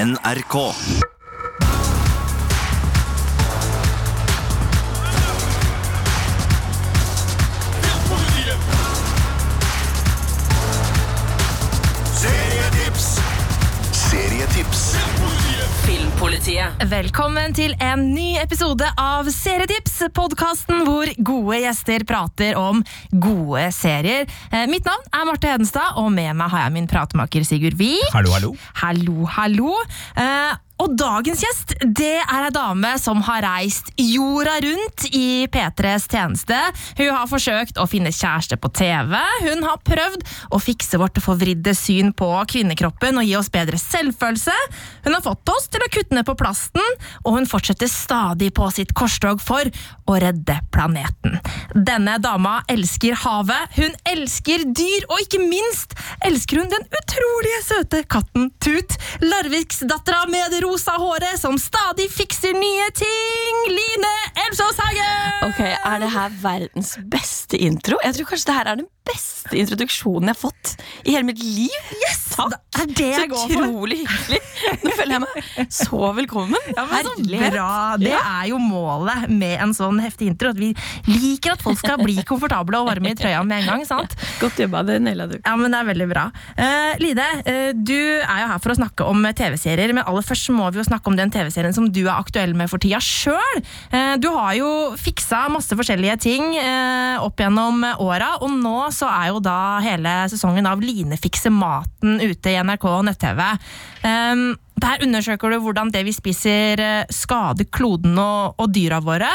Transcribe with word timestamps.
NRK. 0.00 0.72
Filmpolitiet. 16.40 16.84
Velkommen 16.88 17.52
til 17.54 17.74
en 17.84 18.00
ny 18.14 18.38
episode 18.40 18.86
av 18.98 19.28
Serietips, 19.28 19.98
podkasten 20.16 20.86
hvor 20.86 21.10
gode 21.20 21.58
gjester 21.60 22.04
prater 22.08 22.56
om 22.56 22.80
gode 23.12 23.66
serier. 23.76 24.24
Eh, 24.48 24.64
Mitt 24.70 24.86
navn 24.88 25.04
er 25.12 25.28
Marte 25.28 25.50
Hedenstad, 25.50 25.98
og 26.00 26.08
med 26.14 26.32
meg 26.38 26.48
har 26.52 26.64
jeg 26.64 26.76
min 26.78 26.88
pratemaker 26.88 27.44
Sigurd 27.44 27.76
Vik. 27.76 28.08
Hallo, 28.14 28.32
hallo. 28.32 28.54
Hallo, 28.80 29.26
hallo. 29.36 29.74
Og 30.80 30.94
dagens 30.96 31.42
gjest 31.44 31.74
det 31.84 32.22
er 32.22 32.46
ei 32.46 32.52
dame 32.54 32.94
som 33.00 33.20
har 33.26 33.42
reist 33.44 33.90
jorda 34.00 34.56
rundt 34.64 35.06
i 35.12 35.44
P3s 35.52 36.06
tjeneste. 36.08 36.56
Hun 36.96 37.10
har 37.12 37.28
forsøkt 37.28 37.80
å 37.80 37.86
finne 37.90 38.12
kjæreste 38.14 38.56
på 38.60 38.70
TV. 38.78 39.12
Hun 39.44 39.64
har 39.66 39.82
prøvd 39.84 40.24
å 40.56 40.60
fikse 40.62 41.00
vårt 41.00 41.20
forvridde 41.20 41.74
syn 41.76 42.14
på 42.16 42.28
kvinnekroppen 42.52 43.20
og 43.20 43.28
gi 43.28 43.36
oss 43.36 43.50
bedre 43.52 43.80
selvfølelse. 43.80 44.56
Hun 45.04 45.16
har 45.16 45.24
fått 45.24 45.52
oss 45.52 45.68
til 45.68 45.84
å 45.84 45.90
kutte 45.92 46.16
ned 46.16 46.28
på 46.28 46.36
plasten, 46.40 46.96
og 47.24 47.36
hun 47.36 47.48
fortsetter 47.50 47.90
stadig 47.90 48.52
på 48.56 48.70
sitt 48.72 48.94
korstog 48.96 49.42
for 49.44 49.68
å 50.08 50.16
redde 50.22 50.56
planeten. 50.72 51.36
Denne 51.74 52.16
dama 52.22 52.60
elsker 52.72 53.18
havet, 53.20 53.76
hun 53.76 53.92
elsker 54.08 54.64
dyr, 54.64 55.06
og 55.10 55.26
ikke 55.26 55.42
minst 55.44 55.94
elsker 56.26 56.62
hun 56.62 56.72
den 56.72 56.88
utrolige 57.02 57.60
søte 57.68 58.02
katten 58.08 58.48
Tut. 58.60 58.96
Larviksdattera 59.24 60.24
med 60.30 60.52
det 60.52 60.64
rosa 60.70 60.92
håret 61.02 61.38
som 61.40 61.56
stadig 61.58 62.06
fikser 62.12 62.54
nye 62.54 62.86
ting. 62.94 63.60
Line 63.74 64.12
Elvsås 64.46 64.78
Hagen! 64.78 65.50
Ok, 65.50 65.60
Er 65.66 65.98
det 66.04 66.10
her 66.14 66.30
verdens 66.42 66.94
beste 67.10 67.58
intro? 67.58 67.98
Jeg 68.04 68.14
tror 68.20 68.30
kanskje 68.30 68.50
det 68.52 68.58
her 68.60 68.70
er 68.74 68.80
den 68.84 68.88
beste 69.10 69.56
introduksjonen 69.58 70.28
jeg 70.30 70.36
har 70.36 70.38
fått 70.38 70.74
i 71.08 71.14
hele 71.16 71.26
mitt 71.26 71.40
liv. 71.42 71.74
Yes, 72.04 72.20
Takk! 72.36 72.54
det 72.70 72.84
er 72.84 72.90
det 72.94 73.08
Så 73.16 73.22
jeg 73.24 73.30
går 73.32 73.40
for. 73.50 73.64
utrolig 73.64 73.96
hyggelig. 74.04 74.38
Nå 74.84 74.92
føler 74.94 75.14
jeg 75.16 75.22
meg 75.24 75.72
så 75.74 76.10
velkommen. 76.20 76.68
Ja, 76.76 76.84
men 76.86 77.08
så 77.08 77.14
bra. 77.50 77.70
Det 78.00 78.12
er 78.14 78.44
jo 78.52 78.60
målet 78.62 79.26
med 79.32 79.56
en 79.64 79.74
sånn 79.76 79.98
heftig 80.04 80.28
intro. 80.30 80.52
At 80.54 80.60
vi 80.60 80.70
liker 81.10 81.56
at 81.56 81.64
folk 81.64 81.80
skal 81.80 81.98
bli 82.04 82.20
komfortable 82.28 82.78
og 82.78 82.86
varme 82.92 83.10
i 83.10 83.18
trøya 83.18 83.40
med 83.46 83.64
en 83.64 83.72
gang. 83.72 83.84
sant? 83.88 84.14
Godt 84.40 84.62
jobba, 84.62 84.84
det 84.86 85.00
naila 85.02 85.26
du. 85.32 85.36
Ja, 85.42 85.56
men 85.58 85.74
det 85.74 85.80
er 85.82 85.90
veldig 85.90 86.08
bra. 86.12 86.28
Uh, 86.54 86.92
Lide, 87.02 87.26
uh, 87.42 87.72
du 87.74 87.96
er 87.98 88.44
jo 88.44 88.50
her 88.52 88.62
for 88.62 88.76
å 88.76 88.78
snakke 88.78 89.08
om 89.10 89.26
TV-serier, 89.40 89.96
men 89.96 90.06
aller 90.06 90.26
først 90.30 90.52
må 90.54 90.59
vi 90.68 90.80
jo 90.80 90.86
snakke 90.86 91.10
om 91.10 91.16
den 91.18 91.32
TV-serien 91.32 91.74
som 91.76 91.88
du 91.88 92.02
er 92.04 92.16
aktuell 92.18 92.52
med 92.58 92.70
for 92.70 92.82
tida 92.82 93.00
sjøl. 93.02 93.62
Eh, 93.94 94.14
du 94.20 94.28
har 94.34 94.54
jo 94.58 94.70
fiksa 95.00 95.46
masse 95.52 95.76
forskjellige 95.76 96.18
ting 96.26 96.54
eh, 96.60 97.16
opp 97.22 97.40
gjennom 97.40 97.82
åra, 98.02 98.34
og 98.44 98.52
nå 98.60 98.76
så 98.94 99.08
er 99.10 99.30
jo 99.32 99.40
da 99.44 99.80
hele 99.84 100.14
sesongen 100.32 100.68
av 100.68 100.82
Line 100.84 101.18
fikser 101.20 101.54
maten 101.54 102.20
ute 102.20 102.52
i 102.52 102.58
NRK 102.60 102.86
og 102.90 103.06
nett-TV. 103.08 103.42
Eh, 104.02 104.50
der 104.80 105.02
undersøker 105.04 105.52
du 105.52 105.58
hvordan 105.60 105.90
det 105.92 106.02
vi 106.06 106.14
spiser 106.14 106.80
eh, 106.80 107.12
skader 107.12 107.68
kloden 107.72 108.16
og, 108.20 108.56
og 108.60 108.72
dyra 108.72 109.00
våre. 109.04 109.28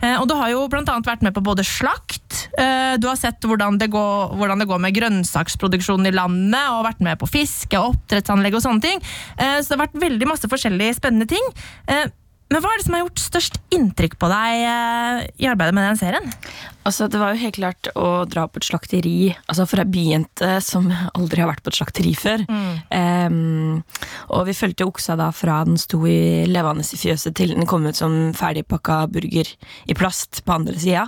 Eh, 0.00 0.16
og 0.18 0.26
du 0.28 0.34
har 0.36 0.52
jo 0.52 0.66
annet 0.68 1.08
vært 1.08 1.24
med 1.24 1.34
på 1.36 1.44
både 1.44 1.64
slakt, 1.66 2.46
eh, 2.60 2.96
du 3.00 3.08
har 3.08 3.18
sett 3.20 3.44
hvordan 3.46 3.78
det, 3.80 3.90
går, 3.92 4.36
hvordan 4.36 4.62
det 4.62 4.68
går 4.70 4.82
med 4.82 4.96
grønnsaksproduksjonen 4.96 6.10
i 6.10 6.14
landet, 6.16 6.60
og 6.74 6.86
vært 6.88 7.04
med 7.04 7.20
på 7.20 7.30
fiske, 7.30 7.78
oppdrettsanlegg 7.78 8.58
og 8.58 8.64
sånne 8.64 8.84
ting. 8.84 9.04
Så 9.38 9.68
det 9.68 9.76
har 9.76 9.84
vært 9.86 10.00
veldig 10.02 10.28
masse 10.28 10.50
forskjellige 10.50 10.98
spennende 10.98 11.28
ting. 11.30 11.44
Men 12.50 12.62
hva 12.62 12.72
er 12.72 12.80
det 12.80 12.86
som 12.86 12.96
har 12.96 13.04
gjort 13.04 13.22
størst 13.22 13.58
inntrykk 13.74 14.16
på 14.20 14.30
deg 14.32 14.64
i 15.38 15.48
arbeidet 15.48 15.76
med 15.76 15.86
den 15.86 16.00
serien? 16.00 16.32
Altså, 16.80 17.08
det 17.12 17.18
var 17.20 17.34
jo 17.34 17.42
helt 17.42 17.58
klart 17.58 17.88
å 17.98 18.24
dra 18.30 18.46
på 18.48 18.60
et 18.60 18.66
slakteri. 18.70 19.16
Altså 19.50 19.66
For 19.68 19.82
ei 19.82 19.90
byjente 19.92 20.48
som 20.64 20.88
aldri 21.12 21.42
har 21.42 21.50
vært 21.50 21.62
på 21.66 21.72
et 21.72 21.78
slakteri 21.80 22.14
før. 22.16 22.44
Em, 22.96 23.82
og 24.32 24.46
vi 24.48 24.56
fulgte 24.56 24.86
oksa 24.88 25.16
da 25.20 25.28
fra 25.36 25.60
den 25.68 25.76
sto 25.80 26.00
i 26.08 26.46
levende 26.48 26.86
i 26.86 27.00
fjøset 27.02 27.36
til 27.36 27.52
den 27.56 27.68
kom 27.68 27.84
ut 27.84 28.00
som 28.00 28.32
ferdigpakka 28.36 29.02
burger 29.12 29.52
i 29.86 29.96
plast 29.98 30.40
på 30.46 30.56
andre 30.56 30.78
sida. 30.80 31.06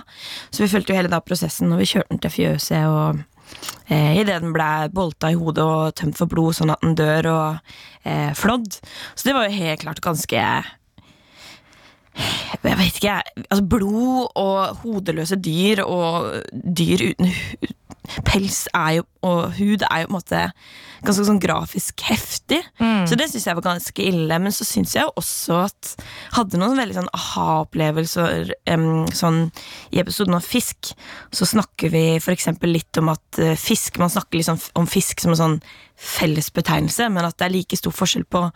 Så 0.53 0.63
vi 0.63 0.69
fulgte 0.75 0.93
jo 0.93 0.99
hele 1.01 1.11
da 1.11 1.23
prosessen, 1.25 1.73
og 1.73 1.81
vi 1.81 1.89
kjørte 1.89 2.13
den 2.13 2.21
til 2.21 2.35
fjøset. 2.37 2.85
og 2.85 3.23
eh, 3.89 4.13
Idet 4.21 4.43
den 4.45 4.53
ble 4.53 4.69
bolta 4.93 5.33
i 5.33 5.39
hodet 5.39 5.65
og 5.65 5.97
tømt 5.97 6.21
for 6.21 6.29
blod, 6.29 6.53
sånn 6.59 6.75
at 6.75 6.85
den 6.85 6.93
dør 7.01 7.31
og 7.33 7.75
eh, 8.05 8.29
flådd. 8.37 8.77
Så 9.15 9.25
det 9.25 9.35
var 9.39 9.49
jo 9.49 9.57
helt 9.57 9.87
klart 9.87 10.05
ganske 10.05 10.45
jeg 12.63 12.77
vet 12.79 12.97
ikke, 12.99 13.15
altså 13.49 13.65
blod 13.69 14.27
og 14.39 14.75
hodeløse 14.83 15.35
dyr 15.35 15.83
og 15.83 16.43
dyr 16.77 17.09
uten 17.09 17.33
pels 18.27 18.65
er 18.75 18.99
jo, 18.99 19.05
og 19.23 19.53
hud 19.57 19.85
er 19.87 20.03
jo 20.03 20.09
på 20.09 20.11
en 20.11 20.17
måte 20.17 20.41
ganske 21.03 21.25
sånn 21.27 21.41
grafisk 21.43 22.03
heftig. 22.07 22.59
Så 23.09 23.17
det 23.19 23.29
syns 23.31 23.47
jeg 23.47 23.57
var 23.57 23.65
ganske 23.65 24.03
ille. 24.03 24.39
Men 24.43 24.55
så 24.55 24.67
syns 24.67 24.95
jeg 24.95 25.07
jo 25.07 25.13
også 25.19 25.61
at 25.65 25.93
hadde 26.37 26.59
noen 26.59 26.79
veldig 26.79 26.97
sånn 26.99 27.11
aha-opplevelser 27.15 28.53
um, 28.73 29.05
sånn 29.15 29.45
I 29.91 30.01
episoden 30.03 30.35
om 30.37 30.43
fisk 30.43 30.93
så 31.33 31.47
snakker 31.47 31.91
vi 31.93 32.05
f.eks. 32.19 32.49
litt 32.67 32.99
om 33.01 33.11
at 33.13 33.41
uh, 33.41 33.53
fisk 33.59 33.99
Man 34.01 34.11
snakker 34.11 34.39
liksom 34.39 34.59
om 34.79 34.87
fisk 34.89 35.23
som 35.23 35.33
en 35.33 35.41
sånn 35.43 35.59
fellesbetegnelse, 36.03 37.05
men 37.13 37.27
at 37.27 37.37
det 37.37 37.45
er 37.45 37.53
like 37.53 37.77
stor 37.77 37.93
forskjell 37.95 38.25
på 38.27 38.47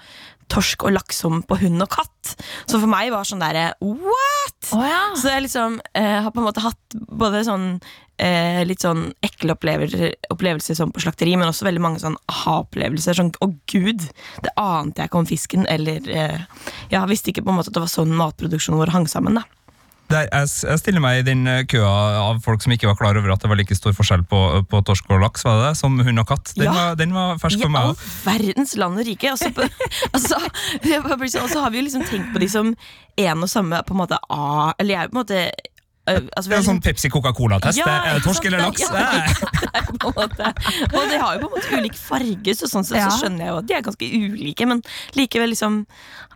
torsk 0.52 0.84
og 0.88 0.96
laks 0.96 1.22
som 1.24 1.42
på 1.46 1.58
hund 1.62 1.84
og 1.84 1.92
katt. 1.92 2.34
Så 2.68 2.80
for 2.80 2.90
meg 2.92 3.12
var 3.14 3.28
sånn 3.28 3.44
derre 3.44 3.70
what?! 3.84 4.72
Så 5.20 5.32
jeg 5.32 5.46
liksom 5.46 5.78
uh, 5.80 6.18
har 6.26 6.32
på 6.34 6.42
en 6.42 6.48
måte 6.48 6.64
hatt 6.64 6.98
både 6.98 7.46
sånn 7.48 7.68
eh, 8.20 8.62
litt 8.68 8.82
sånn 8.86 9.12
ekle 9.26 9.54
opplevelser, 9.58 10.16
opplevelser 10.34 10.78
som 10.80 10.92
på 10.94 11.04
slakteri, 11.04 11.36
men 11.38 11.50
også 11.52 11.68
veldig 11.68 11.84
mange 11.84 12.02
sånn 12.04 12.18
aha-opplevelser. 12.32 13.18
Sånn 13.20 13.34
å 13.44 13.52
gud, 13.72 14.08
det 14.46 14.54
ante 14.58 15.02
jeg 15.04 15.12
ikke 15.12 15.22
om 15.22 15.30
fisken, 15.30 15.68
eller 15.70 16.08
eh, 16.10 16.40
Ja, 16.94 17.06
visste 17.10 17.32
ikke 17.34 17.44
på 17.46 17.54
en 17.54 17.60
måte 17.62 17.70
at 17.74 17.78
det 17.78 17.86
var 17.86 17.94
sånn 17.94 18.16
matproduksjonen 18.18 18.80
vår 18.82 18.94
hang 18.96 19.08
sammen, 19.12 19.40
da. 19.42 19.46
Der, 20.08 20.30
jeg, 20.32 20.48
jeg 20.64 20.80
stiller 20.80 21.02
meg 21.04 21.18
i 21.20 21.24
den 21.28 21.42
eh, 21.52 21.66
køa 21.68 21.88
av 22.22 22.38
folk 22.46 22.62
som 22.64 22.72
ikke 22.72 22.88
var 22.88 22.96
klar 22.96 23.18
over 23.20 23.34
at 23.34 23.42
det 23.44 23.50
var 23.52 23.60
like 23.60 23.76
stor 23.76 23.92
forskjell 23.92 24.22
på, 24.32 24.40
på 24.72 24.80
torsk 24.88 25.10
og 25.12 25.20
laks. 25.20 25.44
var 25.44 25.58
det 25.60 25.66
det? 25.66 25.80
Som 25.82 25.98
hund 26.00 26.22
og 26.24 26.30
katt. 26.30 26.54
Den, 26.56 26.64
Ja. 26.70 26.76
var, 26.78 26.96
den 26.96 27.12
var 27.12 27.36
fersk 27.44 27.60
I 27.60 27.66
for 27.66 27.74
meg 27.74 27.90
all 27.90 27.92
òg. 27.92 28.06
verdens 28.24 28.78
land 28.80 29.02
og 29.02 29.10
rike. 29.10 29.34
Og 29.34 29.42
så 29.42 29.52
altså, 30.16 30.40
altså, 31.44 31.60
har 31.60 31.74
vi 31.76 31.82
jo 31.82 31.88
liksom 31.90 32.08
tenkt 32.08 32.32
på 32.32 32.40
de 32.40 32.48
som 32.56 32.72
en 33.20 33.44
og 33.44 33.52
samme 33.52 33.84
på 33.84 33.98
en 33.98 34.00
måte 34.06 34.22
A 34.32 34.72
Eller 34.80 34.94
jeg 34.96 35.12
på 35.12 35.18
en 35.18 35.24
måte 35.26 35.42
altså, 36.08 36.48
Det 36.50 36.54
er 36.54 36.58
en 36.58 36.64
sånn 36.64 36.80
liksom- 36.80 36.84
Pepsi-Coca-Cola-test. 36.88 37.78
Ja, 37.78 37.86
er 38.08 38.14
det 38.20 38.24
torsk 38.24 38.46
eller 38.46 38.60
laks? 38.66 38.82
Ja, 38.82 38.88
Eh. 38.98 39.34
er 39.78 39.82
på 39.98 40.08
en 40.08 40.18
måte. 40.18 40.54
Og 40.94 41.10
de 41.12 41.18
har 41.20 41.36
jo 41.38 41.48
på 41.48 41.50
en 41.50 41.56
måte 41.58 41.82
ulik 41.82 41.96
farge, 42.00 42.56
så 42.56 42.66
sånn 42.72 42.86
sett 42.86 42.98
Ja. 42.98 43.10
så 43.10 43.24
skjønner 43.26 43.44
jeg 43.46 43.48
jo 43.54 43.58
at 43.58 43.68
de 43.68 43.74
er 43.74 43.82
ganske 43.82 44.08
ulike, 44.08 44.68
men 44.68 44.82
likevel 45.16 45.50
liksom 45.54 45.86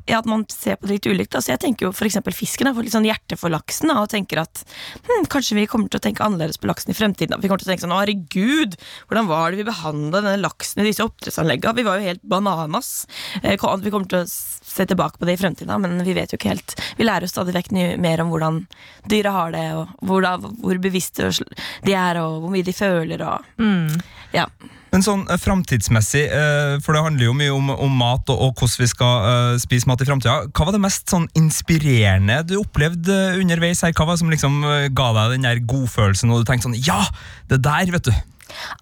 ja, 0.09 0.17
at 0.17 0.25
man 0.25 0.43
ser 0.49 0.77
på 0.81 0.87
det 0.89 0.95
litt 0.97 1.05
ulikt. 1.13 1.35
Altså, 1.37 1.51
jeg 1.53 1.59
tenker 1.61 1.85
jo 1.85 1.91
for 1.93 2.05
eksempel 2.09 2.33
fisken. 2.33 2.65
Jeg 2.65 2.73
får 2.73 2.83
litt 2.87 2.93
sånn 2.95 3.05
hjerte 3.05 3.37
for 3.37 3.49
laksen 3.53 3.87
da, 3.87 3.99
og 4.01 4.09
tenker 4.09 4.39
at 4.41 4.63
hm, 5.05 5.27
kanskje 5.29 5.53
vi 5.59 5.67
kommer 5.69 5.89
til 5.93 5.99
å 5.99 6.03
tenke 6.03 6.25
annerledes 6.25 6.57
på 6.57 6.65
laksen 6.67 6.89
i 6.89 6.97
fremtiden. 6.97 7.29
Da. 7.29 7.37
Vi 7.37 7.47
kommer 7.47 7.61
til 7.61 7.69
å 7.69 7.71
tenke 7.75 7.85
sånn 7.85 7.93
herregud, 7.93 8.75
hvordan 9.07 9.27
var 9.29 9.51
det 9.53 9.61
vi 9.61 9.67
behandla 9.69 10.23
denne 10.25 10.41
laksen 10.41 10.81
i 10.81 10.89
disse 10.89 11.05
oppdrettsanleggene? 11.05 11.75
Vi 11.77 11.83
var 11.85 11.99
jo 12.01 12.07
helt 12.09 12.23
bananas. 12.27 13.05
Eh, 13.43 13.51
Vi 13.51 13.57
kommer 13.91 14.09
til 14.09 14.23
å 14.25 14.25
se 14.71 14.87
tilbake 14.89 15.19
på 15.19 15.27
det 15.27 15.37
i 15.37 15.41
fremtiden, 15.41 15.73
men 15.83 16.03
vi 16.05 16.15
vet 16.17 16.33
jo 16.33 16.39
ikke 16.39 16.53
helt. 16.53 16.75
Vi 16.97 17.07
lærer 17.07 17.27
jo 17.27 17.31
stadig 17.31 17.55
vekk 17.55 17.71
mer 18.01 18.23
om 18.23 18.31
hvordan 18.33 18.61
dyra 19.11 19.33
har 19.35 19.55
det, 19.55 19.65
og 19.77 20.05
hvor, 20.07 20.23
da, 20.25 20.35
hvor 20.39 20.81
bevisste 20.81 21.31
de 21.85 21.95
er, 21.95 22.21
og 22.21 22.41
hvor 22.43 22.53
mye 22.53 22.65
de 22.65 22.75
føler. 22.75 23.23
Og, 23.25 23.49
ja. 24.35 24.47
Men 24.91 25.05
sånn 25.05 25.23
eh, 25.31 25.39
framtidsmessig, 25.39 26.25
eh, 26.27 26.73
for 26.83 26.95
det 26.95 27.03
handler 27.05 27.29
jo 27.29 27.35
mye 27.37 27.53
om, 27.55 27.71
om 27.71 27.93
mat 28.01 28.31
og, 28.33 28.41
og 28.47 28.59
hvordan 28.59 28.83
vi 28.83 28.89
skal 28.91 29.27
uh, 29.27 29.59
spise 29.61 29.87
mat 29.87 30.03
i 30.03 30.07
framtida. 30.07 30.37
Hva 30.51 30.67
var 30.67 30.75
det 30.75 30.83
mest 30.83 31.11
sånn 31.11 31.29
inspirerende 31.39 32.41
du 32.49 32.57
opplevde 32.59 33.19
underveis 33.39 33.83
her? 33.85 33.95
Hva 33.95 34.09
var 34.09 34.17
det 34.17 34.23
som 34.23 34.33
liksom 34.33 34.59
ga 34.97 35.07
deg 35.17 35.37
den 35.37 35.47
der 35.47 35.63
godfølelsen, 35.63 36.33
og 36.33 36.43
du 36.43 36.49
tenkte 36.49 36.69
sånn 36.69 36.79
Ja, 36.83 37.05
det 37.51 37.61
der, 37.63 37.91
vet 37.95 38.11
du. 38.11 38.13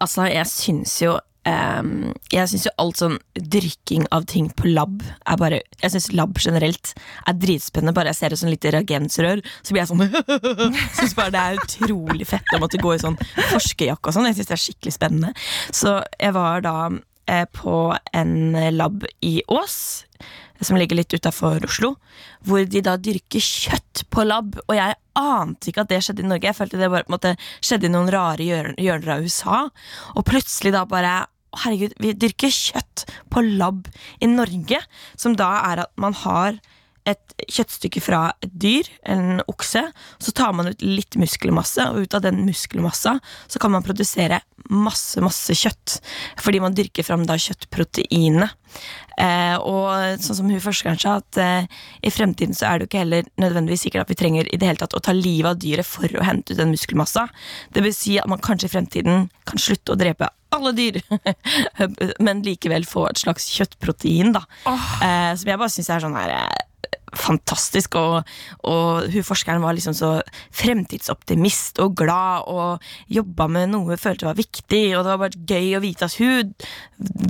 Altså, 0.01 0.25
jeg 0.29 0.49
syns 0.49 0.95
jo 1.03 1.19
ehm, 1.47 2.13
Jeg 2.33 2.49
syns 2.51 2.65
jo 2.67 2.73
alt 2.81 2.99
sånn 2.99 3.17
drykking 3.35 4.07
av 4.15 4.25
ting 4.29 4.49
på 4.51 4.71
lab 4.71 5.03
er 5.25 5.39
bare 5.39 5.61
Jeg 5.81 5.93
syns 5.95 6.11
lab 6.13 6.39
generelt 6.39 6.93
er 7.27 7.37
dritspennende. 7.39 7.95
Bare 7.95 8.13
jeg 8.13 8.19
ser 8.19 8.35
et 8.35 8.41
sånn 8.41 8.53
lite 8.53 8.73
reagensrør, 8.75 9.43
så 9.63 9.75
blir 9.75 9.83
jeg 9.83 9.91
sånn 9.91 10.03
Syns 10.99 11.15
bare 11.17 11.33
det 11.35 11.43
er 11.43 11.61
utrolig 11.63 12.27
fett 12.29 12.55
å 12.55 12.61
måtte 12.63 12.81
gå 12.81 12.95
i 12.95 13.01
sånn 13.01 13.19
forskerjakke 13.53 14.11
og 14.11 14.15
sånn. 14.17 14.29
Jeg 14.31 14.39
syns 14.39 14.51
det 14.51 14.57
er 14.57 14.65
skikkelig 14.65 14.95
spennende. 14.95 15.33
Så 15.75 15.99
jeg 16.19 16.35
var 16.35 16.65
da 16.65 16.75
på 17.55 17.79
en 18.13 18.35
lab 18.75 19.05
i 19.25 19.39
Ås. 19.47 20.05
Som 20.59 20.75
ligger 20.75 20.99
litt 20.99 21.13
utafor 21.15 21.63
Oslo. 21.63 21.93
Hvor 22.43 22.65
de 22.67 22.81
da 22.83 22.97
dyrker 22.99 23.43
kjøtt 23.43 24.03
på 24.11 24.25
lab. 24.27 24.57
Og 24.67 24.75
jeg 24.75 24.97
ante 25.19 25.71
ikke 25.71 25.85
at 25.85 25.91
det 25.91 26.01
skjedde 26.03 26.25
i 26.25 26.29
Norge. 26.29 26.49
Jeg 26.49 26.57
følte 26.57 26.79
det 26.81 26.89
bare 26.91 27.07
på 27.07 27.13
en 27.13 27.17
måte 27.17 27.35
skjedde 27.63 27.87
i 27.87 27.93
noen 27.93 28.11
rare 28.11 28.43
hjør- 28.43 28.73
hjørner 28.75 29.13
av 29.15 29.23
USA. 29.23 29.59
Og 30.15 30.25
plutselig 30.27 30.73
da 30.75 30.83
bare 30.89 31.13
herregud, 31.63 31.95
vi 31.97 32.13
dyrker 32.13 32.51
kjøtt 32.53 33.05
på 33.31 33.41
lab 33.57 33.87
i 34.21 34.29
Norge, 34.29 34.81
som 35.17 35.35
da 35.39 35.49
er 35.71 35.85
at 35.85 35.95
man 35.97 36.13
har 36.25 36.59
et 37.13 37.35
kjøttstykke 37.49 38.01
fra 38.03 38.21
et 38.43 38.53
dyr, 38.61 38.87
en 39.09 39.41
okse, 39.49 39.83
så 40.19 40.33
tar 40.35 40.53
man 40.57 40.71
ut 40.71 40.85
litt 40.85 41.17
muskelmasse, 41.19 41.89
og 41.91 42.05
ut 42.05 42.17
av 42.17 42.23
den 42.25 42.43
muskelmassa 42.47 43.17
så 43.47 43.61
kan 43.61 43.73
man 43.73 43.85
produsere 43.85 44.41
masse, 44.69 45.21
masse 45.23 45.55
kjøtt. 45.57 45.99
Fordi 46.41 46.61
man 46.63 46.75
dyrker 46.77 47.05
fram 47.05 47.25
da 47.27 47.37
kjøttproteinet. 47.39 48.55
Eh, 49.19 49.55
og 49.57 50.21
sånn 50.23 50.37
som 50.37 50.49
hun 50.51 50.61
forskeren 50.63 50.99
sa, 51.01 51.17
at 51.19 51.39
eh, 51.41 51.79
i 52.05 52.11
fremtiden 52.13 52.55
så 52.55 52.69
er 52.69 52.77
det 52.77 52.85
jo 52.85 52.89
ikke 52.91 53.01
heller 53.01 53.31
nødvendigvis 53.41 53.87
sikkert 53.87 54.05
at 54.05 54.13
vi 54.13 54.19
trenger 54.19 54.47
i 54.47 54.59
det 54.59 54.69
hele 54.69 54.79
tatt 54.79 54.95
å 54.95 55.01
ta 55.03 55.15
livet 55.15 55.51
av 55.51 55.59
dyret 55.59 55.87
for 55.87 56.07
å 56.15 56.25
hente 56.27 56.53
ut 56.53 56.61
den 56.61 56.71
muskelmassa. 56.71 57.27
Det 57.75 57.83
vil 57.83 57.95
si 57.95 58.19
at 58.21 58.29
man 58.31 58.43
kanskje 58.43 58.69
i 58.69 58.75
fremtiden 58.77 59.27
kan 59.49 59.61
slutte 59.61 59.95
å 59.95 59.99
drepe 59.99 60.29
alle 60.55 60.71
dyr, 60.73 61.01
men 62.25 62.41
likevel 62.45 62.87
få 62.87 63.05
et 63.09 63.21
slags 63.21 63.49
kjøttprotein, 63.53 64.33
da. 64.37 64.45
Eh, 64.65 65.33
som 65.37 65.51
jeg 65.51 65.59
bare 65.59 65.73
syns 65.73 65.91
er 65.93 66.05
sånn 66.05 66.17
her 66.17 66.33
eh, 66.33 66.65
fantastisk, 67.17 67.95
og, 67.97 68.27
og 68.69 69.07
hun 69.09 69.25
forskeren 69.25 69.63
var 69.63 69.73
liksom 69.73 69.95
så 69.97 70.11
fremtidsoptimist 70.55 71.81
og 71.83 71.95
glad 71.97 72.49
og 72.51 72.85
jobba 73.11 73.47
med 73.49 73.71
noe 73.73 73.93
hun 73.93 74.01
følte 74.01 74.27
var 74.27 74.37
viktig, 74.37 74.83
og 74.93 75.05
det 75.05 75.13
var 75.13 75.21
bare 75.23 75.45
gøy 75.49 75.77
å 75.77 75.83
vite 75.83 76.09
at 76.09 76.17
hun 76.19 76.53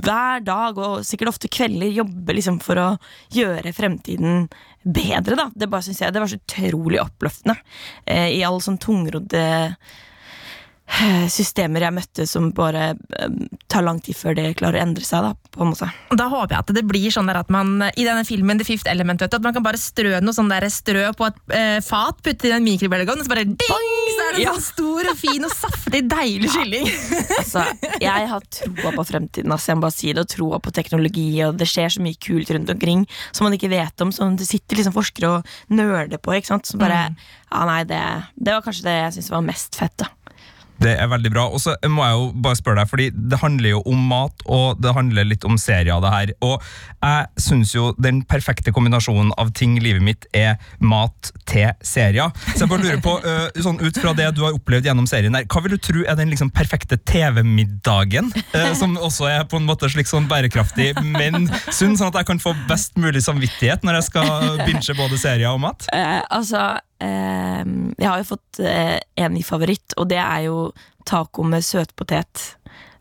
hver 0.02 0.44
dag, 0.44 0.80
og 0.80 1.06
sikkert 1.06 1.32
ofte 1.32 1.52
kvelder, 1.52 1.88
jobber 2.00 2.36
liksom 2.36 2.60
for 2.64 2.80
å 2.80 2.90
gjøre 3.34 3.74
fremtiden 3.76 4.46
bedre, 4.82 5.36
da. 5.36 5.48
Det 5.54 5.68
bare 5.70 5.88
synes 5.88 6.04
jeg, 6.04 6.12
det 6.12 6.22
var 6.22 6.30
så 6.32 6.40
utrolig 6.40 7.00
oppløftende. 7.02 7.56
Eh, 8.04 8.30
I 8.38 8.44
all 8.48 8.60
sånn 8.64 8.80
tungrodde 8.80 9.40
eh, 9.40 9.98
systemer 11.32 11.84
jeg 11.86 11.94
møtte 11.96 12.26
som 12.28 12.50
bare 12.56 12.90
eh, 13.18 13.34
tar 13.70 13.84
lang 13.86 14.00
tid 14.02 14.16
før 14.18 14.34
det 14.38 14.46
klarer 14.58 14.80
å 14.80 14.84
endre 14.84 15.04
seg. 15.06 15.22
da, 15.24 15.32
på 15.54 15.62
en 15.64 15.70
måte. 15.72 15.88
Da 16.18 16.26
håper 16.30 16.54
jeg 16.56 16.64
at 16.64 16.72
det 16.76 16.84
blir 16.88 17.12
sånn 17.14 17.30
der 17.30 17.38
at 17.42 17.50
man 17.52 17.84
i 17.94 18.04
denne 18.06 18.24
filmen 18.26 18.58
The 18.60 18.66
Fifth 18.66 18.90
Element, 18.90 19.22
vet 19.22 19.32
du, 19.32 19.38
at 19.38 19.46
man 19.46 19.54
kan 19.56 19.64
bare 19.66 19.80
strø 19.80 20.18
noe 20.24 20.34
sånn 20.36 20.50
der 20.50 20.66
strø 20.72 21.06
på 21.18 21.28
et 21.30 21.54
eh, 21.56 21.78
fat, 21.84 22.18
putte 22.26 22.50
i 22.50 22.54
en 22.56 22.66
mikrobølgeovn, 22.66 23.22
og 23.22 23.28
så 23.28 23.32
bare 23.32 23.46
ding, 23.46 23.56
så 24.16 24.26
er 24.28 24.36
det 24.36 24.44
Ja. 24.44 24.54
sånn 24.56 24.66
stor 24.66 25.10
og 25.12 25.18
fin 25.20 25.46
og 25.46 25.54
saftig, 25.54 26.04
deilig 26.10 26.52
kylling. 26.56 26.88
Altså, 27.40 27.62
jeg 28.02 28.26
har 28.30 28.42
troa 28.52 28.90
på 28.94 29.04
fremtiden. 29.08 29.50
Altså, 29.54 29.70
jeg 29.72 29.78
må 29.78 29.84
bare 29.86 29.94
si 29.96 30.10
det, 30.12 30.22
og 30.26 30.28
troa 30.30 30.58
på 30.62 30.72
teknologi. 30.76 31.24
Og 31.46 31.56
det 31.58 31.66
skjer 31.70 31.88
så 31.94 32.02
mye 32.04 32.18
kult 32.20 32.50
rundt 32.52 32.70
omkring 32.70 33.06
som 33.32 33.46
man 33.46 33.56
ikke 33.56 33.70
vet 33.72 34.04
om. 34.04 34.12
Som 34.14 34.36
det 34.38 34.46
sitter 34.46 34.78
liksom 34.78 34.94
forskere 34.94 35.30
og 35.38 35.50
nøler 35.72 36.20
på. 36.20 36.34
Ikke 36.36 36.52
sant? 36.52 36.68
Så 36.68 36.78
bare, 36.80 37.00
ja, 37.16 37.62
nei, 37.70 37.80
det, 37.88 38.00
det 38.36 38.54
var 38.54 38.64
kanskje 38.66 38.86
det 38.86 38.96
jeg 38.98 39.16
syntes 39.16 39.32
var 39.34 39.46
mest 39.46 39.78
fett. 39.80 39.96
da 40.04 40.10
Det 40.80 40.94
er 40.96 41.10
veldig 41.12 41.32
bra. 41.32 41.46
Og 41.52 41.60
så 41.62 41.74
må 41.88 42.04
jeg 42.06 42.16
jo 42.16 42.28
bare 42.44 42.58
spørre 42.58 42.80
deg, 42.80 42.90
fordi 42.90 43.08
det 43.12 43.40
handler 43.42 43.74
jo 43.74 43.82
om 43.90 44.00
mat, 44.10 44.44
og 44.48 44.80
det 44.80 44.94
handler 44.96 45.28
litt 45.28 45.44
om 45.48 45.58
serier, 45.60 46.00
det 46.00 46.12
her. 46.14 46.32
Og 46.46 46.56
jeg 47.00 47.44
syns 47.44 47.74
jo 47.74 47.90
den 48.00 48.22
perfekte 48.28 48.72
kombinasjonen 48.74 49.34
av 49.40 49.52
ting 49.56 49.76
i 49.78 49.84
livet 49.84 50.04
mitt 50.04 50.26
er 50.36 50.56
mat 50.80 51.32
til 51.50 51.70
serier. 51.84 52.32
Så 52.54 52.64
jeg 52.64 52.72
bare 52.72 52.84
lurer 52.86 53.02
på, 53.04 53.16
øh, 53.20 53.60
sånn 53.60 53.80
ut 53.82 54.00
fra 54.00 54.14
det 54.16 54.30
du 54.36 54.44
har 54.46 54.56
opplevd 54.56 54.88
gjennom 54.88 55.08
serien 55.10 55.36
her, 55.36 55.46
hva 55.50 55.64
vil 55.64 55.76
du 55.76 55.80
tro 55.84 56.04
er 56.04 56.18
den 56.18 56.32
liksom 56.32 56.52
perfekte 56.54 56.98
TV-middagen? 57.08 58.32
øh, 58.56 58.72
som 58.78 58.96
også 58.96 59.28
er 59.30 59.46
på 59.50 59.60
en 59.60 59.68
måte 59.68 59.90
slik 59.92 60.08
sånn 60.08 60.28
bærekraftig, 60.30 60.92
men 61.04 61.50
sunn, 61.68 61.96
sånn 61.98 62.10
at 62.10 62.22
jeg 62.22 62.30
kan 62.32 62.42
få 62.42 62.54
best 62.70 62.96
mulig 63.00 63.24
samvittighet 63.26 63.84
når 63.86 64.00
jeg 64.00 64.10
skal 64.10 64.62
binche 64.64 64.96
både 64.96 65.20
serier 65.20 65.52
og 65.52 65.60
mat? 65.64 65.88
Eh, 65.92 66.20
altså, 66.30 66.78
eh, 67.00 67.62
jeg 67.98 68.06
har 68.08 68.20
jo 68.22 68.28
fått 68.34 68.60
eh, 68.64 68.98
en 69.16 69.34
ny 69.34 69.42
favoritt, 69.46 69.96
og 69.98 70.08
det 70.12 70.18
er 70.22 70.46
jo 70.48 70.70
taco 71.08 71.42
med 71.48 71.64
søtpotet. 71.64 72.56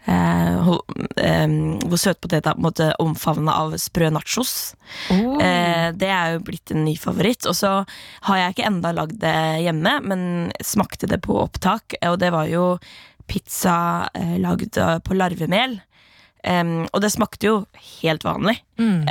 Eh, 0.10 0.56
ho- 0.66 0.82
eh, 1.22 1.48
hvor 1.86 2.00
søtpotet 2.02 2.40
er 2.48 2.56
på 2.56 2.62
en 2.64 2.66
måte 2.66 2.88
omfavna 3.04 3.54
av 3.62 3.76
sprø 3.78 4.10
nachos. 4.16 4.74
Oh. 5.14 5.38
det 5.38 6.10
er 6.10 6.34
jo 6.38 6.40
blitt 6.48 6.72
en 6.74 6.84
ny 6.88 6.96
favoritt. 6.98 7.46
Og 7.46 7.56
så 7.60 7.74
har 8.30 8.40
jeg 8.42 8.56
ikke 8.56 8.68
enda 8.72 8.94
lagd 8.96 9.20
det 9.22 9.36
hjemme, 9.68 10.00
men 10.08 10.24
smakte 10.66 11.08
det 11.12 11.22
på 11.28 11.38
opptak, 11.44 12.00
og 12.08 12.18
det 12.24 12.32
var 12.34 12.50
jo 12.50 12.72
pizza 13.30 14.10
eh, 14.18 14.40
lagd 14.42 14.80
på 15.06 15.14
larvemel. 15.20 15.78
Em, 16.48 16.86
og 16.96 17.02
det 17.04 17.10
smakte 17.12 17.50
jo 17.50 17.56
helt 18.00 18.24
vanlig. 18.24 18.56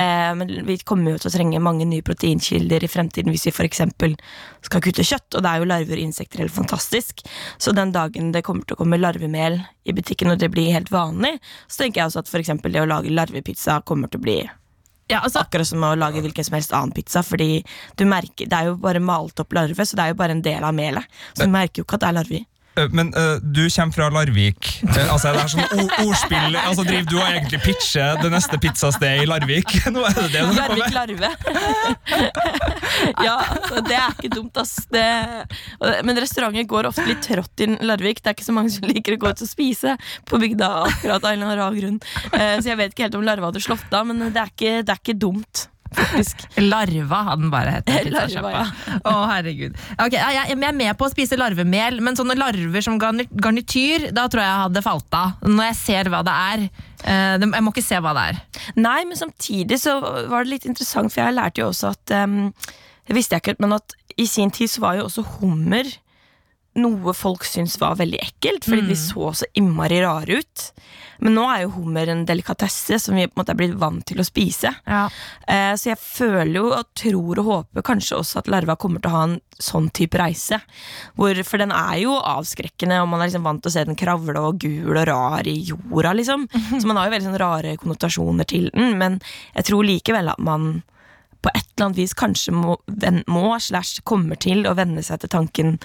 Eh, 0.01 0.31
men 0.39 0.53
vi 0.65 0.79
kommer 0.89 1.13
jo 1.13 1.21
til 1.21 1.29
å 1.29 1.35
trenge 1.35 1.61
mange 1.61 1.85
nye 1.89 2.05
proteinkilder 2.07 2.87
i 2.87 2.89
fremtiden 2.89 3.35
hvis 3.35 3.45
vi 3.51 3.53
f.eks. 3.53 3.83
skal 4.65 4.85
kutte 4.85 5.05
kjøtt, 5.05 5.37
og 5.37 5.45
det 5.45 5.51
er 5.51 5.61
jo 5.61 5.69
larver 5.69 6.01
og 6.01 6.07
insekter 6.07 6.41
helt 6.45 6.55
fantastisk. 6.55 7.21
Så 7.61 7.75
den 7.77 7.93
dagen 7.93 8.33
det 8.33 8.45
kommer 8.47 8.65
til 8.65 8.79
å 8.79 8.81
komme 8.81 9.01
larvemel 9.01 9.61
i 9.85 9.97
butikken, 9.97 10.33
og 10.33 10.41
det 10.41 10.51
blir 10.55 10.73
helt 10.73 10.93
vanlig, 10.95 11.37
så 11.69 11.85
tenker 11.85 12.01
jeg 12.01 12.13
også 12.13 12.25
at 12.25 12.33
f.eks. 12.33 12.55
det 12.65 12.81
å 12.81 12.89
lage 12.89 13.13
larvepizza 13.13 13.83
kommer 13.85 14.09
til 14.09 14.23
å 14.23 14.27
bli 14.29 14.39
Ja, 15.09 15.23
altså, 15.23 15.41
akkurat 15.41 15.69
som 15.69 15.85
å 15.85 15.95
lage 15.97 16.21
hvilken 16.21 16.45
som 16.45 16.57
helst 16.59 16.73
annen 16.77 16.93
pizza, 16.93 17.23
fordi 17.25 17.63
du 17.97 18.05
merker, 18.05 18.45
det 18.49 18.57
er 18.57 18.69
jo 18.69 18.75
bare 18.81 19.01
malt 19.01 19.41
opp 19.41 19.55
larve, 19.57 19.87
så 19.89 19.97
det 19.97 20.05
er 20.05 20.13
jo 20.13 20.19
bare 20.21 20.37
en 20.37 20.45
del 20.45 20.65
av 20.65 20.75
melet. 20.77 21.05
Så 21.33 21.47
du 21.47 21.53
merker 21.53 21.81
jo 21.81 21.87
ikke 21.87 21.97
at 21.97 22.05
det 22.05 22.11
er 22.11 22.19
larve 22.19 22.41
i. 22.41 22.47
Øh, 22.79 22.95
Men 22.95 23.13
uh, 23.17 23.37
du 23.43 23.65
kommer 23.75 23.95
fra 23.95 24.09
Larvik. 24.15 24.71
Eh, 24.83 25.13
altså 25.13 25.33
det 25.35 25.43
er 25.43 25.51
sånn 25.53 25.91
ordspill 26.05 26.57
altså 26.59 26.85
Driver 26.87 27.09
du 27.11 27.17
og 27.19 27.27
egentlig 27.27 27.61
pitcher 27.65 28.19
det 28.23 28.31
neste 28.33 28.59
pizzastedet 28.63 29.25
i 29.25 29.29
Larvik? 29.29 29.75
Nå 29.95 30.05
er 30.07 30.17
det 30.19 30.29
det 30.35 30.43
du 30.43 30.47
holder 30.47 30.69
på 30.69 30.79
Larvik 30.95 31.23
med. 31.23 31.29
larve. 31.29 31.31
ja, 33.27 33.37
altså, 33.37 33.83
det 33.89 33.99
er 33.99 34.17
ikke 34.17 34.33
dumt, 34.37 34.61
ass. 34.63 34.75
Det, 34.93 35.05
men 36.07 36.21
restauranter 36.23 36.69
går 36.71 36.91
ofte 36.91 37.07
litt 37.09 37.23
trått 37.27 37.65
i 37.65 37.71
Larvik. 37.87 38.23
Det 38.23 38.33
er 38.33 38.39
ikke 38.39 38.49
så 38.49 38.57
mange 38.57 38.73
som 38.75 38.87
liker 38.89 39.17
å 39.17 39.23
gå 39.25 39.33
ut 39.33 39.45
og 39.45 39.51
spise 39.51 39.97
på 40.29 40.41
bygda. 40.43 40.71
akkurat 40.89 41.25
av 41.25 41.33
en 41.33 41.39
eller 41.39 41.51
annen 41.51 41.63
rar 41.63 41.79
grunn 41.79 41.99
Uh, 42.29 42.59
Så 42.61 42.71
jeg 42.71 42.79
vet 42.79 42.93
ikke 42.93 43.07
helt 43.07 43.17
om 43.19 43.25
larva 43.27 43.49
hadde 43.51 43.63
slått 43.63 43.93
av, 43.95 44.07
men 44.09 44.31
det 44.35 44.41
er 44.41 44.51
ikke, 44.53 44.73
det 44.87 44.93
er 44.95 45.01
ikke 45.01 45.17
dumt. 45.19 45.67
Faktisk. 45.95 46.45
Larva 46.61 47.21
hadde 47.31 47.43
den 47.43 47.53
bare 47.53 47.77
hett. 47.79 47.93
Larva, 48.15 48.53
ja. 48.53 48.65
Å, 49.03 49.15
herregud. 49.33 49.77
Okay, 49.97 50.19
jeg, 50.19 50.51
jeg 50.53 50.59
er 50.71 50.77
med 50.77 50.99
på 50.99 51.09
å 51.09 51.13
spise 51.13 51.39
larvemel, 51.41 52.01
men 52.05 52.19
sånne 52.19 52.37
larver 52.39 52.85
som 52.85 52.99
garnityr, 53.01 54.11
da 54.17 54.27
tror 54.31 54.45
jeg 54.45 54.51
jeg 54.51 54.65
hadde 54.65 54.85
falt 54.85 55.19
av. 55.19 55.39
Når 55.47 55.71
jeg 55.71 55.79
ser 55.83 56.13
hva 56.13 56.25
det 56.27 56.35
er. 56.49 56.67
Eh, 57.05 57.37
jeg 57.47 57.65
må 57.65 57.73
ikke 57.73 57.87
se 57.87 58.03
hva 58.03 58.17
det 58.17 58.27
er. 58.33 58.43
Nei, 58.81 58.99
men 59.09 59.21
samtidig 59.21 59.81
så 59.83 59.99
var 60.03 60.45
det 60.45 60.57
litt 60.57 60.69
interessant, 60.69 61.13
for 61.15 61.25
jeg 61.25 61.39
lærte 61.39 61.63
jo 61.63 61.71
også 61.71 61.95
at 61.95 62.19
um, 62.25 62.53
Det 63.09 63.17
visste 63.17 63.37
jeg 63.37 63.45
ikke, 63.45 63.61
men 63.65 63.79
at 63.79 63.95
i 64.19 64.27
sin 64.29 64.51
tid 64.53 64.69
så 64.69 64.83
var 64.83 64.99
jo 64.99 65.07
også 65.07 65.25
hummer 65.39 65.87
noe 66.81 67.15
folk 67.17 67.45
syntes 67.47 67.79
var 67.81 67.99
veldig 67.99 68.21
ekkelt, 68.23 68.67
fordi 68.69 68.89
de 68.89 68.97
så 68.99 69.33
så 69.43 69.49
innmari 69.59 70.01
rare 70.05 70.41
ut. 70.41 70.71
Men 71.19 71.35
nå 71.35 71.45
er 71.51 71.65
jo 71.65 71.73
hummer 71.75 72.11
en 72.13 72.25
delikatesse 72.27 72.99
som 73.03 73.17
vi 73.19 73.27
på 73.27 73.35
en 73.35 73.41
måte 73.41 73.55
er 73.55 73.59
blitt 73.59 73.75
vant 73.79 74.05
til 74.07 74.21
å 74.23 74.27
spise. 74.27 74.71
Eh, 75.51 75.73
så 75.75 75.91
jeg 75.91 75.99
føler 75.99 76.61
jo 76.61 76.67
og 76.77 76.91
tror 76.99 77.41
og 77.43 77.49
håper 77.49 77.87
kanskje 77.87 78.21
også 78.21 78.43
at 78.43 78.51
larva 78.53 78.79
kommer 78.79 79.03
til 79.03 79.11
å 79.11 79.17
ha 79.17 79.25
en 79.27 79.39
sånn 79.59 79.89
type 79.95 80.19
reise. 80.21 80.61
Hvor, 81.19 81.41
for 81.49 81.63
den 81.63 81.75
er 81.75 81.97
jo 82.05 82.15
avskrekkende, 82.19 83.01
og 83.03 83.11
man 83.11 83.23
er 83.23 83.33
liksom 83.33 83.49
vant 83.49 83.65
til 83.65 83.73
å 83.73 83.75
se 83.75 83.87
den 83.89 83.99
kravle 83.99 84.45
og 84.51 84.61
gul 84.63 84.95
og 84.95 85.09
rar 85.11 85.51
i 85.51 85.57
jorda, 85.73 86.15
liksom. 86.21 86.47
Så 86.79 86.85
man 86.87 87.01
har 87.01 87.09
jo 87.09 87.17
veldig 87.17 87.31
sånn 87.33 87.43
rare 87.43 87.75
konnotasjoner 87.83 88.49
til 88.49 88.71
den, 88.75 88.95
men 89.01 89.19
jeg 89.57 89.71
tror 89.73 89.89
likevel 89.89 90.31
at 90.31 90.43
man 90.43 90.71
på 91.43 91.51
et 91.55 91.67
eller 91.77 91.87
annet 91.87 92.01
vis 92.01 92.15
kanskje 92.19 92.53
må, 92.55 92.77
må 93.31 93.51
slash 93.63 94.03
kommer 94.07 94.39
til 94.43 94.67
å 94.67 94.75
venne 94.79 95.05
seg 95.07 95.23
til 95.23 95.31
tanken 95.31 95.77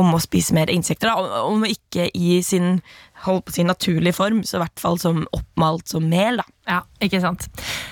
om 0.00 0.14
å 0.16 0.20
spise 0.22 0.54
mer 0.56 0.72
insekter. 0.72 1.10
Da. 1.12 1.44
Om- 1.46 1.68
ikke 1.70 2.08
i 2.16 2.40
sin, 2.46 2.80
holdt 3.26 3.44
på 3.50 3.52
sin 3.58 3.68
naturlige 3.68 4.16
form, 4.16 4.40
så 4.48 4.56
i 4.56 4.62
hvert 4.64 4.80
fall 4.80 4.96
som 4.98 5.26
oppmalt 5.36 5.88
som 5.92 6.06
mel. 6.08 6.40
da. 6.40 6.46
Ja, 6.70 6.78
ikke 7.02 7.18
sant. 7.20 7.48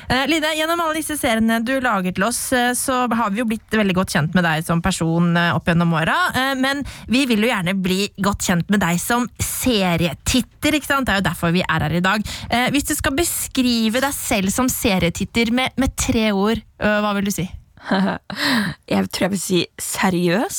Eh, 0.09 0.25
Lide, 0.31 0.53
gjennom 0.55 0.79
alle 0.81 0.95
disse 1.01 1.17
seriene 1.19 1.59
du 1.67 1.73
lager 1.83 2.15
til 2.15 2.25
oss, 2.29 2.39
eh, 2.55 2.71
så 2.79 3.09
har 3.13 3.31
vi 3.35 3.41
jo 3.43 3.47
blitt 3.51 3.75
veldig 3.75 3.97
godt 3.97 4.13
kjent 4.15 4.35
med 4.39 4.45
deg 4.47 4.63
som 4.65 4.81
person 4.85 5.33
eh, 5.37 5.51
opp 5.57 5.67
gjennom 5.67 5.93
åra. 5.99 6.15
Eh, 6.39 6.53
men 6.61 6.85
vi 7.11 7.25
vil 7.27 7.43
jo 7.45 7.51
gjerne 7.51 7.75
bli 7.83 8.07
godt 8.23 8.47
kjent 8.47 8.71
med 8.71 8.81
deg 8.85 9.01
som 9.03 9.27
serietitter. 9.43 10.79
ikke 10.79 10.87
sant? 10.89 11.07
Det 11.09 11.17
er 11.17 11.21
jo 11.23 11.29
derfor 11.29 11.53
vi 11.55 11.65
er 11.67 11.85
her 11.89 11.97
i 11.99 12.05
dag. 12.05 12.25
Eh, 12.51 12.69
hvis 12.75 12.87
du 12.89 12.95
skal 12.95 13.17
beskrive 13.19 14.01
deg 14.05 14.15
selv 14.15 14.55
som 14.55 14.71
serietitter 14.73 15.51
med, 15.53 15.75
med 15.77 15.97
tre 15.99 16.31
ord, 16.33 16.63
hva 16.79 17.11
vil 17.19 17.27
du 17.27 17.35
si? 17.35 17.49
Jeg 17.89 19.09
tror 19.11 19.25
jeg 19.27 19.33
vil 19.35 19.41
si 19.43 19.61
seriøs. 19.83 20.59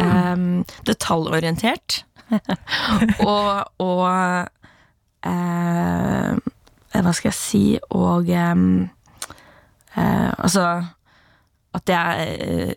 Em, 0.00 0.64
detaljorientert. 0.86 2.04
og 3.28 3.64
og 3.82 4.04
uh, 5.26 6.36
Hva 6.92 7.12
skal 7.12 7.28
jeg 7.28 7.36
si? 7.36 7.64
Og 7.90 8.30
um, 8.32 8.88
uh, 9.96 10.32
Altså 10.38 10.64
At 11.74 11.88
jeg 11.88 12.76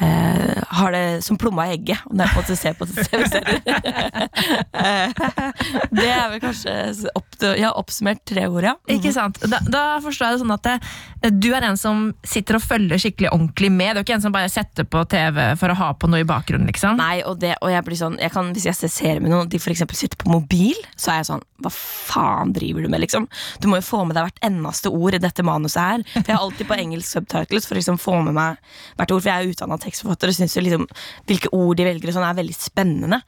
eh, 0.00 0.58
har 0.80 0.90
det 0.92 1.22
som 1.26 1.38
plomma 1.40 1.62
i 1.68 1.72
egget, 1.76 2.00
når 2.10 2.22
jeg 2.24 2.30
på 2.34 2.38
en 2.38 2.44
måte 2.44 2.58
ser 2.58 2.74
på 2.78 2.84
TV-serier. 2.90 3.58
Det 5.98 6.08
er 6.08 6.28
vel 6.32 6.40
kanskje 6.42 6.74
opp, 7.18 7.26
har 7.42 7.78
oppsummert 7.78 8.22
tre 8.28 8.46
ord, 8.48 8.66
ja. 8.66 8.74
Ikke 8.90 9.12
sant? 9.14 9.40
Da, 9.48 9.60
da 9.66 9.82
forstår 10.04 10.28
jeg 10.28 10.36
det 10.36 10.42
sånn 10.42 10.54
at 10.54 10.66
det, 10.66 10.76
eh, 11.22 11.34
du 11.34 11.48
er 11.56 11.66
en 11.68 11.78
som 11.80 12.08
sitter 12.26 12.58
og 12.58 12.64
følger 12.64 13.02
skikkelig 13.02 13.32
ordentlig 13.32 13.70
med. 13.74 13.94
Du 13.94 14.02
er 14.02 14.06
ikke 14.06 14.18
en 14.18 14.24
som 14.24 14.34
bare 14.34 14.50
setter 14.52 14.86
på 14.88 15.04
TV 15.10 15.40
for 15.60 15.72
å 15.72 15.78
ha 15.78 15.90
på 15.98 16.10
noe 16.10 16.22
i 16.24 16.28
bakgrunnen, 16.28 16.68
liksom. 16.70 16.98
Nei, 17.00 17.20
og, 17.24 17.38
det, 17.42 17.54
og 17.64 17.72
jeg 17.72 17.86
blir 17.86 17.98
sånn 17.98 18.18
jeg 18.20 18.32
kan, 18.34 18.50
Hvis 18.54 18.68
jeg 18.68 18.78
ser 18.78 18.92
serier 18.92 19.22
med 19.22 19.32
noen 19.32 19.50
de 19.50 19.58
eksempel 19.58 19.98
sitter 19.98 20.20
på 20.20 20.32
mobil, 20.32 20.76
så 20.96 21.12
er 21.12 21.20
jeg 21.20 21.28
sånn 21.30 21.44
Hva 21.64 21.72
faen 21.74 22.52
driver 22.56 22.84
du 22.84 22.92
med, 22.92 23.02
liksom? 23.04 23.28
Du 23.62 23.68
må 23.70 23.80
jo 23.80 23.86
få 23.86 24.04
med 24.06 24.18
deg 24.18 24.28
hvert 24.28 24.42
eneste 24.46 24.92
ord 24.94 25.16
i 25.16 25.22
dette 25.22 25.44
manuset 25.46 25.82
her. 25.82 26.04
For 26.14 26.24
jeg 26.24 26.36
er 26.36 26.42
alltid 26.42 26.68
på 26.68 26.78
engelsk 26.78 27.16
subtitles 27.16 27.66
for 27.66 27.76
å 27.76 27.80
liksom 27.80 28.00
få 28.00 28.18
med 28.28 28.36
meg 28.36 28.60
hvert 28.98 29.14
ord. 29.14 29.24
For 29.24 29.32
jeg 29.32 29.48
er 29.48 29.54
utdanna 29.54 29.80
tekstforfatter 29.88 30.30
og 30.30 30.36
syns 30.36 30.56
jo 30.56 30.64
liksom 30.64 30.86
hvilke 31.28 31.50
ord 31.56 31.78
de 31.78 31.86
velger 31.88 32.12
og 32.12 32.18
sånn 32.18 32.28
er 32.28 32.38
veldig 32.38 32.56
spennende. 32.56 33.20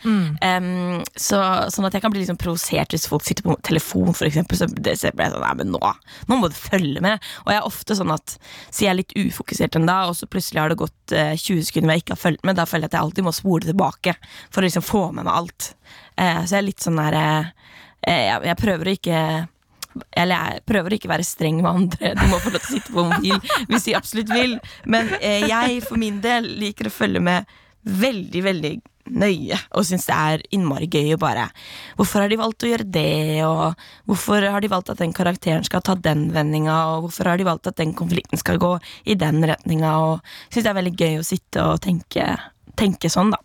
Em, 0.45 1.01
så, 1.17 1.41
sånn 1.73 1.89
at 1.89 1.97
jeg 1.97 2.05
kan 2.05 2.15
bli 2.15 2.23
liksom 2.23 2.39
provosert 2.41 2.95
hvis 2.95 3.09
folk 3.11 3.27
sitter 3.27 3.47
på 3.47 3.57
telefon, 3.67 4.13
for 4.17 4.29
eksempel. 4.29 4.61
Så 4.61 4.71
blir 4.71 4.95
jeg 4.95 5.03
sånn 5.03 5.19
Nei, 5.41 5.53
men 5.57 5.73
nå, 5.73 5.81
nå 6.29 6.39
må 6.39 6.51
du 6.51 6.57
følge 6.57 7.03
med. 7.05 7.23
Og 7.45 7.53
jeg 7.53 7.61
er 7.61 7.69
ofte 7.69 7.97
sånn 7.97 8.13
at 8.15 8.37
så 8.71 8.85
jeg 8.85 8.93
er 8.93 8.99
litt 9.01 9.15
ufokusert 9.17 9.79
en 9.79 9.89
dag, 9.89 10.11
og 10.11 10.19
så 10.19 10.29
plutselig 10.31 10.63
har 10.63 10.73
det 10.73 10.81
gått 10.81 11.15
uh, 11.17 11.33
20 11.35 11.67
sekunder 11.69 11.89
hvor 11.89 11.97
jeg 11.97 12.05
ikke 12.05 12.17
har 12.17 12.25
fulgt 12.25 12.45
med. 12.47 12.59
Da 12.59 12.67
føler 12.69 12.87
jeg 12.87 12.93
at 12.93 12.99
jeg 12.99 13.07
alltid 13.07 13.27
må 13.27 13.35
spole 13.37 13.69
tilbake 13.69 14.17
for 14.49 14.61
å 14.61 14.67
liksom 14.67 14.87
få 14.87 15.07
med 15.17 15.27
meg 15.27 15.33
alt. 15.37 15.73
Uh, 16.15 16.43
så 16.45 16.57
jeg 16.57 16.61
er 16.61 16.69
litt 16.69 16.85
sånn 16.85 17.01
der 17.01 17.17
uh, 17.17 17.51
jeg, 18.07 18.45
jeg 18.49 18.61
prøver 18.61 18.89
å 18.89 18.97
ikke 18.97 19.23
eller 20.11 20.37
jeg 20.37 20.63
prøver 20.69 20.93
å 20.93 20.99
ikke 20.99 21.11
være 21.11 21.27
streng 21.27 21.63
med 21.63 21.71
andre. 21.71 22.13
De 22.19 22.29
må 22.31 22.39
få 22.43 22.53
lov 22.55 22.63
til 22.63 22.69
å 22.69 22.77
sitte 22.77 22.95
på 22.95 23.07
mobil 23.11 23.41
hvis 23.71 23.89
de 23.89 23.97
absolutt 23.99 24.31
vil. 24.35 24.57
Men 24.91 25.11
eh, 25.21 25.49
jeg 25.51 25.83
for 25.87 26.01
min 26.01 26.21
del 26.25 26.47
liker 26.61 26.91
å 26.91 26.95
følge 26.95 27.23
med 27.25 27.59
veldig, 27.81 28.43
veldig 28.45 28.73
nøye. 29.11 29.59
Og 29.75 29.87
syns 29.89 30.07
det 30.09 30.17
er 30.17 30.45
innmari 30.55 30.87
gøy 30.91 31.15
å 31.15 31.21
bare 31.21 31.49
Hvorfor 31.99 32.23
har 32.23 32.31
de 32.31 32.39
valgt 32.41 32.65
å 32.67 32.71
gjøre 32.71 32.87
det? 32.87 33.43
Og 33.47 33.75
hvorfor 34.11 34.47
har 34.47 34.63
de 34.63 34.71
valgt 34.71 34.93
at 34.93 35.01
den 35.03 35.15
karakteren 35.17 35.67
skal 35.67 35.83
ta 35.87 35.97
den 35.99 36.29
vendinga? 36.35 36.77
Og 36.95 37.09
hvorfor 37.09 37.33
har 37.33 37.41
de 37.41 37.49
valgt 37.49 37.71
at 37.71 37.81
den 37.81 37.95
konflikten 37.99 38.41
skal 38.41 38.61
gå 38.63 38.77
i 39.05 39.19
den 39.19 39.43
retninga? 39.49 39.97
Og 40.07 40.33
syns 40.49 40.65
det 40.65 40.73
er 40.73 40.81
veldig 40.81 40.97
gøy 40.97 41.21
å 41.21 41.27
sitte 41.27 41.67
og 41.73 41.83
tenke, 41.85 42.33
tenke 42.79 43.13
sånn, 43.13 43.35
da. 43.35 43.43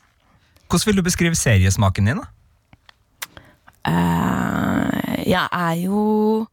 Hvordan 0.66 0.90
vil 0.90 1.02
du 1.02 1.06
beskrive 1.06 1.38
seriesmaken 1.38 2.10
din? 2.10 2.24
da? 2.24 2.35
Eh, 3.86 5.16
jeg 5.30 5.46
er 5.46 5.76
jo 5.84 6.48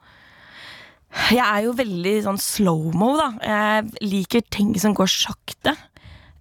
Jeg 1.31 1.45
er 1.45 1.65
jo 1.67 1.75
veldig 1.77 2.15
sånn 2.25 2.41
slow-mo, 2.41 3.11
da. 3.21 3.27
Jeg 3.45 4.07
liker 4.09 4.45
ting 4.49 4.73
som 4.81 4.95
går 4.97 5.11
sakte. 5.13 5.75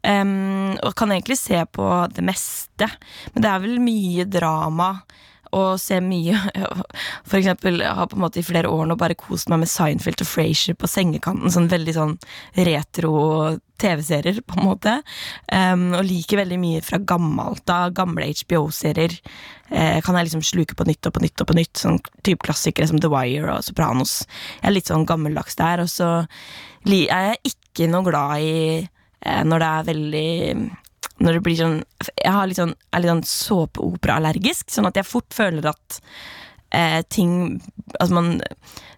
Um, 0.01 0.71
og 0.81 0.95
kan 0.97 1.11
egentlig 1.13 1.37
se 1.37 1.59
på 1.75 1.87
det 2.15 2.23
meste. 2.25 2.87
Men 3.33 3.43
det 3.43 3.49
er 3.51 3.65
vel 3.65 3.81
mye 3.83 4.25
drama. 4.25 4.93
Og 5.57 5.79
se 5.81 5.97
mye 6.03 6.37
For 7.29 7.39
eksempel, 7.39 7.81
jeg 7.83 7.95
har 7.97 8.07
på 8.07 8.17
en 8.17 8.23
måte 8.23 8.39
i 8.41 8.45
flere 8.45 8.69
år 8.71 8.87
nå 8.87 8.97
bare 8.99 9.17
kost 9.19 9.49
meg 9.51 9.63
med 9.63 9.71
Seinfeld 9.71 10.23
og 10.23 10.29
Frasier 10.29 10.77
på 10.79 10.89
sengekanten. 10.89 11.51
Sånn 11.51 11.69
veldig 11.71 11.95
sånn 11.97 12.15
retro 12.55 13.13
TV-serier, 13.81 14.41
på 14.45 14.59
en 14.59 14.67
måte. 14.67 14.95
Um, 15.51 15.87
og 15.97 16.05
liker 16.07 16.41
veldig 16.41 16.59
mye 16.61 16.83
fra 16.85 17.01
gammelt 17.11 17.71
av. 17.73 17.95
Gamle 17.97 18.29
HBO-serier 18.43 19.15
uh, 19.17 19.97
kan 20.05 20.17
jeg 20.17 20.29
liksom 20.29 20.45
sluke 20.45 20.77
på 20.77 20.87
nytt 20.89 21.09
og 21.09 21.15
på 21.17 21.23
nytt 21.25 21.43
og 21.43 21.49
på 21.49 21.57
nytt. 21.57 21.73
Sånn 21.81 21.99
type 22.21 22.45
klassikere 22.47 22.89
som 22.91 23.01
The 23.01 23.11
Wire 23.11 23.57
og 23.57 23.65
Sopranos. 23.67 24.21
Jeg 24.59 24.69
er 24.69 24.77
litt 24.77 24.91
sånn 24.91 25.07
gammeldags 25.09 25.57
der. 25.59 25.83
Og 25.83 25.91
så 25.91 26.11
er 26.85 27.31
jeg 27.31 27.55
ikke 27.55 27.89
noe 27.91 28.07
glad 28.07 28.45
i 28.45 28.55
uh, 28.85 29.41
når 29.47 29.65
det 29.65 29.71
er 29.71 29.91
veldig 29.91 30.29
Når 31.21 31.37
det 31.37 31.43
blir 31.45 31.59
sånn 31.59 31.79
Jeg 32.23 32.49
litt 32.49 32.59
sånn, 32.59 32.75
er 32.91 33.03
litt 33.03 33.11
sånn 33.11 33.27
såpeoperaallergisk, 33.29 34.71
sånn 34.73 34.89
at 34.89 34.97
jeg 34.99 35.07
fort 35.07 35.35
føler 35.35 35.69
at 35.71 35.99
eh, 36.75 37.01
ting 37.09 37.61
Altså 37.99 38.15
man 38.15 38.31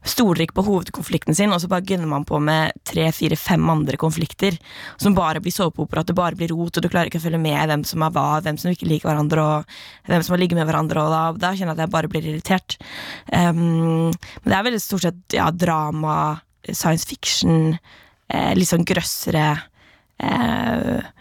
stoler 0.04 0.44
ikke 0.44 0.58
på 0.58 0.66
hovedkonflikten 0.68 1.36
sin, 1.36 1.54
og 1.56 1.62
så 1.64 1.70
bare 1.72 1.86
gunner 1.88 2.10
man 2.12 2.26
på 2.28 2.36
med 2.44 2.76
tre, 2.88 3.06
fire, 3.16 3.38
fem 3.40 3.64
andre 3.72 3.96
konflikter 4.00 4.58
som 5.00 5.16
bare 5.16 5.40
blir 5.44 5.56
såpeopera, 5.56 6.04
at 6.04 6.10
det 6.12 6.18
bare 6.18 6.36
blir 6.36 6.52
rot, 6.52 6.76
og 6.76 6.84
du 6.84 6.90
klarer 6.92 7.08
ikke 7.08 7.22
å 7.22 7.24
følge 7.24 7.40
med 7.42 7.72
hvem 7.72 7.86
som 7.88 8.04
er 8.04 8.12
hva, 8.12 8.26
hvem 8.44 8.60
som 8.60 8.74
ikke 8.74 8.90
liker 8.90 9.10
hverandre, 9.10 9.46
og 9.48 10.12
hvem 10.12 10.26
som 10.26 10.36
har 10.36 10.42
ligget 10.44 10.60
med 10.60 10.68
hverandre, 10.68 11.06
og 11.06 11.16
da, 11.16 11.22
da 11.46 11.54
kjenner 11.56 11.72
jeg 11.72 11.78
at 11.78 11.86
jeg 11.86 11.94
bare 11.96 12.12
blir 12.12 12.28
irritert. 12.34 12.78
Um, 13.32 14.12
men 14.12 14.52
det 14.52 14.58
er 14.60 14.68
veldig 14.68 14.84
stort 14.84 15.08
sett 15.08 15.38
ja, 15.40 15.48
drama, 15.56 16.18
science 16.68 17.08
fiction, 17.08 17.78
eh, 18.28 18.52
litt 18.60 18.74
sånn 18.74 18.88
grøssere 18.88 19.48
eh, 20.20 21.12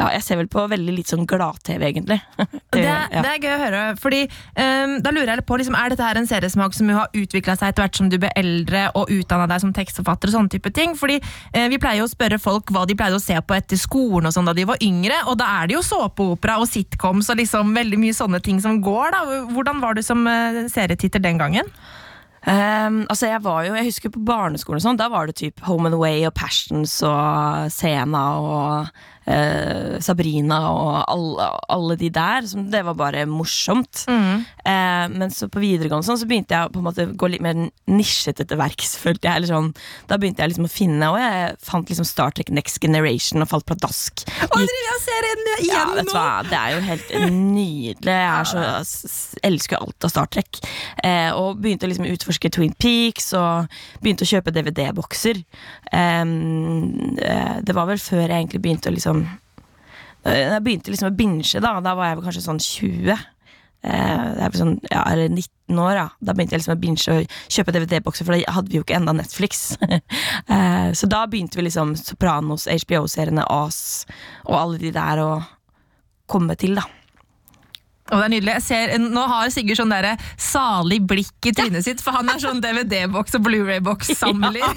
Ja, 0.00 0.06
jeg 0.14 0.22
ser 0.24 0.38
vel 0.40 0.48
på 0.48 0.62
veldig 0.70 0.94
litt 0.96 1.10
sånn 1.12 1.26
glad-TV, 1.28 1.82
egentlig. 1.90 2.20
Det, 2.70 2.84
ja. 2.86 3.08
det 3.10 3.26
er 3.26 3.40
gøy 3.42 3.50
å 3.50 3.58
høre. 3.58 3.78
Fordi 3.98 4.20
um, 4.30 4.92
Da 5.02 5.10
lurer 5.10 5.32
jeg 5.32 5.40
litt 5.40 5.48
på, 5.48 5.56
liksom, 5.58 5.74
Er 5.74 5.90
dette 5.90 6.06
her 6.06 6.20
en 6.20 6.28
seriesmak 6.30 6.76
som 6.76 6.86
har 6.94 7.10
utvikla 7.18 7.56
seg 7.58 7.72
etter 7.72 7.82
hvert 7.82 7.98
som 7.98 8.06
du 8.12 8.14
ble 8.22 8.30
eldre 8.38 8.84
og 8.94 9.10
utdanna 9.10 9.48
deg 9.50 9.64
som 9.64 9.72
tekstforfatter? 9.74 10.30
og 10.30 10.36
sånne 10.36 10.52
type 10.54 10.70
ting? 10.76 10.94
Fordi 10.98 11.18
uh, 11.18 11.66
Vi 11.72 11.80
pleier 11.82 12.04
jo 12.04 12.06
å 12.06 12.12
spørre 12.12 12.38
folk 12.40 12.70
hva 12.70 12.84
de 12.86 12.94
pleide 12.94 13.18
å 13.18 13.22
se 13.22 13.34
på 13.42 13.56
etter 13.58 13.80
skolen 13.80 14.30
og 14.30 14.36
sånn 14.36 14.46
da 14.46 14.54
de 14.56 14.68
var 14.70 14.78
yngre. 14.86 15.18
Og 15.26 15.40
da 15.42 15.50
er 15.58 15.70
det 15.70 15.80
jo 15.80 15.84
såpeopera 15.84 16.60
og 16.62 16.70
sitcoms 16.70 17.32
og 17.34 17.42
liksom 17.42 17.74
veldig 17.74 17.98
mye 18.06 18.16
sånne 18.16 18.40
ting 18.46 18.62
som 18.62 18.78
går. 18.86 19.16
da. 19.16 19.40
Hvordan 19.50 19.82
var 19.82 19.98
du 19.98 20.04
som 20.06 20.22
uh, 20.30 20.62
serietitter 20.70 21.26
den 21.26 21.42
gangen? 21.42 21.74
Ehm, 22.48 23.02
altså 23.12 23.28
jeg 23.28 23.44
var 23.44 23.64
jo, 23.66 23.74
jeg 23.76 23.90
husker 23.90 24.12
på 24.14 24.22
barneskolen 24.24 24.80
og 24.80 24.84
sånn, 24.86 25.00
da 25.00 25.10
var 25.12 25.28
det 25.28 25.36
typ 25.40 25.60
Home 25.66 25.90
and 25.90 25.98
Away 25.98 26.24
og 26.24 26.32
Passions 26.38 26.94
og 27.04 27.68
Sena 27.74 28.22
og 28.40 29.00
eh, 29.30 29.98
Sabrina 30.02 30.60
og 30.70 30.90
alle, 31.10 31.48
alle 31.70 31.96
de 32.00 32.10
der. 32.14 32.46
Som, 32.50 32.66
det 32.72 32.82
var 32.86 32.96
bare 32.98 33.26
morsomt. 33.30 34.04
Eh, 34.08 35.06
men 35.12 35.32
så 35.34 35.48
på 35.50 35.62
videregående 35.62 36.06
sånn, 36.06 36.20
så 36.20 36.28
begynte 36.28 36.56
jeg 36.56 36.72
på 36.74 36.80
en 36.82 36.86
måte 36.88 37.06
gå 37.18 37.30
litt 37.32 37.44
mer 37.44 37.56
nisjete 37.90 38.46
til 38.48 38.60
verks. 38.60 38.96
følte 39.00 39.28
jeg, 39.28 39.40
eller 39.40 39.50
sånn, 39.50 39.70
Da 40.10 40.18
begynte 40.20 40.42
jeg 40.42 40.52
liksom 40.52 40.68
å 40.68 40.72
finne, 40.72 41.10
og 41.12 41.18
jeg 41.20 41.56
fant 41.64 41.90
liksom 41.90 42.08
Star 42.08 42.34
Trek 42.36 42.50
Next 42.54 42.80
Generation 42.82 43.44
og 43.44 43.50
falt 43.52 43.68
pladask. 43.70 44.24
Ser 45.00 45.24
en 45.24 45.46
ja, 45.64 45.84
vet 45.94 46.08
du 46.08 46.12
hva, 46.12 46.42
Det 46.44 46.56
er 46.58 46.74
jo 46.74 46.80
helt 46.84 47.12
nydelig. 47.32 48.16
Jeg 48.20 48.48
så, 48.50 48.64
jeg 48.66 49.44
elsker 49.48 49.80
alt 49.80 50.06
av 50.06 50.12
Star 50.12 50.28
Trek. 50.34 50.60
Eh, 51.04 51.30
og 51.36 51.60
begynte 51.62 51.88
å 51.88 51.90
liksom 51.90 52.08
utforske 52.10 52.50
Twin 52.52 52.74
Peaks 52.80 53.30
og 53.38 53.70
begynte 54.02 54.26
å 54.26 54.30
kjøpe 54.30 54.52
DVD-bokser. 54.54 55.40
Eh, 55.96 56.24
det 57.64 57.76
var 57.76 57.88
vel 57.90 58.02
før 58.02 58.26
jeg 58.26 58.36
egentlig 58.36 58.62
begynte 58.64 58.92
å 58.92 58.96
liksom 58.96 59.19
Jeg 60.20 60.62
begynte 60.64 60.92
liksom 60.92 61.08
å 61.08 61.16
binge, 61.16 61.62
da. 61.64 61.76
Da 61.80 61.94
var 61.96 62.10
jeg 62.10 62.18
vel 62.18 62.26
kanskje 62.26 62.44
sånn 62.44 62.60
20. 62.60 63.14
Eh, 63.80 64.48
sånn, 64.52 64.74
ja, 64.90 65.04
eller 65.08 65.30
19 65.32 65.80
år, 65.80 65.94
ja. 65.96 66.06
Da 66.20 66.34
begynte 66.36 66.56
jeg 66.56 66.62
liksom 66.62 66.76
å 66.76 66.80
binge 66.82 67.14
og 67.14 67.38
kjøpe 67.48 67.74
DVD-bokser, 67.76 68.28
for 68.28 68.36
da 68.36 68.56
hadde 68.58 68.72
vi 68.72 68.80
jo 68.80 68.84
ikke 68.84 68.98
enda 68.98 69.14
Netflix. 69.16 69.78
eh, 70.54 70.90
så 70.92 71.08
da 71.10 71.24
begynte 71.30 71.60
vi 71.60 71.66
liksom 71.68 71.94
Sopranos, 71.98 72.68
HBO-seriene, 72.68 73.46
As 73.48 74.04
og 74.44 74.58
alle 74.60 74.82
de 74.82 74.92
der 74.94 75.24
å 75.24 75.30
komme 76.30 76.58
til, 76.60 76.76
da. 76.78 76.84
Og 78.10 78.18
det 78.18 78.24
er 78.26 78.32
nydelig. 78.34 78.54
Jeg 78.58 78.64
ser, 78.66 78.94
nå 79.02 79.24
har 79.30 79.50
Sigurd 79.54 79.78
sånn 79.80 79.92
der 79.94 80.08
salig 80.40 81.00
blikk 81.08 81.48
i 81.48 81.52
trynet 81.56 81.86
sitt, 81.86 82.02
for 82.04 82.16
han 82.16 82.28
er 82.32 82.40
sånn 82.42 82.62
DVD-boks 82.62 83.36
og 83.38 83.44
Blu-ray-boks-samler. 83.46 84.58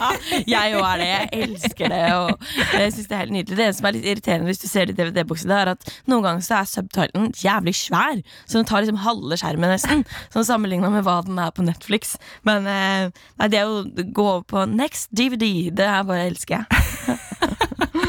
Ja, 0.49 0.63
jeg 0.67 0.77
òg 0.77 0.85
er 0.87 0.99
det. 1.01 1.07
Jeg 1.09 1.47
elsker 1.47 1.91
det. 1.91 2.01
Og 2.17 2.47
jeg 2.77 2.93
synes 2.93 3.07
Det 3.09 3.15
er 3.15 3.21
helt 3.21 3.33
nydelig 3.35 3.57
Det 3.59 3.67
som 3.77 3.87
er 3.87 3.95
litt 3.95 4.07
irriterende 4.11 4.49
hvis 4.49 4.61
du 4.61 4.67
ser 4.69 4.89
de 4.89 4.95
DVD-boksene, 4.97 5.59
er 5.63 5.71
at 5.73 5.93
noen 6.09 6.25
ganger 6.25 6.45
så 6.45 6.59
er 6.59 6.69
subtitlen 6.69 7.29
jævlig 7.39 7.75
svær. 7.77 8.21
Så 8.45 8.59
den 8.59 8.69
tar 8.69 8.83
liksom 8.83 9.01
halve 9.03 9.37
skjermen 9.39 9.73
nesten. 9.73 10.05
Sånn 10.33 10.47
Sammenligna 10.47 10.91
med 10.93 11.05
hva 11.07 11.19
den 11.25 11.39
er 11.41 11.53
på 11.55 11.65
Netflix. 11.65 12.17
Men 12.47 12.67
eh, 12.69 13.09
nei, 13.39 13.51
det 13.53 13.63
å 13.65 13.83
gå 13.87 14.27
over 14.27 14.45
på 14.49 14.65
next 14.69 15.11
DVD, 15.15 15.71
det 15.73 15.87
er 15.87 16.07
bare 16.07 16.27
elsker 16.29 16.61
jeg. 16.61 17.19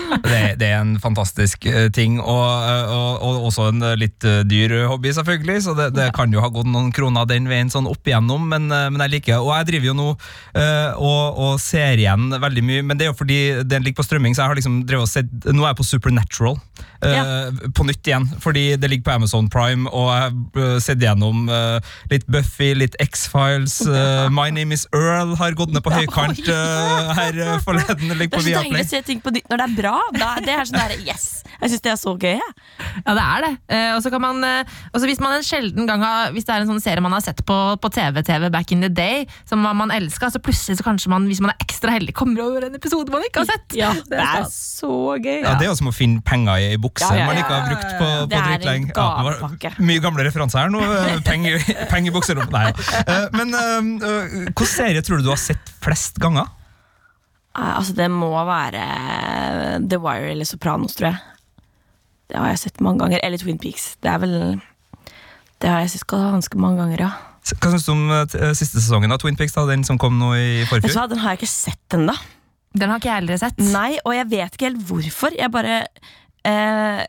Det, 0.24 0.54
det 0.60 0.68
er 0.70 0.80
en 0.80 0.94
fantastisk 1.02 1.66
eh, 1.68 1.88
ting, 1.94 2.18
og, 2.20 2.44
eh, 2.64 2.92
og, 2.92 3.24
og 3.24 3.48
også 3.50 3.68
en 3.72 3.84
eh, 3.84 3.96
litt 4.00 4.26
dyr 4.48 4.76
hobby, 4.90 5.12
selvfølgelig. 5.16 5.64
Så 5.66 5.74
det, 5.78 5.90
det 5.96 6.10
kan 6.16 6.32
jo 6.32 6.42
ha 6.44 6.50
gått 6.52 6.68
noen 6.70 6.92
kroner 6.94 7.28
den 7.28 7.48
veien 7.50 7.72
sånn 7.72 7.88
opp 7.90 8.08
igjennom, 8.08 8.46
men, 8.50 8.68
men 8.68 9.04
jeg 9.04 9.14
liker 9.16 9.42
Og 9.42 9.52
jeg 9.52 9.68
driver 9.72 9.90
jo 9.90 9.94
nå 9.98 10.06
og, 10.14 11.38
og 11.40 11.60
ser 11.62 11.98
igjen 12.00 12.28
veldig 12.40 12.62
mye, 12.66 12.84
men 12.86 12.98
det 12.98 13.06
er 13.06 13.12
jo 13.12 13.18
fordi 13.18 13.38
den 13.66 13.84
ligger 13.84 14.02
på 14.02 14.06
strømming, 14.06 14.34
så 14.36 14.44
jeg 14.44 14.52
har 14.52 14.58
liksom 14.58 14.80
drevet 14.88 15.06
og 15.06 15.10
sett 15.10 15.48
Nå 15.50 15.64
er 15.64 15.72
jeg 15.72 15.78
på 15.80 15.86
Supernatural. 15.86 16.58
ja. 17.04 17.24
På 17.76 17.84
nytt 17.86 18.06
igjen, 18.06 18.26
fordi 18.40 18.64
det 18.80 18.90
ligger 18.90 19.08
på 19.08 19.14
Amazon 19.18 19.48
Prime, 19.52 19.88
og 19.90 20.08
jeg 20.10 20.32
har 20.56 20.78
sett 20.84 21.02
gjennom 21.04 21.48
litt 22.10 22.26
Buffy, 22.30 22.72
litt 22.78 22.96
X-Files. 23.02 23.80
My 24.32 24.48
Name 24.54 24.76
Is 24.76 24.86
Earl 24.94 25.34
har 25.40 25.56
gått 25.58 25.74
ned 25.74 25.84
på 25.84 25.92
høykant 25.94 26.42
her 26.48 27.40
forleden. 27.64 28.16
Ligger 28.18 28.40
er 28.40 28.48
Viaplay. 28.50 29.20
på 29.24 29.34
nytt 29.34 29.50
når 29.50 29.62
det 29.62 29.68
er 29.68 29.76
bra. 29.78 29.93
Da, 30.16 30.34
det 30.44 30.52
er 30.54 30.64
sånn 30.68 30.78
der, 30.80 30.94
yes 31.06 31.42
Jeg 31.60 31.70
syns 31.70 31.82
det 31.84 31.90
er 31.92 31.98
så 32.00 32.12
gøy. 32.18 32.34
Jeg. 32.34 32.52
Ja, 33.06 33.14
det 33.16 33.22
er 33.24 33.44
det. 33.44 33.50
Eh, 33.76 33.90
og 33.94 34.00
så 34.04 34.10
kan 34.12 34.20
man, 34.24 34.40
eh, 34.44 34.72
også 34.92 35.06
hvis 35.08 35.20
man 35.22 35.36
en 35.36 35.44
sjelden 35.46 35.86
gang 35.88 36.02
har, 36.04 36.32
Hvis 36.34 36.44
det 36.48 36.54
er 36.54 36.64
en 36.64 36.70
sånn 36.72 36.82
serie 36.82 37.00
man 37.04 37.14
har 37.14 37.22
sett 37.24 37.40
på, 37.46 37.56
på 37.80 37.90
TV-TV 37.94 38.50
back 38.52 38.72
in 38.74 38.82
the 38.84 38.90
day, 38.92 39.24
som 39.48 39.62
man, 39.64 39.76
man 39.78 39.92
elska, 39.94 40.28
så 40.34 40.40
plutselig 40.42 40.78
så 40.80 40.86
kanskje 40.86 41.12
man, 41.12 41.28
hvis 41.30 41.40
man 41.44 41.52
er 41.54 41.62
ekstra 41.64 41.94
heldig, 41.94 42.14
kommer 42.18 42.42
over 42.44 42.66
en 42.68 42.74
episode 42.78 43.12
man 43.14 43.22
ikke 43.28 43.44
har 43.44 43.50
sett. 43.52 43.76
Ja, 43.78 43.92
det 44.10 44.18
er 44.20 44.44
så 44.50 44.90
gøy. 45.18 45.40
Ja, 45.44 45.54
Det 45.60 45.68
er 45.68 45.70
jo 45.70 45.76
som 45.78 45.90
å 45.92 45.94
finne 45.94 46.20
penger 46.26 46.58
i 46.60 46.68
ei 46.74 46.80
bukse 46.82 47.06
Ja, 47.06 47.14
ja, 47.14 47.22
ja, 47.22 47.30
man 47.30 47.40
ikke 47.42 47.54
har 47.54 47.70
brukt 47.70 47.88
på, 47.94 48.08
på 48.10 48.26
Det 48.32 48.38
er 48.40 48.44
en 48.44 48.52
dritlenge. 48.58 48.90
Ja, 48.90 49.06
det 49.06 49.28
var 49.28 49.38
gavepakke. 49.38 49.74
mye 49.92 50.02
gamle 50.04 50.26
referanser 50.28 50.64
her 50.64 50.74
nå. 50.74 50.82
eh, 50.82 51.16
Penger 51.26 51.62
penge 51.92 52.10
i 52.10 52.14
bukserommet. 52.18 52.52
Nei, 52.54 52.66
ja. 52.74 53.06
Eh, 53.06 53.26
Men 53.38 53.54
eh, 53.54 53.78
eh, 54.10 54.36
hvilken 54.50 54.70
serie 54.74 55.02
tror 55.06 55.22
du 55.22 55.28
du 55.28 55.32
har 55.32 55.40
sett 55.40 55.72
flest 55.84 56.18
ganger? 56.22 56.50
Altså, 57.54 57.94
det 57.94 58.08
må 58.10 58.32
være 58.48 58.84
The 59.86 60.00
Wire 60.02 60.32
eller 60.32 60.48
Sopranos, 60.48 60.96
tror 60.98 61.12
jeg. 61.12 61.20
Det 62.30 62.40
har 62.40 62.50
jeg 62.50 62.62
sett 62.64 62.80
mange 62.82 63.04
ganger. 63.04 63.20
Eller 63.22 63.38
Twin 63.38 63.60
Peaks. 63.62 63.94
Det 64.02 64.10
er 64.10 64.18
vel 64.22 64.34
Det 65.62 65.70
har 65.70 65.84
jeg 65.84 65.94
sett 65.94 66.06
ganske 66.10 66.58
mange 66.58 66.82
ganger, 66.82 67.06
ja. 67.06 67.12
Hva 67.44 67.70
syns 67.74 67.84
du 67.84 67.92
om 67.92 68.04
eh, 68.08 68.24
eh, 68.40 68.54
siste 68.56 68.80
sesongen 68.80 69.12
av 69.12 69.20
Twin 69.20 69.36
Peaks? 69.36 69.54
da, 69.54 69.66
Den 69.68 69.84
som 69.84 70.00
kom 70.00 70.16
nå 70.18 70.32
i 70.38 70.64
forfjor? 70.68 71.08
Den 71.12 71.20
har 71.22 71.34
jeg 71.34 71.42
ikke 71.42 71.52
sett 71.52 71.96
ennå. 71.96 72.14
Den 72.74 72.90
har 72.90 72.98
ikke 72.98 73.10
jeg 73.12 73.20
heller 73.20 73.40
sett. 73.40 73.60
Nei, 73.70 73.90
og 74.02 74.16
jeg 74.16 74.30
vet 74.32 74.56
ikke 74.56 74.70
helt 74.70 74.86
hvorfor. 74.88 75.36
Jeg 75.36 75.52
bare 75.54 75.82
eh, 76.48 77.04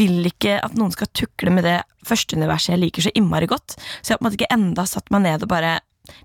vil 0.00 0.26
ikke 0.32 0.56
at 0.64 0.74
noen 0.78 0.92
skal 0.96 1.12
tukle 1.14 1.52
med 1.54 1.68
det 1.68 1.76
første 2.08 2.40
universet 2.40 2.74
jeg 2.74 2.82
liker 2.86 3.06
så 3.06 3.12
innmari 3.14 3.48
godt. 3.50 3.76
Så 4.00 4.10
jeg 4.10 4.16
har 4.16 4.20
på 4.20 4.24
en 4.24 4.30
måte 4.30 4.40
ikke 4.40 4.54
enda 4.56 4.86
satt 4.88 5.12
meg 5.14 5.24
ned 5.28 5.44
og 5.46 5.52
bare 5.52 5.76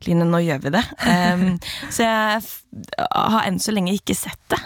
Line, 0.05 0.27
nå 0.29 0.41
gjør 0.45 0.63
vi 0.65 0.73
det. 0.75 0.83
Um, 1.05 1.45
så 1.93 2.07
jeg 2.07 2.41
har 3.11 3.43
enn 3.45 3.61
så 3.61 3.75
lenge 3.75 3.95
ikke 3.95 4.17
sett 4.17 4.41
det. 4.53 4.61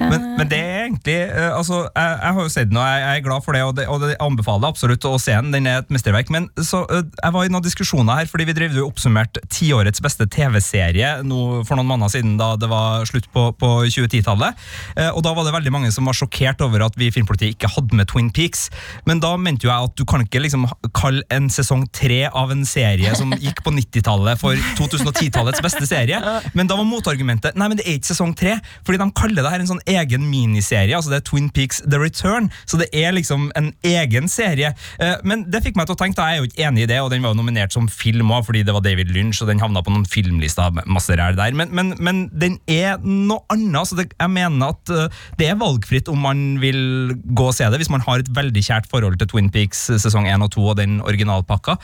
Men, 0.00 0.22
men 0.38 0.48
det 0.48 0.56
er 0.56 0.86
egentlig 0.86 1.14
eh, 1.20 1.50
altså, 1.52 1.82
jeg, 1.84 2.12
jeg 2.22 2.34
har 2.36 2.46
jo 2.46 2.52
sett 2.52 2.70
den, 2.70 2.78
og 2.80 2.86
jeg, 2.86 3.00
jeg 3.02 3.20
er 3.20 3.24
glad 3.26 3.44
for 3.44 3.56
det, 3.56 3.62
og 3.66 3.74
det, 3.76 3.84
og 3.92 4.00
det 4.00 4.14
anbefaler 4.24 4.70
absolutt 4.72 5.04
å 5.04 5.18
se 5.20 5.34
den. 5.36 5.52
Den 5.52 5.68
er 5.68 5.82
et 5.82 5.92
mesterverk. 5.92 6.30
Men 6.32 6.48
så, 6.56 6.82
eh, 6.88 7.04
jeg 7.18 7.34
var 7.34 7.44
i 7.44 7.52
noen 7.52 7.66
diskusjoner 7.66 8.22
her, 8.22 8.30
fordi 8.30 8.46
vi 8.48 8.54
drev 8.56 8.78
jo 8.78 8.86
oppsummert 8.88 9.36
tiårets 9.52 10.00
beste 10.04 10.24
TV-serie 10.32 11.18
nå 11.28 11.42
for 11.68 11.76
noen 11.76 11.90
måneder 11.90 12.14
siden, 12.14 12.38
da 12.40 12.54
det 12.60 12.70
var 12.72 13.04
slutt 13.08 13.28
på, 13.36 13.50
på 13.60 13.72
2010-tallet. 13.84 14.62
Eh, 14.96 15.10
og 15.10 15.20
da 15.26 15.34
var 15.36 15.46
det 15.48 15.54
veldig 15.58 15.74
mange 15.76 15.92
som 15.92 16.08
var 16.08 16.16
sjokkert 16.16 16.64
over 16.64 16.86
at 16.88 16.96
vi 16.96 17.10
i 17.10 17.14
Filmpolitiet 17.14 17.58
ikke 17.58 17.70
hadde 17.74 18.00
med 18.00 18.08
Twin 18.08 18.32
Peaks. 18.32 18.70
Men 19.08 19.20
da 19.20 19.34
mente 19.36 19.68
jo 19.68 19.72
jeg 19.74 19.90
at 19.90 19.96
du 20.00 20.06
kan 20.08 20.24
ikke 20.24 20.40
liksom 20.46 20.64
kalle 20.96 21.20
en 21.36 21.52
sesong 21.52 21.84
tre 21.92 22.24
av 22.32 22.54
en 22.54 22.64
serie 22.68 23.12
som 23.18 23.36
gikk 23.36 23.60
på 23.66 23.76
90-tallet 23.76 24.40
for 24.40 24.56
2010-tallets 24.80 25.60
beste 25.64 25.84
serie. 25.90 26.18
Men 26.56 26.70
da 26.70 26.80
var 26.80 26.88
motargumentet 26.88 27.60
nei, 27.60 27.68
men 27.68 27.78
det 27.78 27.84
er 27.84 28.00
ikke 28.00 28.14
sesong 28.14 28.32
tre, 28.38 28.56
fordi 28.86 29.02
de 29.02 29.12
kaller 29.18 29.44
det 29.44 29.52
her 29.52 29.60
en 29.60 29.68
sånn 29.68 29.81
egen 29.86 30.28
miniserie. 30.30 30.94
altså 30.96 31.10
Det 31.12 31.20
er 31.22 31.26
Twin 31.30 31.50
Peaks 31.50 31.82
The 31.84 31.98
Return, 32.00 32.50
så 32.66 32.78
det 32.80 32.88
er 32.92 33.12
liksom 33.12 33.50
en 33.56 33.72
egen 33.84 34.28
serie. 34.28 34.72
Eh, 34.98 35.16
Men 35.24 35.44
det 35.50 35.62
fikk 35.64 35.76
meg 35.76 35.86
til 35.88 35.96
å 35.96 36.00
tenke, 36.00 36.16
da 36.18 36.28
jeg 36.30 36.38
er 36.38 36.42
jo 36.42 36.48
ikke 36.50 36.66
enig 36.68 36.82
i 36.84 36.90
det, 36.90 37.00
og 37.02 37.10
den 37.12 37.22
var 37.22 37.34
jo 37.34 37.40
nominert 37.40 37.72
som 37.72 37.88
film 37.88 38.30
òg, 38.32 38.44
fordi 38.46 38.62
det 38.66 38.74
var 38.74 38.84
David 38.84 39.10
Lynch, 39.14 39.42
og 39.42 39.48
den 39.48 39.60
havna 39.62 39.82
på 39.84 39.92
noen 39.94 40.06
filmlister, 40.08 40.72
masse 40.86 41.14
ræl 41.18 41.36
der. 41.38 41.52
Men, 41.58 41.72
men, 41.74 41.94
men 42.00 42.22
den 42.32 42.58
er 42.70 42.98
noe 43.02 43.42
annet. 43.52 43.88
så 43.88 43.96
det, 43.98 44.10
Jeg 44.18 44.30
mener 44.30 44.72
at 44.74 44.90
eh, 44.92 45.08
det 45.38 45.48
er 45.52 45.60
valgfritt 45.60 46.08
om 46.12 46.18
man 46.22 46.58
vil 46.62 47.14
gå 47.34 47.48
og 47.50 47.54
se 47.56 47.64
det, 47.70 47.78
hvis 47.82 47.90
man 47.92 48.04
har 48.06 48.22
et 48.22 48.30
veldig 48.34 48.62
kjært 48.62 48.88
forhold 48.90 49.18
til 49.20 49.28
Twin 49.30 49.50
Peaks 49.52 49.88
eh, 49.90 50.00
sesong 50.02 50.28
1 50.30 50.42
og 50.46 50.52
2 50.56 50.66
og 50.72 50.76
den 50.78 51.00
originalpakka. 51.02 51.76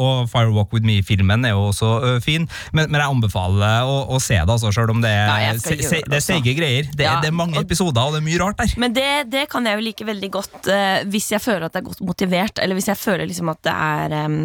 Og 0.00 0.28
Fire 0.30 0.50
Walk 0.54 0.72
With 0.74 0.84
Me-filmen 0.86 1.44
er 1.44 1.54
jo 1.54 1.70
også 1.70 2.20
fin, 2.24 2.46
men, 2.72 2.90
men 2.90 3.00
jeg 3.00 3.10
anbefaler 3.10 3.86
å, 3.88 3.96
å 4.14 4.18
se 4.22 4.36
det, 4.38 4.48
altså, 4.50 4.70
selv 4.74 4.92
om 4.94 5.00
det 5.02 5.10
er, 5.10 5.30
Nei, 5.30 5.58
se, 5.60 5.76
se, 5.82 6.00
det 6.04 6.10
det 6.10 6.18
er 6.20 6.24
seige 6.24 6.54
greier. 6.58 6.88
Det, 6.92 7.06
Ja, 7.06 7.16
det 7.22 7.30
er 7.30 7.36
mange 7.40 7.58
og- 7.58 7.64
episoder, 7.66 8.00
og 8.06 8.14
det 8.14 8.20
er 8.22 8.26
mye 8.28 8.40
rart 8.44 8.58
der. 8.62 8.74
Men 8.84 8.94
det, 8.96 9.08
det 9.32 9.44
kan 9.52 9.66
jeg 9.66 9.78
jo 9.80 9.86
like 9.88 10.06
veldig 10.12 10.30
godt 10.38 10.70
uh, 10.70 11.00
hvis 11.10 11.30
jeg 11.34 11.40
føler 11.44 11.66
at 11.68 11.74
det 11.76 11.82
er 11.82 11.88
godt 11.90 12.04
motivert, 12.06 12.60
eller 12.62 12.78
hvis 12.78 12.88
jeg 12.92 13.00
føler 13.00 13.26
liksom 13.30 13.50
at 13.52 13.62
det 13.66 13.74
er 13.74 14.16
um, 14.26 14.40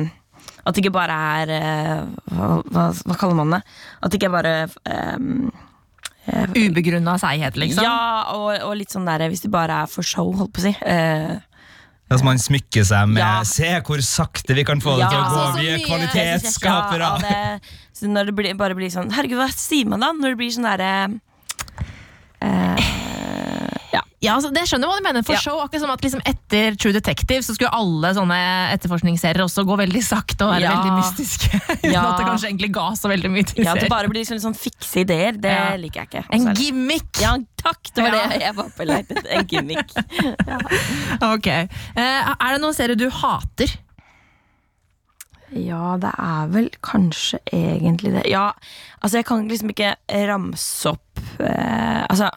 At 0.65 0.73
det 0.73 0.81
ikke 0.81 0.95
bare 0.95 1.15
er 1.41 1.49
eh, 1.53 2.05
hva, 2.33 2.47
hva, 2.73 2.83
hva 3.05 3.15
kaller 3.21 3.35
man 3.37 3.51
det? 3.53 3.61
At 4.01 4.09
det 4.11 4.17
ikke 4.17 4.31
er 4.31 4.33
bare 4.33 4.53
um, 5.19 5.51
Ubegrunna 6.57 7.17
seighet, 7.21 7.57
liksom. 7.61 7.85
Ja, 7.85 8.31
og, 8.33 8.55
og 8.65 8.71
litt 8.79 8.89
sånn 8.93 9.05
der 9.05 9.27
hvis 9.29 9.43
det 9.45 9.51
bare 9.53 9.83
er 9.83 9.91
for 9.91 10.05
show, 10.05 10.31
holdt 10.33 10.55
på 10.55 10.63
å 10.63 10.65
si. 10.69 10.73
Uh, 10.81 11.35
Altså 12.05 12.21
man 12.27 12.37
smykker 12.37 12.83
seg 12.85 13.07
med 13.09 13.17
Ja. 13.17 13.41
'se 13.41 13.69
hvor 13.81 13.97
sakte 14.05 14.53
vi 14.53 14.61
kan 14.63 14.77
få 14.81 14.93
det 14.99 15.07
Ja, 15.07 15.09
til 15.09 15.21
å 15.21 15.25
gå', 15.25 15.53
vi 15.57 15.69
er 15.73 15.79
kvalitetsskapere. 15.87 17.07
Ja, 17.25 17.57
det, 17.97 18.09
når 18.13 18.25
det 18.29 18.35
blir, 18.37 18.53
bare 18.59 18.75
blir 18.77 18.91
sånn 18.93 19.09
Herregud, 19.09 19.39
hva 19.41 19.47
sier 19.49 19.89
man 19.89 20.03
da? 20.05 20.11
Når 20.13 20.35
det 20.35 20.37
blir 20.37 20.51
sånn 20.53 20.67
derre 20.69 20.91
Ja. 22.41 24.01
Ja, 24.25 24.33
altså, 24.39 24.49
det 24.55 24.63
skjønner 24.65 24.89
du 24.97 25.03
mener. 25.05 25.23
For 25.23 25.35
Ja. 25.35 25.39
show, 25.39 25.59
akkurat 25.61 25.81
som 25.83 25.91
at 25.93 26.01
liksom 26.01 26.21
Etter 26.25 26.75
True 26.81 26.93
Detective 26.95 27.43
så 27.45 27.53
skulle 27.53 27.69
alle 27.71 28.09
sånne 28.17 28.37
etterforskningsserier 28.73 29.43
også 29.43 29.63
gå 29.67 29.77
veldig 29.77 30.01
sakte 30.03 30.47
og 30.47 30.53
være 30.55 30.61
Ja. 30.65 30.71
veldig 30.73 30.95
mystiske. 30.97 31.59
Uten 31.83 31.93
Ja. 31.93 32.01
at 32.09 32.17
det 32.17 32.25
kanskje 32.25 32.49
egentlig 32.49 32.71
ga 32.73 32.87
så 32.97 33.07
veldig 33.11 33.29
mye 33.31 33.45
til 33.45 33.63
ja, 33.63 33.75
At 33.75 33.81
det 33.85 33.89
bare 33.89 34.09
blir 34.09 34.25
sånn, 34.25 34.41
sånn 34.41 34.57
fikse 34.57 35.03
ideer, 35.05 35.37
det 35.37 35.55
liker 35.83 36.01
jeg 36.01 36.09
ikke. 36.09 36.25
En 36.33 36.53
gimmick! 36.57 37.21
Ja, 37.21 37.35
takk! 37.61 37.81
Det 37.93 38.01
var 38.03 38.11
det 38.17 38.41
jeg 38.41 38.55
var 38.55 38.69
på 38.75 38.87
leit 38.89 39.11
etter. 39.11 39.31
En 39.31 39.45
gimmick. 39.47 39.89
Ok. 41.35 41.48
Uh, 41.95 42.35
er 42.35 42.50
det 42.55 42.61
noen 42.61 42.74
serier 42.75 42.98
du 42.98 43.09
hater? 43.09 43.69
Ja, 45.55 45.95
det 46.01 46.09
er 46.17 46.48
vel 46.51 46.69
kanskje 46.83 47.37
egentlig 47.53 48.11
det. 48.17 48.25
Ja, 48.31 48.50
altså 49.03 49.19
jeg 49.21 49.25
kan 49.29 49.45
liksom 49.48 49.69
ikke 49.71 49.93
ramse 50.27 50.89
opp 50.95 51.04
eh, 51.41 52.05
Altså, 52.09 52.29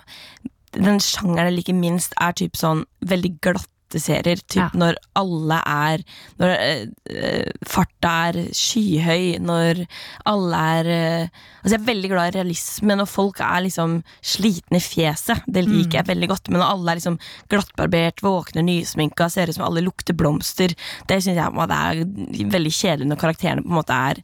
den 0.77 1.01
sjangeren 1.01 1.51
jeg 1.51 1.59
liker 1.61 1.75
minst, 1.75 2.15
er 2.21 2.33
typ 2.37 2.57
sånn 2.59 2.85
veldig 3.09 3.39
glatte 3.41 3.75
serier. 3.97 4.37
Typ 4.53 4.61
Ja. 4.61 4.69
når 4.75 4.97
alle 5.17 5.63
er 5.65 6.03
Når 6.39 6.51
eh, 6.61 6.87
eh, 7.09 7.53
farta 7.65 8.11
er 8.29 8.35
skyhøy, 8.53 9.39
når 9.41 9.87
alle 10.27 10.57
er 10.57 10.91
eh, 10.93 11.29
Altså 11.65 11.73
Jeg 11.73 11.81
er 11.81 11.87
veldig 11.95 12.11
glad 12.13 12.29
i 12.29 12.37
realisme 12.39 12.97
når 12.97 13.09
folk 13.09 13.41
er 13.41 13.63
liksom 13.65 14.03
slitne 14.21 14.77
i 14.77 14.85
fjeset. 14.85 15.41
Det 15.49 15.65
liker 15.65 15.99
jeg 16.03 16.07
veldig 16.07 16.29
godt. 16.29 16.51
Men 16.51 16.61
når 16.61 16.71
alle 16.75 16.91
er 16.93 17.01
liksom 17.01 17.19
glattbarbert, 17.49 18.21
våkne, 18.23 18.63
nysminka, 18.63 19.29
ser 19.31 19.49
ut 19.49 19.57
som 19.57 19.65
alle 19.65 19.81
lukter 19.83 20.15
blomster, 20.15 20.75
det 21.09 21.23
syns 21.25 21.37
jeg 21.41 21.69
det 21.69 21.81
er 21.81 22.05
veldig 22.53 22.73
kjedelig 22.73 23.09
når 23.09 23.21
karakterene 23.25 23.65
på 23.65 23.69
en 23.73 23.81
måte 23.81 23.93
er 24.13 24.23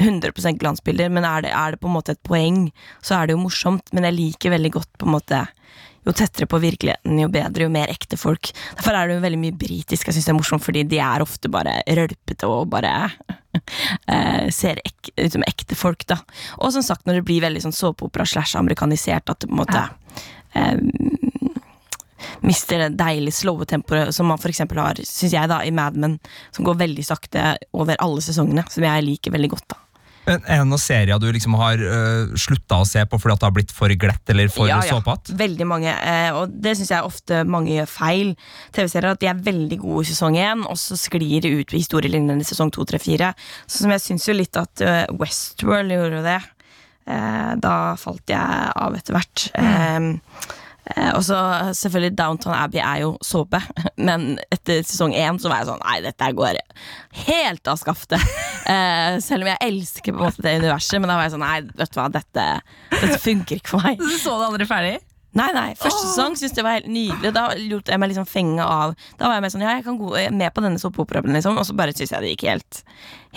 100% 0.00 0.60
glansbilder, 0.60 1.10
men 1.12 1.26
er 1.26 1.46
det, 1.46 1.54
er 1.56 1.74
det 1.74 1.80
på 1.82 1.90
en 1.90 1.96
måte 1.98 2.14
et 2.16 2.22
poeng, 2.26 2.68
så 3.04 3.18
er 3.18 3.28
det 3.28 3.36
jo 3.36 3.44
morsomt. 3.44 3.92
Men 3.96 4.06
jeg 4.08 4.18
liker 4.18 4.54
veldig 4.54 4.74
godt 4.78 4.92
på 5.00 5.08
en 5.08 5.16
måte 5.16 5.44
jo 6.06 6.14
tettere 6.16 6.48
på 6.48 6.60
virkeligheten, 6.62 7.18
jo 7.20 7.28
bedre, 7.32 7.66
jo 7.66 7.72
mer 7.72 7.90
ekte 7.92 8.16
folk. 8.20 8.52
Derfor 8.78 8.96
er 8.96 9.08
det 9.08 9.18
jo 9.18 9.24
veldig 9.24 9.40
mye 9.42 9.56
britisk 9.60 10.08
jeg 10.08 10.16
synes 10.16 10.28
det 10.28 10.32
er 10.32 10.38
morsomt, 10.38 10.64
fordi 10.64 10.84
de 10.88 11.00
er 11.04 11.24
ofte 11.24 11.50
bare 11.52 11.80
rølpete 11.98 12.48
og 12.48 12.70
bare 12.72 12.94
eh, 13.60 14.48
ser 14.54 14.80
ek, 14.80 15.12
ut 15.12 15.36
som 15.36 15.44
ekte 15.48 15.76
folk, 15.78 16.06
da. 16.08 16.20
Og 16.60 16.72
som 16.74 16.84
sagt, 16.86 17.04
når 17.06 17.20
det 17.20 17.26
blir 17.28 17.44
veldig 17.44 17.66
sånn 17.66 17.76
såpeopera 17.76 18.28
slash 18.28 18.56
amerikanisert, 18.60 19.28
at 19.28 19.42
det 19.42 19.50
på 19.50 19.58
en 19.58 19.60
måte 19.60 19.84
eh, 20.56 21.29
mister 22.46 22.84
det 22.84 22.94
deilige 23.00 23.40
slowe 23.40 23.68
tempoet 23.68 24.14
som 24.14 24.30
man 24.30 24.40
for 24.40 24.52
eksempel 24.52 24.80
har, 24.82 25.00
synes 25.04 25.36
jeg 25.36 25.50
da, 25.50 25.62
i 25.64 25.74
Mad 25.74 25.98
Men, 26.00 26.18
som 26.54 26.66
går 26.66 26.80
veldig 26.86 27.04
sakte 27.06 27.54
over 27.76 27.98
alle 28.00 28.24
sesongene, 28.24 28.64
som 28.70 28.84
jeg 28.86 29.06
liker 29.06 29.34
veldig 29.34 29.54
godt, 29.54 29.70
da. 29.74 29.84
Men 30.26 30.44
Er 30.44 30.60
det 30.60 30.68
noen 30.68 30.82
serier 30.82 31.20
du 31.20 31.26
liksom 31.32 31.56
har 31.58 31.80
uh, 31.80 32.34
slutta 32.38 32.80
å 32.82 32.86
se 32.88 33.02
på 33.08 33.18
fordi 33.20 33.34
at 33.34 33.42
det 33.42 33.48
har 33.48 33.56
blitt 33.56 33.74
for 33.74 33.94
glett 34.02 34.32
eller 34.32 34.52
for 34.52 34.68
Ja, 34.68 34.80
ja. 34.84 34.98
såpete? 34.98 35.34
Veldig 35.38 35.66
mange, 35.68 35.94
uh, 35.96 36.42
og 36.42 36.54
det 36.62 36.76
syns 36.78 36.92
jeg 36.92 37.08
ofte 37.08 37.42
mange 37.48 37.72
gjør 37.74 37.90
feil. 37.90 38.34
TV-serier 38.76 39.14
At 39.14 39.22
de 39.22 39.30
er 39.32 39.42
veldig 39.48 39.80
gode 39.80 40.04
i 40.04 40.10
sesong 40.12 40.38
én, 40.38 40.64
og 40.68 40.78
så 40.80 40.98
sklir 41.00 41.40
de 41.44 41.54
ut 41.60 41.74
historielinjene 41.74 42.44
i 42.44 42.48
sesong 42.48 42.72
to, 42.74 42.86
tre, 42.88 43.00
fire. 43.02 43.32
Som 43.70 43.94
jeg 43.94 44.04
syns 44.04 44.28
jo 44.28 44.36
litt 44.36 44.60
at 44.60 44.84
uh, 44.84 45.04
Westworld 45.20 45.96
gjorde 45.96 46.24
det. 46.28 46.40
Uh, 47.08 47.56
da 47.58 47.76
falt 47.98 48.30
jeg 48.30 48.72
av 48.76 48.94
etter 48.98 49.16
hvert. 49.16 49.48
Mm. 49.56 50.10
eh, 50.12 50.58
og 51.14 51.22
så 51.26 51.38
selvfølgelig 51.76 52.16
Downtown 52.18 52.56
Abbey 52.56 52.80
er 52.82 53.02
jo 53.04 53.12
såpe, 53.24 53.60
men 54.08 54.38
etter 54.50 54.82
sesong 54.86 55.14
én 55.16 55.38
så 55.40 55.50
var 55.52 55.62
jeg 55.62 55.70
sånn 55.70 55.82
Nei, 55.84 55.98
dette 56.04 56.30
går 56.36 56.60
helt 57.26 57.70
av 57.70 57.80
skaftet. 57.80 58.20
Eh, 58.70 59.16
selv 59.24 59.42
om 59.42 59.48
jeg 59.48 59.58
elsker 59.64 60.12
på 60.12 60.20
en 60.20 60.28
måte 60.28 60.42
det 60.44 60.52
universet, 60.60 61.00
men 61.00 61.10
da 61.10 61.16
var 61.16 61.24
jeg 61.24 61.32
sånn 61.32 61.42
Nei, 61.42 61.56
vet 61.80 61.90
du 61.90 61.96
hva, 61.96 62.04
dette, 62.12 62.44
dette 62.92 63.16
funker 63.18 63.58
ikke 63.58 63.72
for 63.72 63.82
meg. 63.82 63.98
Du 64.04 64.12
så 64.20 64.36
det 64.38 64.46
aldri 64.46 64.66
ferdig? 64.68 64.92
Nei, 65.38 65.46
nei, 65.54 65.74
første 65.78 66.08
sesong 66.08 66.32
syntes 66.34 66.56
jeg 66.58 66.64
var 66.66 66.72
helt 66.80 66.88
nydelig. 66.90 67.30
Da 67.36 67.44
lot 67.70 67.86
jeg 67.92 68.00
meg 68.02 68.10
liksom 68.10 68.24
fenge 68.26 68.64
av. 68.66 68.96
Da 69.16 69.28
var 69.28 69.36
jeg 69.36 69.44
med 69.44 69.52
sånn, 69.54 69.62
ja, 69.62 69.76
jeg 69.78 69.84
kan 69.86 69.98
gå 70.00 70.08
med 70.34 70.50
på 70.56 70.64
denne 70.64 70.80
såpeoperaen, 70.82 71.30
liksom. 71.36 71.58
Og 71.60 71.68
så 71.68 71.76
bare 71.78 71.94
syns 71.94 72.10
jeg 72.10 72.24
det 72.24 72.32
gikk 72.32 72.44
helt, 72.50 72.80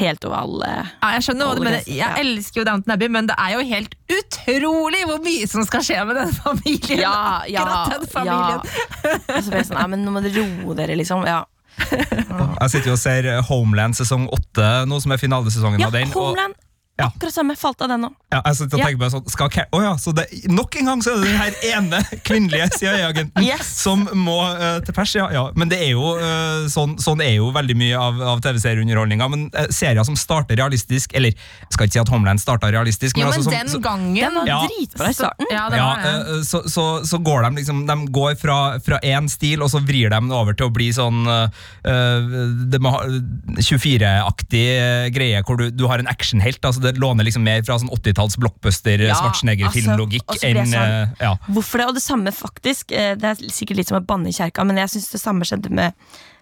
helt 0.02 0.26
over 0.26 0.40
alle 0.40 0.72
Ja, 0.74 1.12
jeg 1.20 1.28
skjønner 1.28 1.52
hva 1.52 1.56
du 1.60 1.62
mener. 1.68 1.84
Jeg 1.86 2.00
ja. 2.02 2.10
elsker 2.24 2.64
jo 2.64 2.66
Downton 2.66 2.96
Abbey, 2.96 3.12
men 3.14 3.30
det 3.30 3.36
er 3.38 3.54
jo 3.60 3.62
helt 3.70 3.94
utrolig 4.10 5.04
hvor 5.06 5.22
mye 5.22 5.48
som 5.54 5.68
skal 5.70 5.86
skje 5.86 6.02
med 6.10 6.18
den 6.18 6.34
familien. 6.42 7.04
Ja, 7.06 7.44
ja, 7.48 7.68
den 7.94 8.10
familien. 8.10 8.66
ja. 8.66 9.14
Og 9.38 9.44
så 9.46 9.50
ble 9.54 9.62
jeg 9.62 9.70
sånn, 9.70 9.78
nei, 9.78 9.88
men 9.94 10.06
nå 10.08 10.16
må 10.18 10.26
dere 10.26 10.48
roe 10.66 10.74
dere, 10.82 10.98
liksom. 10.98 11.28
Ja, 11.30 11.44
Jeg 11.94 12.70
sitter 12.70 12.90
jo 12.92 12.98
og 12.98 13.02
ser 13.02 13.30
Homeland 13.50 13.98
sesong 13.98 14.28
åtte, 14.34 14.68
nå 14.90 15.00
som 15.02 15.14
er 15.14 15.22
finalesesongen 15.22 15.82
ja 15.82 15.88
av 15.90 15.94
den. 15.96 16.10
og- 16.10 16.18
Homeland. 16.34 16.58
Ja. 17.00 17.08
Akkurat 17.10 17.34
samme. 17.34 17.56
Falt 17.58 17.82
av 17.82 17.90
den 17.90 18.04
nå. 18.06 18.10
Ja, 18.30 18.42
jeg 18.46 18.56
sitter 18.60 18.76
og 18.78 18.80
Ja. 18.80 18.86
tenker 18.86 19.00
på 19.02 19.08
sånn, 19.10 19.30
skal 19.34 19.50
Car- 19.50 19.68
oh, 19.74 19.82
ja, 19.82 19.94
så 19.98 20.12
det, 20.14 20.28
Nok 20.50 20.76
en 20.78 20.86
gang 20.86 21.02
så 21.02 21.14
er 21.14 21.22
det 21.24 21.32
den 21.32 21.40
her 21.42 21.54
ene 21.78 22.00
kvinnelige 22.26 22.68
CIA-agenten 22.78 23.44
Yes. 23.46 23.66
som 23.82 24.04
må 24.14 24.36
uh, 24.54 24.80
til 24.86 24.94
pers. 24.94 25.14
Ja, 25.18 25.28
ja. 25.34 25.48
Men 25.58 25.70
det 25.70 25.80
er 25.82 25.90
jo 25.96 26.12
uh, 26.18 26.68
sånn, 26.70 26.94
sånn 27.02 27.22
er 27.26 27.36
jo 27.40 27.50
veldig 27.56 27.76
mye 27.80 27.98
av, 27.98 28.22
av 28.36 28.42
TV-serieunderholdninga. 28.46 29.30
Men 29.34 29.48
uh, 29.58 29.66
serier 29.74 30.06
som 30.06 30.16
starter 30.16 30.56
realistisk 30.62 31.14
Eller 31.18 31.34
jeg 31.34 31.74
skal 31.74 31.88
ikke 31.90 31.94
si 31.98 32.02
at 32.04 32.12
Homeland 32.14 32.42
starta 32.42 32.70
realistisk, 32.74 33.18
Jo, 33.18 33.26
men, 33.26 33.32
men 33.32 33.40
altså, 33.42 33.50
som, 33.50 33.58
den 33.58 33.74
så, 33.74 33.82
gangen 33.82 34.14
Den 34.16 34.38
var 34.38 34.52
Ja. 34.54 34.60
dritbra 34.70 35.10
i 35.10 35.18
starten. 35.18 35.50
Ja, 35.50 35.66
det 35.74 35.82
ja, 35.82 35.90
eh, 35.98 36.44
så, 36.46 36.62
så, 36.70 36.86
så 37.10 37.18
går 37.26 37.42
de 37.50 37.62
liksom 37.64 37.84
De 37.90 37.98
går 38.14 38.38
fra, 38.42 38.60
fra 38.86 39.00
én 39.02 39.30
stil, 39.34 39.62
og 39.66 39.74
så 39.74 39.82
vrir 39.82 40.14
de 40.14 40.22
det 40.30 40.38
over 40.38 40.54
til 40.54 40.70
å 40.70 40.74
bli 40.74 40.92
sånn 40.94 41.26
eh, 41.26 41.66
eh, 41.90 42.38
det 42.70 42.82
må 42.86 42.94
ha- 42.94 43.06
24-aktig 43.58 44.64
eh, 44.78 45.10
greie 45.14 45.42
hvor 45.46 45.58
du, 45.60 45.68
du 45.74 45.86
har 45.90 46.02
en 46.02 46.08
actionhelt. 46.12 46.62
Altså 46.66 46.83
det 46.84 46.94
låner 47.02 47.26
liksom 47.28 47.44
mer 47.46 47.64
fra 47.66 47.78
sånn 47.82 47.90
80-talls 47.96 48.38
blockbuster, 48.42 49.02
Ja, 49.08 49.16
Schwarzenegger-filmlogikk 49.20 50.26
altså, 50.28 50.36
og 50.36 50.40
så 50.40 50.52
ble 50.52 50.54
jeg 50.54 50.68
enn 50.68 50.74
sånn- 50.76 51.24
ja. 51.26 51.34
Hvorfor 51.50 51.82
det? 51.84 51.88
Og 51.90 51.98
det 51.98 52.04
samme 52.06 52.32
faktisk, 52.36 52.92
eh, 52.92 53.16
det 53.20 53.32
er 53.34 53.36
sikkert 53.50 53.78
litt 53.82 53.88
som 53.92 54.00
å 54.02 54.06
banne 54.06 54.30
i 54.30 54.36
kjerka, 54.36 54.66
men 54.68 54.78
jeg 54.78 54.94
syns 54.96 55.12
det 55.12 55.22
samme 55.24 55.48
skjedde 55.48 55.72
med 55.72 55.94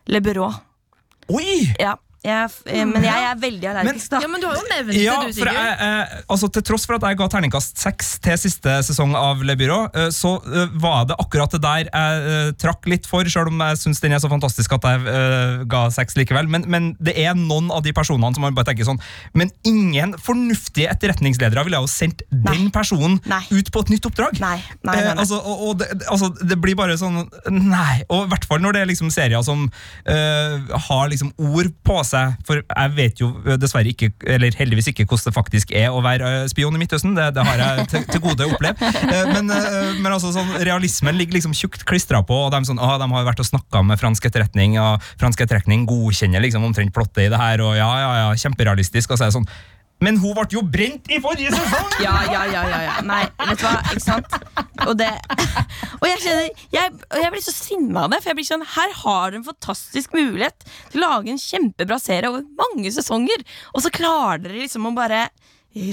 Le 0.07 0.19
Bureau. 0.19 0.51
Oi! 1.29 1.73
Ja, 1.79 1.95
jeg, 2.21 2.49
eh, 2.69 2.83
men 2.85 3.01
jeg 3.01 3.23
er 3.31 3.37
veldig 3.41 3.67
allergisk, 3.71 4.11
da. 4.13 4.19
Ja, 4.21 4.27
men 4.29 4.41
du 4.43 4.45
har 4.45 4.57
jo 4.59 4.65
nevnt 4.69 4.93
Ja, 5.01 5.15
det, 5.25 5.31
du, 5.31 5.39
Sigurd. 5.39 5.55
jeg, 5.57 5.71
eh, 5.81 6.11
altså 6.29 6.49
Til 6.53 6.63
tross 6.67 6.83
for 6.85 6.99
at 6.99 7.05
jeg 7.09 7.17
ga 7.17 7.27
terningkast 7.33 7.79
seks 7.81 8.11
til 8.21 8.37
siste 8.37 8.75
sesong 8.85 9.15
av 9.17 9.41
Le 9.47 9.55
Byrå, 9.57 9.79
eh, 9.97 10.09
så 10.13 10.35
eh, 10.45 10.67
var 10.83 11.07
det 11.09 11.17
akkurat 11.23 11.55
det 11.55 11.61
der 11.63 11.87
jeg 11.89 12.19
eh, 12.35 12.51
trakk 12.61 12.85
litt 12.91 13.09
for, 13.09 13.25
selv 13.25 13.49
om 13.49 13.63
jeg 13.65 13.79
syns 13.81 14.03
den 14.03 14.13
er 14.13 14.21
så 14.21 14.29
fantastisk 14.29 14.75
at 14.77 14.85
jeg 14.85 15.07
eh, 15.09 15.63
ga 15.71 15.81
seks 15.95 16.13
likevel. 16.19 16.45
Men, 16.51 16.67
men 16.69 16.91
det 17.01 17.15
er 17.23 17.33
noen 17.39 17.71
av 17.73 17.81
de 17.87 17.93
personene 17.97 18.29
som 18.37 18.45
man 18.45 18.53
bare 18.53 18.69
tenker 18.69 18.85
sånn 18.85 19.01
Men 19.33 19.49
ingen 19.65 20.13
fornuftige 20.21 20.91
etterretningsledere 20.93 21.65
ville 21.65 21.81
jo 21.81 21.89
sendt 21.89 22.21
den 22.29 22.69
personen 22.75 23.17
Nei. 23.25 23.41
ut 23.49 23.73
på 23.73 23.81
et 23.87 23.93
nytt 23.95 24.05
oppdrag. 24.11 24.37
Nei, 24.43 24.59
nei, 24.83 24.93
nei, 24.93 24.97
Eh, 25.01 25.09
nei. 25.09 25.17
altså, 25.25 25.41
og, 25.41 25.65
og 25.71 25.79
det, 25.81 25.89
altså, 26.05 26.29
det 26.45 26.59
blir 26.61 26.77
bare 26.77 26.99
sånn 27.01 27.23
Nei. 27.49 28.03
Og 28.13 28.27
i 28.27 28.31
hvert 28.35 28.45
fall 28.45 28.61
når 28.61 28.77
det 28.77 28.85
er 28.85 28.89
liksom 28.93 29.09
serier 29.13 29.41
som 29.47 29.65
eh, 30.05 30.77
har 30.87 31.09
liksom 31.09 31.33
ord 31.41 31.71
på 31.81 31.97
seg. 32.05 32.09
For 32.47 32.61
jeg 32.61 32.93
vet 32.97 33.21
jo 33.21 33.31
dessverre 33.59 33.91
ikke, 33.91 34.11
eller 34.29 34.55
heldigvis 34.57 34.91
ikke, 34.91 35.05
hvordan 35.09 35.29
det 35.29 35.35
faktisk 35.35 35.73
er 35.77 35.93
å 35.93 36.01
være 36.03 36.29
eh, 36.41 36.45
spion 36.51 36.75
i 36.75 36.81
Midtøsten. 36.81 37.15
Det, 37.17 37.29
det 37.35 37.45
har 37.47 37.63
jeg 37.63 37.87
til, 37.91 38.05
til 38.09 38.23
gode 38.23 38.47
å 38.47 38.55
oppleve. 38.55 38.91
Eh, 39.01 39.33
men, 39.33 39.51
eh, 39.53 39.97
men 39.99 40.11
altså, 40.11 40.33
sånn, 40.35 40.53
realismen 40.67 41.17
ligger 41.19 41.39
liksom 41.39 41.55
tjukt 41.57 41.85
klistra 41.87 42.21
på, 42.27 42.37
og 42.47 42.53
de, 42.53 42.63
sånn, 42.67 42.81
ah, 42.81 42.97
de 43.01 43.09
har 43.11 43.27
vært 43.27 43.43
og 43.43 43.49
snakka 43.49 43.83
med 43.87 44.01
fransk 44.01 44.29
etterretning, 44.29 44.77
og 44.81 45.11
fransk 45.21 45.43
etterretning 45.45 45.85
godkjenner 45.89 46.43
liksom 46.43 46.65
omtrent 46.67 46.93
plottet 46.95 47.27
i 47.27 47.29
det 47.33 47.41
her, 47.41 47.63
og 47.65 47.75
ja, 47.77 47.91
ja, 48.03 48.11
ja, 48.25 48.31
kjemperealistisk. 48.45 49.11
Og 49.11 49.19
så 49.19 49.27
er 49.27 49.31
det 49.31 49.39
sånn 49.39 49.51
men 50.01 50.17
hun 50.21 50.33
ble 50.37 50.47
jo 50.49 50.63
brent 50.65 51.09
i 51.11 51.19
forrige 51.23 51.53
sesong! 51.53 51.89
Ja, 52.05 52.15
ja, 52.25 52.41
ja, 52.49 52.61
ja, 52.65 52.79
ja. 52.87 52.93
Nei, 53.05 53.21
vet 53.45 53.61
du 53.61 53.65
hva, 53.67 53.75
ikke 53.91 54.01
sant? 54.01 54.37
Og 54.87 54.95
det 54.97 55.09
Og 56.01 56.07
jeg 56.09 56.21
kjenner 56.23 56.63
Jeg, 56.73 56.93
jeg 57.21 57.33
blir 57.35 57.43
så 57.45 57.53
sinna 57.53 58.05
av 58.07 58.13
det, 58.13 58.21
for 58.23 58.31
jeg 58.31 58.39
blir 58.39 58.47
sånn 58.47 58.65
Her 58.73 58.95
har 59.03 59.31
du 59.31 59.37
en 59.37 59.45
fantastisk 59.45 60.15
mulighet 60.17 60.65
til 60.89 61.03
å 61.03 61.05
lage 61.05 61.33
en 61.33 61.41
kjempebra 61.41 61.99
serie 62.01 62.31
over 62.31 62.47
mange 62.57 62.89
sesonger, 62.95 63.45
og 63.75 63.85
så 63.85 63.93
klarer 63.93 64.47
dere 64.47 64.63
liksom 64.63 64.89
å 64.89 64.95
bare 64.97 65.27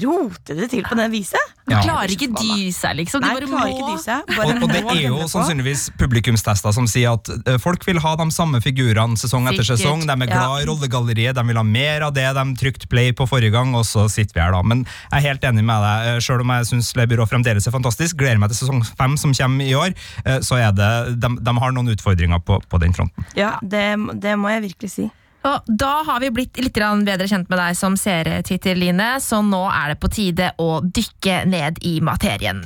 rote 0.03 0.55
det 0.57 0.69
til 0.73 0.83
på 0.83 0.95
det 0.99 1.07
viset. 1.13 1.55
Ja. 1.69 1.83
klarer 1.85 2.11
ikke 2.11 2.27
dy 2.33 2.71
seg, 2.73 2.95
liksom. 2.97 3.21
Nei, 3.21 3.29
bare 3.37 3.47
klarer 3.47 3.69
må 3.69 3.75
ikke 3.75 3.89
dy 3.93 4.01
seg. 4.01 4.31
Bare 4.33 4.55
Og, 4.55 4.63
og 4.65 4.71
det 4.73 4.79
er 4.81 5.01
jo 5.05 5.27
sannsynligvis 5.29 5.83
publikumstester 5.99 6.73
som 6.75 6.87
sier 6.89 7.13
at 7.13 7.29
eh, 7.45 7.59
folk 7.61 7.85
vil 7.87 8.01
ha 8.01 8.15
de 8.19 8.25
samme 8.33 8.59
figurene 8.65 9.19
sesong 9.19 9.45
etter 9.51 9.63
Sikkert, 9.63 9.83
sesong. 9.83 10.03
De 10.09 10.15
er 10.15 10.31
glad 10.31 10.55
ja. 10.57 10.63
i 10.63 10.67
rollegalleriet, 10.67 11.37
de 11.37 11.45
vil 11.51 11.61
ha 11.61 11.65
mer 11.67 12.07
av 12.07 12.15
det 12.17 12.25
de 12.35 12.45
trykte 12.59 12.89
play 12.91 13.13
på 13.15 13.27
forrige 13.29 13.53
gang, 13.53 13.75
og 13.77 13.85
så 13.87 14.07
sitter 14.11 14.39
vi 14.39 14.43
her, 14.43 14.55
da. 14.57 14.63
Men 14.65 14.83
jeg 14.87 15.21
er 15.21 15.27
helt 15.29 15.47
enig 15.51 15.65
med 15.69 15.85
deg. 15.85 16.09
Eh, 16.15 16.19
Selv 16.29 16.43
om 16.43 16.55
jeg 16.55 16.69
syns 16.71 16.91
Le 16.97 17.05
Byrå 17.09 17.29
fremdeles 17.29 17.69
er 17.69 17.75
fantastisk, 17.75 18.17
gleder 18.19 18.41
meg 18.41 18.51
til 18.51 18.63
sesong 18.63 18.83
fem 18.97 19.15
som 19.21 19.35
kommer 19.37 19.69
i 19.69 19.77
år, 19.77 19.93
eh, 20.25 20.41
så 20.45 20.59
er 20.59 20.73
det 20.75 20.91
De, 21.21 21.31
de 21.37 21.55
har 21.61 21.73
noen 21.75 21.93
utfordringer 21.93 22.41
på, 22.43 22.59
på 22.65 22.81
den 22.81 22.97
fronten. 22.97 23.29
Ja, 23.37 23.55
det, 23.61 23.93
det 24.21 24.35
må 24.41 24.51
jeg 24.51 24.65
virkelig 24.71 24.93
si. 24.97 25.09
Og 25.47 25.69
da 25.71 25.91
har 26.03 26.19
vi 26.19 26.31
blitt 26.35 26.59
litt 26.59 26.75
bedre 26.75 27.27
kjent 27.27 27.47
med 27.49 27.59
deg 27.61 27.77
som 27.77 27.95
serietittel, 27.99 28.79
Line, 28.79 29.15
så 29.23 29.39
nå 29.45 29.61
er 29.71 29.93
det 29.93 29.99
på 30.01 30.11
tide 30.11 30.51
å 30.59 30.81
dykke 30.83 31.45
ned 31.47 31.79
i 31.87 31.99
materien. 32.03 32.65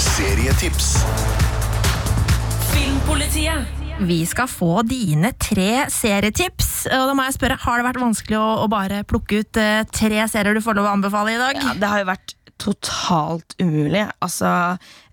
Serietips. 0.00 0.94
Filmpolitiet. 2.70 3.76
Vi 4.00 4.22
skal 4.24 4.48
få 4.48 4.80
dine 4.88 5.34
tre 5.36 5.84
serietips. 5.92 6.86
Og 6.88 7.10
da 7.10 7.14
må 7.16 7.26
jeg 7.26 7.36
spørre, 7.36 7.58
Har 7.60 7.76
det 7.76 7.88
vært 7.90 8.00
vanskelig 8.00 8.38
å, 8.40 8.48
å 8.64 8.68
bare 8.72 9.02
plukke 9.04 9.42
ut 9.42 9.60
uh, 9.60 9.82
tre 9.92 10.24
serier 10.32 10.56
du 10.56 10.64
får 10.64 10.78
lov 10.78 10.88
å 10.88 10.94
anbefale 10.94 11.34
i 11.34 11.40
dag? 11.40 11.60
Ja, 11.60 11.74
det 11.76 11.90
har 11.90 12.00
jo 12.00 12.08
vært 12.08 12.34
totalt 12.60 13.56
umulig. 13.60 14.06
Altså, 14.24 14.48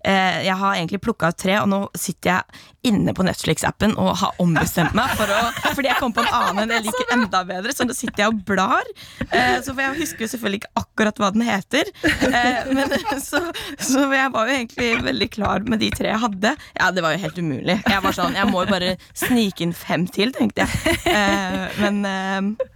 jeg 0.04 0.54
har 0.60 0.76
egentlig 0.76 1.00
plukka 1.02 1.32
ut 1.32 1.38
tre, 1.42 1.56
og 1.60 1.68
nå 1.70 1.80
sitter 1.98 2.30
jeg 2.30 2.64
inne 2.86 3.12
på 3.14 3.24
Netflix-appen 3.26 3.96
og 3.98 4.12
har 4.20 4.36
ombestemt 4.42 4.94
meg 4.96 5.10
for 5.18 5.30
å, 5.32 5.38
fordi 5.76 5.90
jeg 5.90 5.98
kom 6.00 6.14
på 6.14 6.22
en 6.22 6.30
annen 6.34 6.62
enn 6.64 6.74
jeg 6.76 6.86
liker 6.86 7.14
enda 7.16 7.42
bedre, 7.48 7.74
så 7.74 7.86
nå 7.86 7.96
sitter 7.96 8.24
jeg 8.24 8.32
og 8.32 8.42
blar. 8.48 8.86
Eh, 9.28 9.58
så 9.64 9.72
for 9.72 9.82
jeg 9.82 9.98
husker 9.98 10.24
jo 10.24 10.30
selvfølgelig 10.32 10.62
ikke 10.62 10.82
akkurat 10.82 11.20
hva 11.22 11.30
den 11.34 11.44
heter, 11.48 11.90
eh, 12.28 12.70
men 12.70 12.94
så, 13.28 13.42
så 13.82 14.04
jeg 14.14 14.32
var 14.34 14.50
jo 14.50 14.56
egentlig 14.60 14.90
veldig 15.08 15.30
klar 15.34 15.66
med 15.68 15.82
de 15.82 15.90
tre 15.94 16.12
jeg 16.12 16.22
hadde. 16.22 16.54
Ja, 16.78 16.90
det 16.94 17.04
var 17.04 17.16
jo 17.16 17.22
helt 17.24 17.42
umulig. 17.42 17.78
Jeg 17.82 18.04
var 18.04 18.16
sånn, 18.16 18.38
jeg 18.38 18.50
må 18.52 18.64
jo 18.64 18.72
bare 18.72 18.94
snike 19.18 19.66
inn 19.66 19.74
fem 19.76 20.06
til, 20.14 20.32
tenkte 20.36 20.64
jeg. 20.64 20.96
Eh, 21.08 21.82
men 21.82 22.00
eh, 22.08 22.68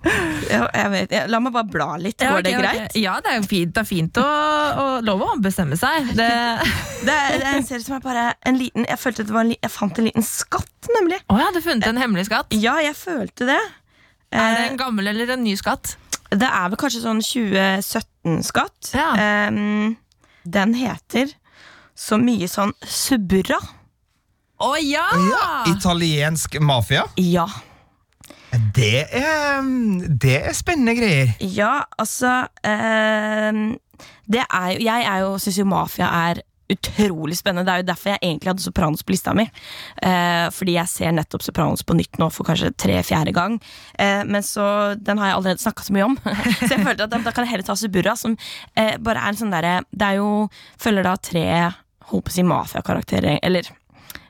jeg, 0.51 0.91
vet, 0.97 1.17
la 1.31 1.43
meg 1.43 1.55
bare 1.55 1.71
bla 1.71 1.89
litt. 2.03 2.19
Går 2.23 2.45
det 2.45 2.57
greit? 2.59 2.99
Ja, 2.99 3.19
det 3.23 3.37
er 3.37 3.41
jo 3.41 3.49
fint, 3.49 3.75
det 3.77 3.85
er 3.85 3.89
fint 3.89 4.21
å, 4.21 4.27
å 4.27 4.87
lov 5.07 5.23
å 5.25 5.33
ombestemme 5.37 5.79
seg. 5.79 6.13
Det, 6.19 6.29
Det 7.07 7.12
er, 7.13 7.39
det 7.39 7.47
er 7.51 7.57
en 7.61 7.67
serie 7.69 7.85
som 7.85 7.97
er 7.97 8.03
bare 8.05 8.25
en 8.49 8.59
liten 8.61 8.85
Jeg 8.89 8.99
følte 8.99 9.25
det 9.29 9.35
var 9.35 9.45
en, 9.47 9.55
jeg 9.55 9.71
fant 9.73 9.99
en 10.01 10.07
liten 10.09 10.25
skatt, 10.27 10.89
nemlig. 10.99 11.19
Å 11.33 11.39
ja, 11.41 11.51
du 11.55 11.61
funnet 11.65 11.87
en 11.89 12.01
hemmelig 12.01 12.27
skatt? 12.31 12.53
Ja, 12.59 12.77
jeg 12.85 12.97
følte 12.99 13.49
det. 13.53 13.61
Er 14.33 14.55
det 14.57 14.63
Eh, 14.65 14.71
en 14.73 14.79
gammel 14.81 15.11
eller 15.13 15.35
en 15.37 15.45
ny 15.45 15.53
skatt? 15.61 15.97
det 16.33 16.49
er 16.49 16.71
vel 16.73 16.79
kanskje 16.81 17.03
sånn 17.03 17.19
2017-skatt. 17.21 18.93
Ja. 18.97 19.11
Um, 19.53 19.97
den 20.49 20.73
heter 20.79 21.29
så 21.95 22.17
mye 22.19 22.49
sånn 22.49 22.73
Subura 22.89 23.59
Å 24.65 24.71
ja! 24.81 25.05
Italiensk 25.69 26.57
mafia. 26.65 27.05
Ja. 27.21 27.45
Det 28.77 29.05
er, 29.13 29.61
det 30.23 30.39
er 30.49 30.57
spennende 30.57 30.95
greier. 30.97 31.31
Ja, 31.41 31.85
altså 32.01 32.47
ehm, 32.69 33.77
Det 34.29 34.43
er 34.45 34.67
jo 34.75 34.83
Jeg 34.85 35.07
er 35.09 35.23
jo, 35.25 35.31
syns 35.41 35.59
jo 35.61 35.65
Mafia 35.69 36.09
er 36.31 36.43
utrolig 36.75 37.39
spennende. 37.39 37.67
Det 37.69 37.75
er 37.75 37.83
jo 37.83 37.89
derfor 37.91 38.13
jeg 38.13 38.23
egentlig 38.23 38.53
hadde 38.53 38.65
Sopranos 38.65 39.05
på 39.07 39.15
lista 39.15 39.35
mi. 39.37 39.47
Eh, 40.03 40.47
fordi 40.55 40.77
jeg 40.77 40.93
ser 40.93 41.15
nettopp 41.17 41.45
Sopranos 41.47 41.85
på 41.87 41.97
nytt 41.99 42.21
nå 42.23 42.29
for 42.35 42.49
kanskje 42.49 42.73
tre-fjerde 42.79 43.35
gang. 43.37 43.59
Eh, 43.99 44.23
men 44.29 44.45
så, 44.47 44.95
Den 44.99 45.21
har 45.21 45.33
jeg 45.33 45.39
allerede 45.39 45.65
snakka 45.65 45.87
så 45.87 45.97
mye 45.97 46.09
om, 46.09 46.17
så 46.67 46.73
jeg 46.73 46.83
følte 46.85 47.09
at 47.09 47.13
da, 47.13 47.23
kan 47.31 47.45
jeg 47.47 47.53
heller 47.55 47.69
ta 47.69 47.77
Suburra, 47.79 48.17
som 48.19 48.37
eh, 48.75 48.97
bare 49.03 49.23
er 49.23 49.33
en 49.33 49.39
sånn 49.39 49.53
derre 49.55 49.79
Det 49.91 50.09
er 50.09 50.21
jo 50.21 50.49
Følger 50.81 51.07
da 51.07 51.15
tre 51.21 51.47
holdt 52.13 52.27
på 52.27 52.33
å 52.33 52.35
si 52.35 52.43
mafiakarakterer, 52.45 53.39
eller, 53.47 53.69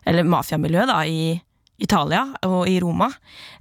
eller 0.06 0.28
mafiamiljø, 0.28 0.84
da, 0.86 1.00
i 1.08 1.32
Italia 1.82 2.22
og 2.46 2.68
i 2.68 2.78
Roma. 2.82 3.08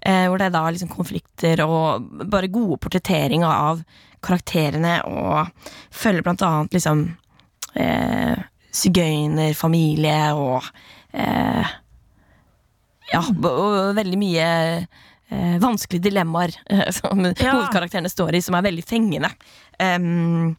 Eh, 0.01 0.27
hvor 0.29 0.37
det 0.37 0.49
er 0.49 0.55
da 0.55 0.63
liksom 0.69 0.91
konflikter 0.91 1.63
og 1.65 2.05
bare 2.29 2.51
gode 2.51 2.77
portretteringer 2.83 3.49
av 3.49 3.81
karakterene, 4.21 4.99
og 5.09 5.49
følger 5.89 6.25
blant 6.25 6.43
annet 6.45 6.77
liksom 6.77 7.05
eh, 7.73 8.37
sigøynerfamilie 8.71 10.19
og 10.37 10.67
eh, 11.13 11.77
Ja, 13.11 13.19
og 13.27 13.95
veldig 13.97 14.17
mye 14.21 14.45
eh, 15.31 15.55
vanskelige 15.59 16.05
dilemmaer 16.07 16.53
eh, 16.69 16.87
som 16.95 17.25
Ja. 17.25 17.33
hovedkarakterene 17.57 18.11
står 18.11 18.37
i, 18.37 18.41
som 18.45 18.55
er 18.55 18.63
veldig 18.69 18.85
fengende. 18.87 19.33
Um, 19.81 20.55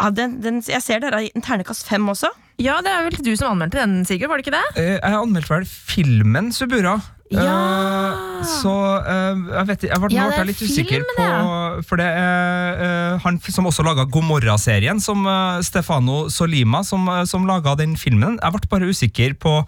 ja, 0.00 0.10
den, 0.10 0.40
den, 0.42 0.62
jeg 0.66 0.82
ser 0.82 0.98
dere 1.02 1.20
har 1.20 1.26
gitt 1.28 1.38
en 1.38 1.46
ternekast 1.46 1.86
fem 1.86 2.08
også. 2.10 2.32
Ja, 2.58 2.80
det 2.82 2.90
er 2.90 3.04
vel 3.06 3.20
du 3.22 3.30
som 3.38 3.52
anmeldte 3.54 3.78
den, 3.78 4.00
Sigurd, 4.08 4.32
var 4.32 4.40
det 4.40 4.48
ikke 4.48 4.56
det? 4.56 4.82
Eh, 4.82 4.96
Jeg 4.98 5.14
anmeldte 5.20 5.52
vel 5.52 5.66
filmen 5.68 6.48
Subura. 6.54 6.96
Ja. 7.30 7.44
Eh, 7.44 8.42
Så 8.48 8.72
eh, 9.04 9.42
jeg 9.52 9.66
vet 9.68 9.82
ikke, 9.84 9.92
jeg 9.92 10.02
ble, 10.02 10.10
Ja, 10.16 10.24
nå 10.24 10.30
det 10.32 10.34
er 10.34 10.42
jeg 10.42 10.48
litt 10.50 10.62
usikker 10.64 11.04
filmen, 11.04 11.18
på 11.18 11.84
For 11.90 12.00
det 12.00 12.06
er 12.08 12.82
eh, 12.88 13.18
han 13.22 13.38
som 13.52 13.68
også 13.70 13.84
laga 13.86 14.06
Gomorra-serien, 14.10 14.98
som 15.04 15.22
eh, 15.28 15.60
Stefano 15.66 16.24
Solima, 16.34 16.82
som, 16.88 17.06
eh, 17.12 17.22
som 17.30 17.46
laga 17.46 17.76
den 17.78 17.94
filmen. 18.00 18.40
Jeg 18.42 18.56
ble 18.56 18.70
bare 18.72 18.90
usikker 18.90 19.36
på 19.38 19.60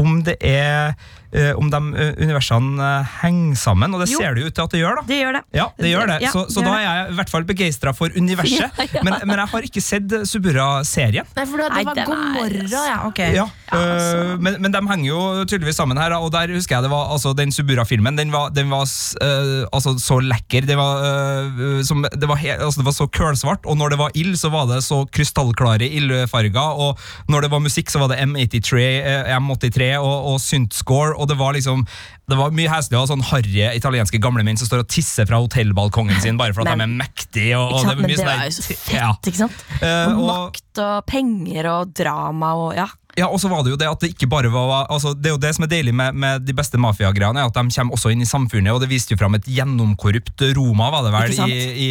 om 0.00 0.22
det 0.24 0.38
er 0.40 0.94
Om 1.30 1.70
de 1.70 1.80
eh, 1.94 2.12
universene 2.24 2.86
eh, 3.00 3.10
henger 3.22 3.58
sammen, 3.60 3.94
og 3.94 4.02
det 4.02 4.10
Jo. 4.10 4.18
ser 4.18 4.34
det 4.34 4.42
jo 4.42 4.50
ut 4.50 4.56
til 4.56 4.64
at 4.66 4.74
det 4.74 4.80
gjør. 4.80 5.00
da 5.00 5.02
Det 5.06 5.18
gjør 5.20 5.36
det. 5.38 5.42
Ja, 5.54 5.66
det 5.78 5.92
gjør 5.92 6.06
det. 6.10 6.18
Ja, 6.24 6.32
så 6.34 6.44
så 6.50 6.64
det 6.64 6.70
da 6.70 6.76
er 6.78 6.84
jeg 6.86 7.12
i 7.12 7.16
hvert 7.20 7.30
fall 7.30 7.44
begeistra 7.48 7.94
for 7.96 8.16
universet. 8.16 8.66
Ja, 8.80 8.86
ja. 8.94 9.02
Men, 9.04 9.14
men 9.28 9.38
jeg 9.38 9.48
har 9.52 9.66
ikke 9.66 9.82
sett 9.84 10.12
Subura-serien. 10.26 11.26
Nei, 11.36 11.44
for 11.46 11.60
det, 11.60 11.66
det 11.74 11.84
var 11.86 11.98
God 12.08 12.22
morgen, 12.34 12.68
ja. 12.70 12.96
Ok. 13.06 13.20
Ja, 13.34 13.44
altså. 13.70 14.36
men, 14.42 14.56
men 14.64 14.72
de 14.74 14.80
henger 14.88 15.08
jo 15.08 15.20
tydeligvis 15.44 15.78
sammen 15.78 16.00
her, 16.00 16.14
og 16.16 16.30
der 16.34 16.52
husker 16.54 16.76
jeg 16.78 16.86
det 16.86 16.90
var 16.92 17.12
altså, 17.14 17.32
den 17.36 17.52
Subura-filmen. 17.54 18.18
Den 18.18 18.32
var, 18.34 18.50
den 18.56 18.70
var 18.72 18.88
øh, 18.88 19.66
altså, 19.72 19.94
så 20.02 20.18
lekker. 20.24 20.66
Det 20.66 20.76
var, 20.78 21.04
uh, 21.04 21.82
som, 21.86 22.02
det, 22.02 22.28
var 22.28 22.40
he, 22.40 22.54
altså, 22.56 22.80
det 22.80 22.88
var 22.88 22.96
så 22.96 23.06
kølsvart, 23.06 23.66
og 23.68 23.78
når 23.80 23.94
det 23.94 24.00
var 24.00 24.16
ild, 24.18 24.36
så 24.40 24.50
var 24.52 24.66
det 24.70 24.80
så 24.86 25.02
krystallklare 25.12 25.86
ildfarger. 25.86 26.58
Og 26.86 26.98
når 27.28 27.46
det 27.46 27.52
var 27.52 27.62
musikk, 27.64 27.90
så 27.92 28.02
var 28.02 28.12
det 28.12 28.20
M83, 28.24 28.80
eh, 28.80 29.30
M83 29.36 29.90
og, 29.98 30.16
og 30.34 30.40
syntscore, 30.42 31.14
og 31.20 31.28
det 31.30 31.36
var 31.40 31.54
liksom 31.56 31.84
det 32.30 32.38
var 32.38 32.54
mye 32.56 32.70
heslig 32.72 32.98
og 32.98 33.08
sånn 33.10 33.22
harry 33.30 33.62
italienske 33.76 34.20
gamlemenn 34.22 34.58
som 34.60 34.68
står 34.70 34.84
og 34.84 34.90
tisser 34.92 35.28
fra 35.28 35.40
hotellbalkongen 35.42 36.20
sin 36.22 36.38
bare 36.40 36.54
for 36.56 36.64
at 36.64 36.72
de 36.78 36.86
er 36.86 36.92
mektige. 36.94 37.58
Og, 37.58 37.74
og 37.74 37.84
det 37.84 37.90
sant? 37.90 38.00
mye 38.00 38.06
Men 38.06 38.10
det 38.10 38.20
er 38.20 38.30
var 38.30 38.44
jo 38.46 38.56
så 38.56 38.94
Ja. 38.94 39.12
fett, 39.12 39.30
ikke 39.32 39.42
sant? 39.44 39.64
Eh, 39.80 40.14
og- 40.14 40.26
makt 40.30 40.82
og 40.86 41.06
penger 41.10 41.70
og 41.74 41.94
drama 41.94 42.54
og 42.64 42.74
ja. 42.78 42.88
Ja, 43.20 43.26
og 43.28 43.40
så 43.42 43.50
var 43.52 43.62
det 43.66 43.74
jo 43.74 43.78
det 43.80 43.88
at 43.90 44.00
det 44.00 44.12
ikke 44.14 44.28
bare 44.30 44.48
var 44.52 44.86
altså 44.90 45.12
Det 45.18 45.28
er 45.28 45.34
jo 45.34 45.40
det 45.42 45.50
som 45.56 45.64
er 45.66 45.70
deilig 45.72 45.92
med, 45.96 46.16
med 46.16 46.44
de 46.46 46.54
beste 46.56 46.78
mafiagreiene, 46.80 47.42
at 47.44 47.56
de 47.56 47.64
kommer 47.74 47.96
også 47.96 48.12
inn 48.14 48.22
i 48.24 48.28
samfunnet, 48.28 48.72
og 48.72 48.80
det 48.82 48.88
viste 48.90 49.12
jo 49.14 49.18
fram 49.20 49.36
et 49.36 49.46
gjennomkorrupt 49.50 50.44
Roma, 50.56 50.88
var 50.94 51.04
det 51.06 51.12
vel, 51.14 51.34
i, 51.50 51.58
i, 51.84 51.88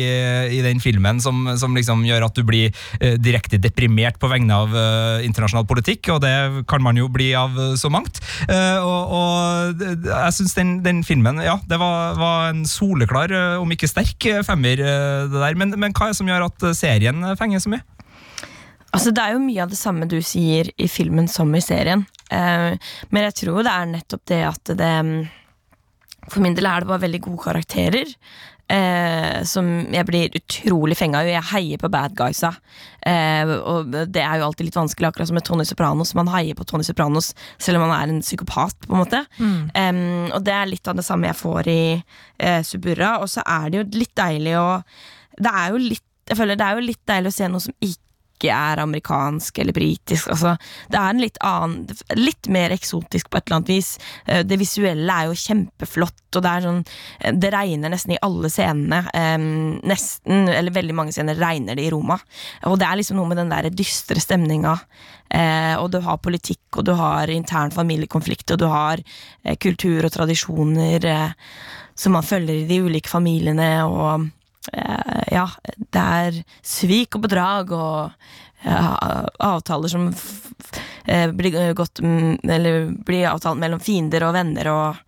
i 0.57 0.61
den 0.65 0.81
filmen, 0.83 1.19
som, 1.23 1.43
som 1.59 1.75
liksom 1.77 2.01
gjør 2.07 2.25
at 2.29 2.39
du 2.39 2.43
blir 2.47 2.71
eh, 2.99 3.15
direkte 3.21 3.59
deprimert 3.61 4.17
på 4.21 4.29
vegne 4.31 4.55
av 4.55 4.73
eh, 4.73 5.25
internasjonal 5.27 5.67
politikk, 5.69 6.09
og 6.15 6.23
det 6.25 6.33
kan 6.71 6.83
man 6.85 6.97
jo 6.99 7.07
bli 7.13 7.29
av 7.37 7.55
eh, 7.59 7.75
så 7.79 7.91
mangt. 7.93 8.21
Eh, 8.47 8.79
og, 8.81 9.13
og 9.19 9.77
det- 9.79 9.97
jeg 10.09 10.35
syns 10.39 10.55
den, 10.57 10.73
den 10.85 11.03
filmen, 11.07 11.41
ja, 11.45 11.57
det 11.69 11.77
var, 11.81 12.17
var 12.19 12.49
en 12.53 12.65
soleklar, 12.69 13.29
eh, 13.35 13.55
om 13.61 13.69
ikke 13.75 13.89
sterk, 13.91 14.17
eh, 14.31 14.41
femmer, 14.47 14.81
eh, 14.81 15.27
det 15.29 15.45
der. 15.45 15.59
Men, 15.59 15.75
men 15.77 15.93
hva 15.93 16.09
er 16.09 16.15
det 16.15 16.21
som 16.23 16.29
gjør 16.31 16.47
at 16.49 16.69
eh, 16.71 16.77
serien 16.77 17.21
eh, 17.27 17.37
fenger 17.39 17.61
så 17.63 17.75
mye? 17.75 17.85
Altså, 18.89 19.11
det 19.13 19.21
er 19.23 19.35
jo 19.35 19.41
mye 19.43 19.63
av 19.63 19.69
det 19.71 19.77
samme 19.79 20.07
du 20.09 20.17
sier 20.25 20.71
i 20.81 20.87
filmen 20.89 21.27
som 21.29 21.51
i 21.55 21.61
serien. 21.61 22.05
Eh, 22.33 22.77
men 23.09 23.27
jeg 23.29 23.35
tror 23.43 23.63
det 23.65 23.73
er 23.73 23.91
nettopp 23.91 24.23
det 24.31 24.43
at 24.47 24.71
det 24.79 24.93
mm, 25.05 25.17
For 26.29 26.41
min 26.45 26.55
del 26.57 26.67
er 26.69 26.81
det 26.83 26.89
bare 26.89 27.05
veldig 27.05 27.21
gode 27.25 27.43
karakterer. 27.43 28.15
Eh, 28.69 29.39
som 29.49 29.65
jeg 29.89 30.05
blir 30.05 30.35
utrolig 30.37 30.93
fenga 30.97 31.23
av. 31.23 31.29
Jeg 31.29 31.47
heier 31.55 31.79
på 31.81 31.89
bad 31.89 32.13
guysa. 32.17 32.51
Eh, 33.01 33.49
og 33.57 33.89
det 34.13 34.21
er 34.21 34.37
jo 34.37 34.45
alltid 34.45 34.67
litt 34.67 34.77
vanskelig, 34.77 35.09
akkurat 35.09 35.31
som 35.31 35.39
med 35.39 35.45
Tony 35.47 35.65
Sopranos. 35.65 36.13
Man 36.17 36.29
heier 36.29 36.57
på 36.57 36.67
Tony 36.69 36.85
Sopranos 36.85 37.31
selv 37.57 37.79
om 37.79 37.87
han 37.87 37.95
er 37.97 38.13
en 38.13 38.21
psykopat. 38.21 38.77
på 38.85 38.93
en 38.93 39.01
måte 39.01 39.23
Em, 39.73 40.29
Og 40.33 40.43
det 40.45 40.53
er 40.53 40.69
litt 40.69 40.87
av 40.87 40.95
det 40.99 41.05
samme 41.05 41.31
jeg 41.31 41.39
får 41.39 41.67
i 41.67 42.03
eh, 42.37 42.61
Suburra. 42.61 43.17
Og 43.23 43.29
så 43.29 43.41
er 43.45 43.69
det 43.69 43.77
jo 43.81 43.99
litt 43.99 44.15
deilig 44.15 44.53
å 44.59 44.83
Det 45.37 45.49
er 45.53 45.73
jo 45.73 45.77
litt 45.77 46.05
jeg 46.29 46.37
føler 46.37 46.55
det 46.55 46.65
er 46.65 46.77
jo 46.77 46.85
litt 46.85 47.01
deilig 47.09 47.31
å 47.31 47.33
se 47.33 47.47
noe 47.49 47.59
som 47.63 47.73
ikke 47.81 48.08
er 48.47 48.79
amerikansk 48.79 49.57
eller 49.59 49.73
britisk. 49.75 50.29
Altså, 50.31 50.55
det 50.87 50.95
er 50.95 51.09
en 51.09 51.19
litt 51.19 51.37
annen 51.43 51.87
Litt 52.15 52.47
mer 52.47 52.71
eksotisk 52.71 53.27
på 53.29 53.37
et 53.37 53.47
eller 53.47 53.57
annet 53.57 53.69
vis. 53.69 53.97
Eh, 54.25 54.43
Det 54.47 54.57
visuelle 54.59 55.11
er 55.11 55.27
jo 55.27 55.35
kjempeflott, 55.35 56.37
og 56.37 56.43
det 56.45 56.49
er 56.49 56.61
sånn 56.61 56.79
eh, 57.19 57.33
Det 57.35 57.51
regner 57.51 57.91
nesten 57.91 58.15
i 58.15 58.21
alle 58.21 58.49
scenene. 58.49 59.01
Nesten, 59.83 60.47
eller 60.47 60.71
veldig 60.71 60.95
mange 60.95 61.11
scener 61.11 61.35
regner 61.35 61.75
det 61.75 61.83
i 61.83 61.91
Roma. 61.91 62.17
Og 62.63 62.79
det 62.79 62.87
er 62.87 62.95
liksom 62.95 63.19
noe 63.19 63.27
med 63.27 63.37
den 63.37 63.51
der 63.51 63.69
dystre 63.69 64.21
stemninga. 64.23 64.77
Eh, 65.29 65.75
og 65.75 65.91
du 65.91 65.99
har 65.99 66.17
politikk, 66.23 66.79
og 66.79 66.85
du 66.85 66.93
har 66.93 67.27
intern 67.27 67.71
familiekonflikt, 67.75 68.55
og 68.55 68.63
du 68.63 68.67
har 68.71 69.03
kultur 69.59 70.05
og 70.05 70.13
tradisjoner 70.13 71.09
som 71.99 72.15
man 72.15 72.23
følger 72.23 72.63
i 72.63 72.67
de 72.69 72.81
ulike 72.87 73.11
familiene. 73.11 73.83
og 73.83 74.29
ja, 75.31 75.45
det 75.77 76.01
er 76.03 76.39
svik 76.65 77.15
og 77.17 77.23
bedrag 77.23 77.71
og 77.73 78.11
ja, 78.63 79.25
avtaler 79.39 79.91
som 79.91 80.09
eh, 81.05 81.31
blir 81.31 81.73
gått 81.73 82.01
mm, 82.03 82.41
blir 83.05 83.29
avtalt 83.31 83.59
mellom 83.61 83.79
fiender 83.83 84.27
og 84.27 84.35
venner 84.37 84.73
og. 84.73 85.05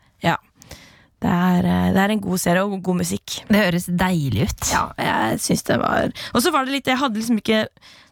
Det 1.22 1.30
er, 1.30 1.66
eh, 1.70 1.90
det 1.94 2.02
er 2.02 2.14
en 2.16 2.22
god 2.22 2.42
serie 2.42 2.62
og 2.66 2.80
god 2.82 2.98
musikk. 3.04 3.42
Det 3.48 3.60
høres 3.60 3.86
deilig 3.86 4.48
ut. 4.50 4.70
Ja, 4.72 4.84
jeg 4.98 5.42
syns 5.44 5.62
det 5.68 5.78
var 5.78 6.14
Og 6.34 6.42
så 6.42 6.52
var 6.54 6.66
det 6.66 6.74
litt 6.74 6.88
Jeg 6.90 6.98
hadde 6.98 7.20
liksom 7.20 7.38
ikke 7.38 7.68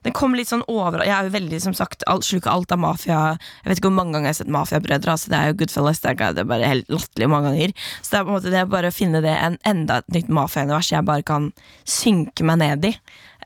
Den 0.05 0.13
kom 0.13 0.35
litt 0.37 0.51
sånn 0.51 0.61
over 0.69 1.01
Jeg 1.01 1.15
er 1.15 1.25
jo 1.27 1.33
veldig, 1.33 1.61
som 1.63 1.73
sagt, 1.73 2.05
alt, 2.07 2.27
sluker 2.27 2.51
alt 2.53 2.71
av 2.71 2.79
mafia. 2.79 3.21
Jeg 3.63 3.71
vet 3.71 3.81
ikke 3.81 3.89
hvor 3.89 3.97
mange 3.97 4.13
ganger 4.13 4.29
jeg 4.29 4.35
har 4.35 4.39
sett 4.43 4.53
Mafiabrødre. 4.53 5.15
Altså, 5.15 5.31
det 5.33 5.39
er 5.39 5.49
jo 5.49 5.57
Goodfellas. 5.63 6.03
Det 6.05 6.15
det 6.19 6.43
er 6.43 6.51
bare 6.53 6.69
helt 6.69 6.93
latterlig 6.93 7.29
mange 7.29 7.49
ganger. 7.49 7.73
Så 8.01 8.11
det 8.11 8.19
er 8.19 8.23
på 8.23 8.29
en 8.29 8.37
måte 8.37 8.53
det 8.53 8.61
er 8.61 8.69
bare 8.77 8.93
å 8.93 8.95
finne 8.95 9.23
det 9.25 9.33
en, 9.33 9.57
enda 9.65 9.99
et 9.99 10.13
nytt 10.15 10.29
mafiaunivers 10.29 10.93
jeg 10.93 11.09
bare 11.09 11.25
kan 11.25 11.51
synke 11.83 12.45
meg 12.45 12.61
ned 12.61 12.87
i. 12.91 12.93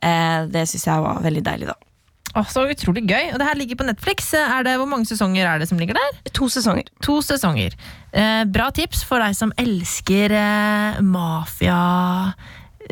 Eh, 0.03 0.45
det 0.51 0.67
syns 0.69 0.87
jeg 0.91 1.07
var 1.07 1.23
veldig 1.23 1.45
deilig, 1.47 1.71
da. 1.71 1.92
Åh, 2.33 2.47
så 2.49 2.63
utrolig 2.65 3.03
gøy. 3.05 3.29
Og 3.33 3.37
det 3.37 3.45
her 3.45 3.59
ligger 3.59 3.77
på 3.77 3.85
Netflix. 3.85 4.31
Er 4.33 4.65
det, 4.65 4.77
hvor 4.81 4.89
mange 4.89 5.05
sesonger 5.05 5.45
er 5.45 5.61
det 5.61 5.67
som 5.69 5.77
ligger 5.77 5.99
der? 5.99 6.31
To 6.33 6.49
sesonger. 6.49 6.89
To 7.05 7.19
sesonger. 7.21 7.75
Eh, 8.13 8.43
bra 8.49 8.71
tips 8.73 9.03
for 9.05 9.21
deg 9.21 9.37
som 9.37 9.53
elsker 9.61 10.33
eh, 10.33 11.01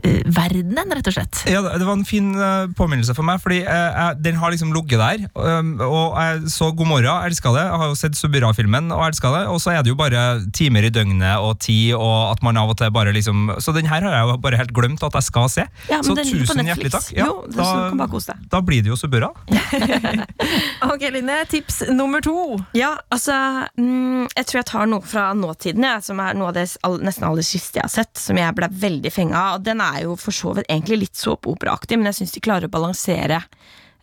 mafiaverdenen, 0.01 0.91
rett 0.95 1.07
og 1.09 1.13
slett. 1.15 1.41
Ja, 1.49 1.61
det 1.61 1.85
var 1.85 1.93
en 1.97 2.05
fin 2.07 2.31
eh, 2.35 2.67
påminnelse 2.77 3.13
for 3.17 3.25
meg, 3.27 3.41
fordi 3.43 3.61
eh, 3.61 3.89
jeg, 3.91 4.21
den 4.25 4.35
har 4.39 4.51
liksom 4.53 4.73
ligget 4.73 4.99
der. 5.01 5.25
og 5.35 6.15
jeg 6.17 6.49
så 6.51 6.71
God 6.75 6.87
morgen, 6.87 7.25
elska 7.27 7.51
det. 7.55 7.65
Jeg 7.67 7.79
har 7.81 7.91
jo 7.91 7.97
sett 7.99 8.17
Subira-filmen 8.17 8.91
og 8.91 9.03
elska 9.09 9.31
det. 9.35 9.43
Og 9.51 9.59
så 9.61 9.73
er 9.75 9.83
det 9.83 9.91
jo 9.91 9.97
bare 9.99 10.41
timer 10.55 10.87
i 10.87 10.91
døgnet 10.93 11.37
og 11.41 11.59
tid, 11.63 11.93
og 11.97 12.31
at 12.31 12.43
man 12.45 12.57
av 12.57 12.71
og 12.71 12.77
til 12.79 12.91
bare 12.91 13.11
liksom 13.15 13.51
Så 13.61 13.73
den 13.75 13.85
her 13.89 14.01
har 14.01 14.13
jeg 14.15 14.27
jo 14.29 14.37
bare 14.41 14.57
helt 14.59 14.73
glemt 14.75 15.03
at 15.03 15.13
jeg 15.17 15.23
skal 15.27 15.49
se. 15.51 15.65
Ja, 15.89 15.99
men 15.99 16.03
så 16.07 16.15
den 16.17 16.27
tusen 16.29 16.61
Netflix. 16.63 16.67
hjertelig 16.67 16.91
takk. 16.91 17.11
Ja, 17.17 17.25
Jo, 17.27 17.45
du 17.47 17.57
kan 17.61 17.97
bare 17.99 18.11
kose 18.11 18.33
deg. 18.33 18.47
da 18.51 18.61
blir 18.61 18.81
det 18.83 18.91
jo 18.93 18.97
Subura. 18.99 19.31
Ok, 20.91 21.03
Line. 21.13 21.37
Tips 21.51 21.81
nummer 21.91 22.21
to. 22.21 22.33
Ja, 22.77 22.95
altså 23.13 23.33
mm, 23.77 24.27
Jeg 24.35 24.45
tror 24.47 24.59
jeg 24.61 24.67
tar 24.71 24.89
noe 24.89 25.05
fra 25.05 25.31
nåtiden, 25.37 25.85
jeg, 25.85 26.03
som 26.05 26.19
er 26.23 26.37
noe 26.37 26.49
av 26.51 26.57
det 26.57 26.65
nesten 27.05 27.27
aller 27.27 27.45
siste 27.45 27.79
jeg 27.79 27.85
har 27.87 27.93
sett. 27.93 28.13
Som 28.19 28.39
jeg 28.39 28.55
ble 28.57 28.69
veldig 28.81 29.11
fenga 29.13 29.37
av. 29.41 29.59
Og 29.59 29.65
Den 29.81 29.97
er 29.97 30.03
jo 30.05 30.17
for 30.19 30.35
så 30.35 30.53
vidt 30.57 30.69
egentlig 30.69 30.99
litt 31.07 31.17
såpeoperaaktig, 31.17 31.97
men 31.97 32.11
jeg 32.11 32.21
syns 32.21 32.35
de 32.35 32.43
klarer 32.43 32.69
å 32.69 32.73
balansere 32.73 33.41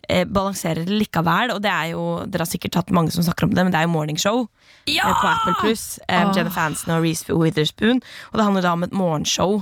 eh, 0.09 0.25
Balansere 0.27 0.83
det 0.83 0.97
likevel. 1.01 1.53
Og 1.55 1.63
det 1.63 1.71
er 1.71 1.91
jo 1.93 2.05
Dere 2.27 2.45
har 2.45 2.51
sikkert 2.51 2.81
hatt 2.81 2.93
mange 2.95 3.13
som 3.15 3.23
snakker 3.25 3.47
om 3.47 3.55
det, 3.55 3.63
men 3.63 3.73
det 3.73 3.81
er 3.81 3.87
jo 3.87 3.95
Morning 3.95 4.19
Show 4.19 4.47
Ja! 4.89 5.07
eh, 5.07 5.19
på 5.21 5.31
Apple 5.31 5.57
Pluss. 5.61 5.99
Eh, 6.07 6.25
oh. 6.25 6.33
Jennifer 6.35 6.67
Aniston 6.67 6.97
og 6.97 7.05
Reece 7.05 7.35
Witherspoon. 7.35 8.01
Og 8.31 8.39
det 8.39 8.47
handler 8.47 8.65
da 8.65 8.73
om 8.75 8.87
et 8.87 8.95
morgenshow. 8.95 9.61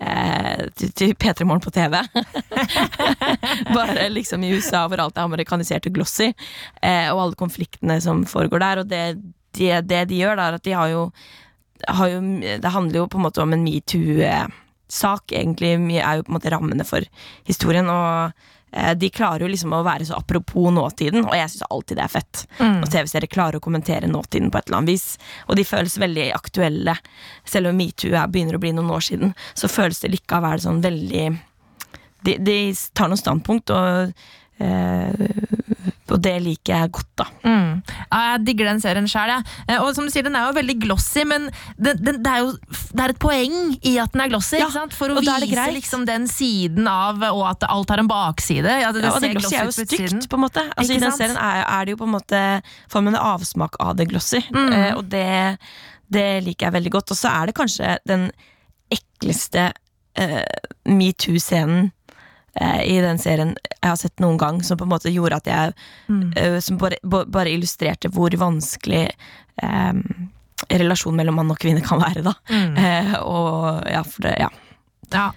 Eh, 0.00 0.62
til, 0.80 0.94
til 0.96 1.12
P3 1.12 1.44
Morgen 1.44 1.60
på 1.60 1.74
TV. 1.74 1.98
Bare 3.76 4.08
liksom 4.08 4.46
i 4.46 4.54
USA 4.56 4.86
hvor 4.88 5.02
alt 5.04 5.18
er 5.18 5.28
amerikanisert 5.28 5.90
og 5.90 5.98
glossy. 5.98 6.30
Eh, 6.80 7.10
og 7.12 7.26
alle 7.26 7.40
konfliktene 7.40 7.98
som 8.00 8.24
foregår 8.28 8.64
der. 8.64 8.82
Og 8.84 8.88
det, 8.88 9.04
det, 9.58 9.74
det 9.90 10.06
de 10.08 10.22
gjør, 10.22 10.40
da, 10.40 10.48
er 10.48 10.60
at 10.60 10.64
de 10.64 10.76
har 10.78 10.88
jo, 10.94 11.04
har 11.88 12.12
jo 12.14 12.24
Det 12.40 12.72
handler 12.72 13.02
jo 13.02 13.10
på 13.12 13.20
en 13.20 13.26
måte 13.28 13.44
om 13.44 13.52
en 13.56 13.66
metoo-sak, 14.90 15.32
egentlig. 15.32 15.78
Mye 15.80 16.02
er 16.02 16.16
jo 16.18 16.24
på 16.26 16.32
en 16.32 16.38
måte 16.38 16.50
rammene 16.52 16.84
for 16.86 17.00
historien. 17.46 17.88
Og 17.88 18.32
eh, 18.72 18.94
de 18.94 19.10
klarer 19.10 19.40
jo 19.44 19.48
liksom 19.48 19.72
å 19.72 19.82
være 19.86 20.06
så 20.06 20.16
apropos 20.18 20.70
nåtiden, 20.72 21.24
og 21.26 21.34
jeg 21.34 21.48
syns 21.50 21.66
alltid 21.70 21.96
det 21.96 22.04
er 22.04 22.08
fett. 22.14 22.46
Mm. 22.58 22.80
Når 22.82 22.90
TV-serier 22.92 23.30
klarer 23.32 23.58
å 23.58 23.60
kommentere 23.64 24.06
nåtiden 24.10 24.50
på 24.50 24.58
et 24.58 24.66
eller 24.68 24.78
annet 24.82 24.92
vis. 24.94 25.18
Og 25.48 25.56
de 25.56 25.64
føles 25.64 25.98
veldig 25.98 26.32
aktuelle. 26.36 26.96
Selv 27.44 27.68
om 27.72 27.76
metoo 27.76 28.12
er- 28.14 28.28
begynner 28.28 28.54
å 28.58 28.60
bli 28.62 28.72
noen 28.72 28.90
år 28.90 29.00
siden, 29.00 29.34
så 29.54 29.68
føles 29.70 30.00
det 30.00 30.10
likevel 30.16 30.60
sånn 30.60 30.82
veldig 30.82 31.38
De, 32.22 32.34
de 32.36 32.74
tar 32.92 33.08
noen 33.08 33.16
standpunkt, 33.16 33.70
og, 33.72 34.12
eh, 34.60 35.89
og 36.14 36.20
det 36.24 36.34
liker 36.42 36.74
jeg 36.74 36.90
godt, 36.96 37.08
da. 37.20 37.26
Mm. 37.44 37.82
Ja, 38.10 38.18
jeg 38.32 38.44
digger 38.46 38.68
den 38.70 38.80
serien 38.82 39.06
sjøl. 39.10 39.30
Ja. 39.68 39.76
Og 39.84 39.94
som 39.96 40.06
du 40.08 40.12
sier, 40.12 40.24
den 40.26 40.36
er 40.38 40.48
jo 40.48 40.56
veldig 40.58 40.76
glossy, 40.82 41.22
men 41.28 41.48
den, 41.76 42.00
den, 42.02 42.20
det, 42.24 42.32
er 42.32 42.44
jo, 42.44 42.52
det 42.92 43.04
er 43.04 43.14
et 43.14 43.20
poeng 43.22 43.56
i 43.86 43.94
at 44.02 44.12
den 44.14 44.24
er 44.24 44.32
glossy. 44.32 44.58
Ja, 44.58 44.66
ikke 44.68 44.76
sant? 44.78 44.96
For 44.98 45.12
å 45.14 45.20
vise 45.20 45.66
liksom, 45.76 46.06
den 46.08 46.26
siden 46.30 46.88
av 46.90 47.22
Og 47.30 47.42
at 47.50 47.64
alt 47.68 47.90
har 47.94 48.02
en 48.02 48.08
bakside. 48.10 48.78
Ja, 48.82 48.90
det, 48.96 49.04
og 49.10 49.20
det 49.22 49.34
glossy 49.36 49.56
er 49.56 49.68
jo 49.70 49.74
stygt, 49.76 50.28
på 50.30 50.38
en 50.40 50.44
måte. 50.46 50.66
Altså, 50.76 50.96
I 50.96 51.02
den 51.02 51.14
serien 51.16 51.38
er, 51.38 51.62
er 51.66 51.84
det 51.86 51.94
jo 51.96 52.00
på 52.02 52.08
en 52.08 52.14
måte 52.16 52.42
Får 52.90 53.04
man 53.06 53.14
en 53.14 53.22
avsmak 53.34 53.76
av 53.80 53.96
det 53.98 54.08
glossy, 54.10 54.40
Mm. 54.50 54.72
eh, 54.72 54.92
og 54.96 55.04
det, 55.12 55.58
det 56.10 56.26
liker 56.44 56.66
jeg 56.68 56.74
veldig 56.78 56.92
godt. 56.96 57.12
Og 57.14 57.18
så 57.18 57.30
er 57.30 57.46
det 57.50 57.54
kanskje 57.58 57.96
den 58.08 58.30
ekleste 58.90 59.68
eh, 60.18 60.42
metoo-scenen 60.90 61.84
eh, 61.86 61.90
i 62.58 62.96
den 63.00 63.18
serien 63.22 63.52
jeg 63.70 63.86
har 63.92 63.96
sett 64.00 64.18
noen 64.20 64.36
gang, 64.40 64.62
som 64.66 64.76
på 64.76 64.84
en 64.84 64.90
måte 64.90 65.12
gjorde 65.12 65.36
at 65.38 65.46
jeg 65.46 65.74
Mm. 66.10 66.32
eh, 66.36 66.58
Som 66.60 66.78
bare, 66.78 66.96
bare 67.04 67.50
illustrerte 67.52 68.10
hvor 68.10 68.30
vanskelig 68.30 69.04
eh, 69.62 69.92
relasjonen 70.70 71.16
mellom 71.22 71.34
mann 71.40 71.50
og 71.54 71.58
kvinne 71.62 71.80
kan 71.84 72.00
være, 72.02 72.22
da. 72.26 72.34
Mm. 72.50 72.74
Eh, 72.76 73.14
og 73.22 73.86
ja, 73.88 74.02
for 74.02 74.26
det, 74.26 74.34
ja. 74.42 74.48
Ja. 75.10 75.32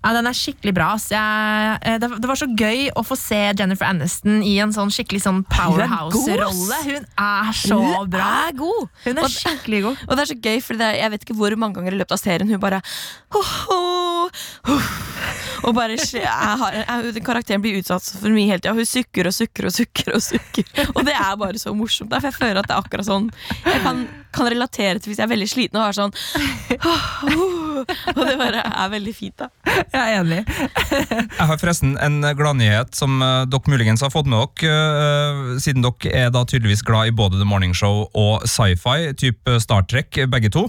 ja, 0.00 0.12
den 0.16 0.26
er 0.30 0.32
skikkelig 0.32 0.72
bra. 0.76 0.86
Jeg, 1.12 1.78
eh, 1.84 1.98
det, 2.00 2.08
var 2.30 2.38
så 2.40 2.46
gøy 2.56 2.86
å 2.96 3.02
få 3.04 3.16
se 3.20 3.40
Jennifer 3.58 3.84
Aniston 3.90 4.38
i 4.46 4.54
en 4.62 4.72
sånn 4.72 4.88
skikkelig 4.94 5.20
sånn 5.26 5.42
er 5.44 5.50
powerhouse-rolle. 5.56 6.78
Hun 6.86 7.04
er 7.18 7.52
så 7.58 7.76
Hun 7.82 8.08
bra! 8.14 8.30
er 8.48 8.56
god! 8.56 8.88
Hun 9.04 9.18
er 9.20 9.28
skikkelig 9.34 9.82
god. 9.88 10.06
Og 10.08 10.14
det 10.16 10.24
er 10.24 10.30
så 10.32 10.38
gøy, 10.40 10.62
for 10.64 10.80
er, 10.80 10.96
jeg 11.02 11.12
vet 11.12 11.26
ikke 11.26 11.36
hvor 11.40 11.56
mange 11.60 11.76
ganger 11.80 11.96
i 11.96 12.00
løpet 12.00 12.16
av 12.16 12.22
serien 12.22 12.48
hun 12.48 12.60
bare 12.62 12.80
«Åh, 13.36 13.52
åh, 13.76 14.42
åh», 14.72 14.88
Og 15.66 15.74
bare 15.76 15.96
jeg 15.98 16.24
har, 16.28 16.76
jeg, 16.78 17.22
Karakteren 17.26 17.62
blir 17.64 17.78
utsatt 17.80 18.04
for 18.20 18.30
mye 18.32 18.48
hele 18.50 18.62
tida. 18.62 18.74
Hun 18.76 18.88
sukker 18.88 19.28
og 19.30 19.34
sukker 19.34 19.68
og 19.68 19.74
sukker. 19.74 20.14
Og 20.16 20.22
sukker 20.24 20.92
Og 20.94 21.04
det 21.06 21.14
er 21.16 21.36
bare 21.40 21.60
så 21.60 21.74
morsomt. 21.76 22.10
Der, 22.12 22.22
for 22.22 22.30
jeg 22.30 22.38
føler 22.38 22.62
at 22.62 22.68
det 22.68 22.76
er 22.76 22.82
akkurat 22.82 23.08
sånn 23.08 23.28
Jeg 23.64 23.82
kan, 23.84 24.04
kan 24.34 24.50
relatere 24.50 24.98
til 25.02 25.12
hvis 25.12 25.20
jeg 25.20 25.26
er 25.26 25.32
veldig 25.32 25.48
sliten 25.50 25.80
og 25.80 25.88
har 25.88 25.96
sånn 25.96 26.14
Og 28.18 28.22
det 28.26 28.36
bare 28.40 28.62
er 28.66 28.92
veldig 28.92 29.14
fint, 29.14 29.38
da. 29.38 29.48
Jeg 29.92 29.98
er 30.00 30.16
enig. 30.18 30.40
Jeg 30.90 31.46
har 31.50 31.60
forresten 31.60 31.94
en 32.02 32.20
gladnyhet 32.36 32.96
som 32.98 33.20
eh, 33.22 33.44
dere 33.50 33.70
muligens 33.72 34.02
har 34.04 34.10
fått 34.12 34.28
med 34.30 34.42
dere, 34.58 34.72
eh, 34.74 35.60
siden 35.62 35.84
dere 35.86 36.12
er 36.24 36.32
da 36.34 36.42
tydeligvis 36.48 36.82
glad 36.86 37.12
i 37.12 37.14
både 37.14 37.38
The 37.38 37.46
Morning 37.48 37.74
Show 37.76 38.08
og 38.18 38.48
sci-fi, 38.50 39.12
type 39.18 39.58
Star 39.62 39.86
Trek, 39.88 40.18
begge 40.32 40.50
to. 40.54 40.66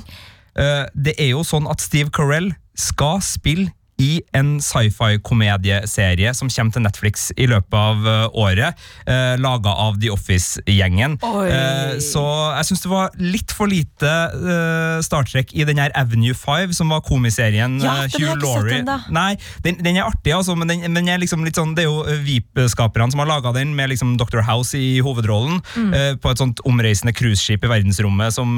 Eh, 0.59 0.85
det 0.93 1.15
er 1.17 1.33
jo 1.33 1.43
sånn 1.47 1.69
at 1.71 1.81
Steve 1.83 2.13
Carell 2.15 2.51
skal 2.79 3.23
spille 3.25 3.71
i 3.99 4.21
en 4.33 4.57
sci-fi-komedieserie 4.63 6.31
som 6.37 6.49
kommer 6.51 6.73
til 6.75 6.83
Netflix 6.85 7.29
i 7.37 7.47
løpet 7.51 7.75
av 7.79 8.07
eh, 8.07 8.27
året, 8.39 8.85
Eh, 9.09 9.35
laga 9.41 9.71
av 9.81 9.95
The 10.01 10.09
Office-gjengen. 10.13 11.15
Eh, 11.23 11.95
så 12.03 12.21
jeg 12.57 12.67
syns 12.67 12.83
det 12.83 12.89
var 12.91 13.09
litt 13.17 13.51
for 13.55 13.69
lite 13.71 14.09
eh, 14.09 14.99
Star 15.05 15.25
Trek 15.25 15.51
i 15.57 15.63
den 15.65 15.79
her 15.81 15.91
Avenue 15.97 16.35
5, 16.37 16.73
som 16.77 16.91
var 16.93 17.01
komiserien 17.07 17.79
Ja, 17.81 17.95
eh, 18.03 18.11
den 18.13 18.27
Hugh 18.27 18.35
Laurie. 18.43 18.79
ennå. 18.83 18.97
Nei, 19.15 19.33
den, 19.65 19.79
den 19.83 19.97
er 19.97 20.05
artig, 20.09 20.33
altså, 20.35 20.55
men 20.59 20.69
den, 20.69 20.85
den 20.93 21.09
er 21.09 21.17
liksom 21.21 21.43
litt 21.47 21.57
sånn, 21.57 21.73
det 21.77 21.85
er 21.85 21.89
jo 21.89 22.03
eh, 22.05 22.21
Veep-skaperne 22.27 23.09
som 23.15 23.23
har 23.23 23.29
laga 23.31 23.53
den, 23.55 23.73
med 23.77 23.89
liksom 23.93 24.13
Dr. 24.21 24.43
House 24.47 24.77
i 24.77 24.99
hovedrollen, 25.05 25.59
Mm. 25.79 25.91
eh, 25.93 26.13
på 26.21 26.31
et 26.31 26.39
sånt 26.41 26.59
omreisende 26.67 27.13
cruiseskip 27.15 27.63
i 27.65 27.69
verdensrommet 27.71 28.33
som 28.35 28.55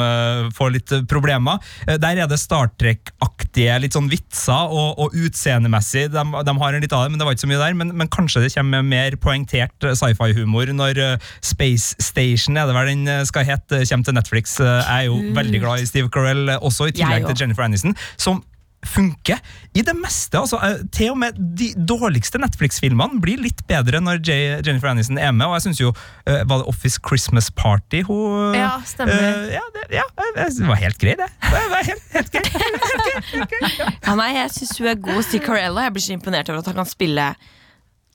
får 0.55 0.71
litt 0.73 0.91
problemer. 1.11 1.59
Der 1.87 2.21
er 2.23 2.27
det 2.29 2.37
Star 2.39 2.69
Trek-aktige 2.79 3.77
litt 3.83 3.95
sånn 3.95 4.09
vitser, 4.11 4.67
og, 4.71 4.99
og 5.01 5.15
utseendemessig, 5.31 6.09
de, 6.13 6.23
de 6.47 6.55
har 6.61 6.75
en 6.75 6.83
litt 6.83 6.93
av 6.95 7.05
det, 7.05 7.13
men 7.13 7.21
det 7.21 7.27
var 7.27 7.35
ikke 7.35 7.45
så 7.45 7.51
mye 7.51 7.61
der. 7.63 7.77
Men, 7.79 7.95
men 7.97 8.11
kanskje 8.11 8.43
det 8.45 8.53
kommer 8.55 8.85
mer 8.85 9.17
poengtert 9.21 9.87
eh, 9.87 9.95
sci-fi-humor 9.97 10.71
når 10.75 11.01
eh, 11.01 11.31
Space 11.45 11.95
Station, 12.03 12.59
er 12.59 12.69
det 12.69 12.77
vel 12.77 12.91
den 12.91 13.07
eh, 13.09 13.23
skal 13.27 13.47
hete, 13.47 13.83
kommer 13.89 14.07
til 14.07 14.17
Netflix. 14.17 14.59
Jeg 14.61 14.85
er 14.85 15.09
jo 15.09 15.19
veldig 15.37 15.63
glad 15.63 15.83
i 15.83 15.89
Steve 15.89 16.11
Carell, 16.13 16.49
også 16.59 16.91
i 16.91 16.95
tillegg 16.99 17.27
til. 17.29 17.39
Jennifer 17.41 17.65
Aniston, 17.65 17.95
som 18.21 18.43
funker 18.85 19.39
i 19.77 19.83
det 19.85 19.93
meste. 19.97 20.39
altså 20.39 20.57
eh, 20.63 20.81
Til 20.93 21.13
og 21.13 21.19
med 21.21 21.37
de 21.57 21.71
dårligste 21.77 22.41
Netflix-filmene 22.41 23.21
blir 23.23 23.41
litt 23.41 23.61
bedre 23.69 24.01
når 24.03 24.21
J 24.25 24.37
Jennifer 24.65 24.91
Aniston 24.91 25.19
er 25.21 25.31
med. 25.31 25.47
Og 25.47 25.57
jeg 25.59 25.67
synes 25.67 25.81
jo, 25.81 25.93
uh, 25.93 26.41
Var 26.49 26.63
det 26.63 26.67
Office 26.69 26.99
Christmas 27.07 27.51
Party 27.51 28.01
hun 28.07 28.57
Ja, 28.57 28.73
stemmer. 28.85 29.13
Uh, 29.13 29.53
ja, 29.53 29.63
det, 29.75 29.87
ja, 29.95 30.05
det 30.25 30.67
var 30.67 30.81
helt 30.81 30.99
grei, 31.01 31.15
det. 31.19 31.29
Det 31.45 31.63
var 31.75 31.87
helt, 31.87 32.05
helt 32.15 32.35
grei. 32.35 32.45
Ja, 34.05 34.15
nei, 34.17 34.31
jeg 34.35 34.51
syns 34.55 34.77
hun 34.79 34.91
er 34.91 34.99
god. 34.99 35.21
Steve 35.25 35.45
si 35.45 35.69
og 35.71 35.81
jeg 35.83 35.93
blir 35.95 36.03
så 36.03 36.13
imponert 36.15 36.49
over 36.49 36.61
at 36.61 36.69
han 36.71 36.79
kan 36.81 36.89
spille 36.89 37.31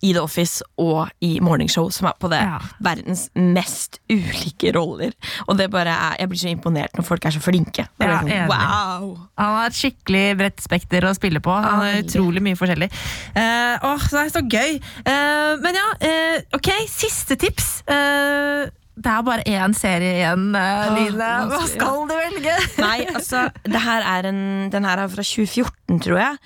i 0.02 0.12
The 0.12 0.22
Office 0.22 0.62
og 0.78 1.08
i 1.24 1.38
Morning 1.40 1.70
Show, 1.72 1.88
som 1.90 2.06
er 2.10 2.16
på 2.20 2.28
det 2.30 2.40
Ja. 2.42 2.58
verdens 2.80 3.28
mest 3.34 3.98
ulike 4.10 4.72
roller. 4.76 5.12
Og 5.48 5.56
det 5.58 5.70
bare 5.70 5.88
er, 5.88 6.16
Jeg 6.18 6.28
blir 6.28 6.38
så 6.38 6.48
imponert 6.48 6.92
når 6.96 7.04
folk 7.04 7.24
er 7.24 7.30
så 7.30 7.40
flinke. 7.40 7.86
Er 8.00 8.08
Ja, 8.08 8.20
sånn, 8.20 8.48
wow 8.48 9.28
Han 9.38 9.54
har 9.56 9.66
et 9.66 9.72
skikkelig 9.72 10.36
bredt 10.38 10.60
spekter 10.62 11.00
å 11.02 11.14
spille 11.14 11.40
på. 11.40 11.50
Han 11.50 11.80
har 11.80 12.02
utrolig 12.02 12.42
mye 12.42 12.56
forskjellig. 12.56 12.90
Uh, 13.36 13.76
åh, 13.82 13.98
så 13.98 14.18
er 14.20 14.28
det 14.28 14.34
er 14.34 14.40
så 14.40 14.44
gøy. 14.48 14.80
Uh, 15.06 15.56
men 15.62 15.74
ja, 15.74 15.86
uh, 16.02 16.40
ok, 16.56 16.70
siste 16.88 17.36
tips. 17.36 17.82
Eh, 17.86 18.68
det 18.96 19.12
er 19.12 19.24
bare 19.26 19.44
én 19.44 19.74
serie 19.76 20.14
igjen, 20.16 20.48
eh, 20.56 20.86
Line. 20.96 21.30
Hva 21.50 21.62
skal 21.68 22.06
du 22.08 22.14
velge? 22.16 22.54
Nei, 22.80 23.04
altså, 23.12 23.46
det 23.68 23.82
her 23.84 24.04
er 24.08 24.28
en, 24.30 24.42
den 24.72 24.88
her 24.88 25.02
er 25.02 25.10
fra 25.12 25.24
2014, 25.26 26.00
tror 26.06 26.20
jeg. 26.22 26.38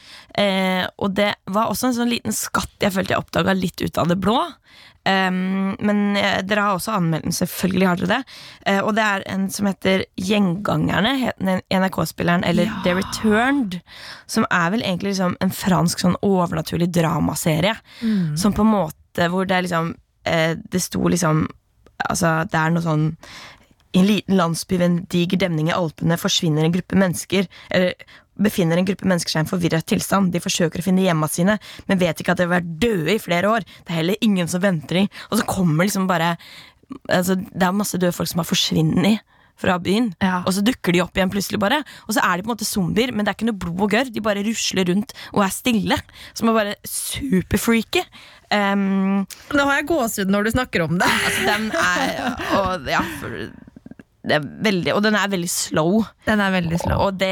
Eh, 0.42 0.82
og 0.98 1.14
det 1.18 1.32
var 1.50 1.70
også 1.70 1.90
en 1.90 1.98
sånn 2.00 2.10
liten 2.10 2.34
skatt 2.34 2.82
jeg 2.82 2.94
følte 2.94 3.14
jeg 3.14 3.22
oppdaga 3.22 3.54
litt 3.54 3.82
ut 3.84 4.00
av 4.02 4.10
det 4.10 4.18
blå. 4.22 4.40
Um, 5.00 5.78
men 5.80 6.16
eh, 6.18 6.42
dere 6.44 6.66
har 6.66 6.76
også 6.76 6.92
anmeldt 6.98 7.24
den, 7.24 7.32
selvfølgelig 7.32 7.86
har 7.88 8.00
dere 8.02 8.10
det. 8.10 8.34
Eh, 8.68 8.80
og 8.82 8.92
det 8.98 9.06
er 9.06 9.24
en 9.32 9.46
som 9.54 9.70
heter 9.70 10.04
Gjengangerne, 10.20 11.32
NRK-spilleren, 11.72 12.44
eller 12.44 12.68
Ja. 12.68 12.80
The 12.84 12.96
Returned. 12.98 13.78
Som 14.26 14.44
er 14.50 14.74
vel 14.74 14.84
egentlig 14.84 15.14
liksom 15.14 15.38
en 15.40 15.54
fransk 15.54 16.02
sånn 16.04 16.18
overnaturlig 16.26 16.90
dramaserie. 16.92 17.78
Som 18.36 18.52
på 18.52 18.66
en 18.66 18.74
måte 18.74 19.30
hvor 19.32 19.48
det 19.48 19.56
er 19.56 19.64
liksom 19.66 19.94
eh, 20.28 20.52
Det 20.54 20.78
sto 20.82 21.08
liksom 21.10 21.46
Altså, 22.08 22.40
det 22.50 22.60
er 22.60 22.74
noe 22.74 22.84
sånn 22.84 23.08
i 23.90 23.98
en 23.98 24.06
liten 24.06 24.38
landsby 24.38 24.76
ved 24.78 24.86
en 24.86 24.98
diger 25.10 25.40
demning 25.42 25.70
i 25.70 25.74
Alpene 25.74 26.18
forsvinner 26.20 26.62
en 26.62 26.74
gruppe 26.74 26.94
mennesker 26.94 27.48
Eller 27.74 27.96
befinner 28.40 28.78
en 28.78 28.86
gruppe 28.86 29.08
mennesker 29.08 29.32
seg 29.32 29.42
i 29.42 29.44
en 29.44 29.50
forvirret 29.50 29.86
tilstand. 29.90 30.30
De 30.32 30.40
forsøker 30.40 30.80
å 30.80 30.84
finne 30.86 31.02
hjemma 31.04 31.28
sine, 31.28 31.58
men 31.90 31.98
vet 32.00 32.22
ikke 32.22 32.32
at 32.32 32.40
de 32.40 32.46
har 32.46 32.54
vært 32.54 32.70
døde 32.80 33.12
i 33.12 33.20
flere 33.20 33.50
år. 33.50 33.66
Det 33.84 33.92
er 33.92 33.98
heller 33.98 34.24
ingen 34.24 34.48
som 34.48 34.62
venter 34.62 35.02
de. 35.02 35.02
Og 35.28 35.40
så 35.40 35.48
kommer 35.48 35.84
liksom 35.84 36.06
bare 36.08 36.36
altså, 37.10 37.36
Det 37.36 37.66
er 37.66 37.76
masse 37.76 38.00
døde 38.00 38.16
folk 38.16 38.30
som 38.30 38.40
har 38.40 38.48
forsvunnet 38.48 39.20
fra 39.60 39.76
byen. 39.82 40.10
Ja. 40.24 40.40
Og 40.46 40.54
så 40.56 40.64
dukker 40.64 40.96
de 40.96 41.02
opp 41.04 41.16
igjen 41.16 41.32
plutselig, 41.32 41.60
bare. 41.60 41.82
Og 42.08 42.16
så 42.16 42.24
er 42.24 42.38
de 42.38 42.46
på 42.46 42.50
en 42.50 42.54
måte 42.54 42.68
zombier, 42.68 43.12
men 43.12 43.26
det 43.26 43.34
er 43.34 43.38
ikke 43.38 43.50
noe 43.50 43.60
blod 43.60 43.84
og 43.84 43.92
gørr. 43.92 44.12
De 44.12 44.24
bare 44.24 44.44
rusler 44.46 44.88
rundt 44.88 45.12
og 45.34 45.44
er 45.44 45.52
stille. 45.52 46.00
Som 46.32 46.48
er 46.48 46.56
bare 46.56 46.76
superfreaky. 46.88 48.06
Um, 48.50 49.26
Nå 49.54 49.64
har 49.68 49.76
jeg 49.80 49.86
gåsehud 49.92 50.30
når 50.34 50.44
du 50.48 50.50
snakker 50.56 50.82
om 50.88 50.98
det. 50.98 51.06
Altså, 51.06 51.42
den 51.46 51.70
er 51.70 52.46
og, 52.58 52.88
ja, 52.90 53.02
veldig, 54.60 54.92
og 54.92 55.00
den 55.02 55.14
er 55.16 55.30
veldig 55.32 55.48
slow. 55.48 56.02
Den 56.26 56.40
er 56.44 56.50
veldig 56.52 56.78
slow. 56.82 56.98
Og 57.06 57.14
det 57.18 57.30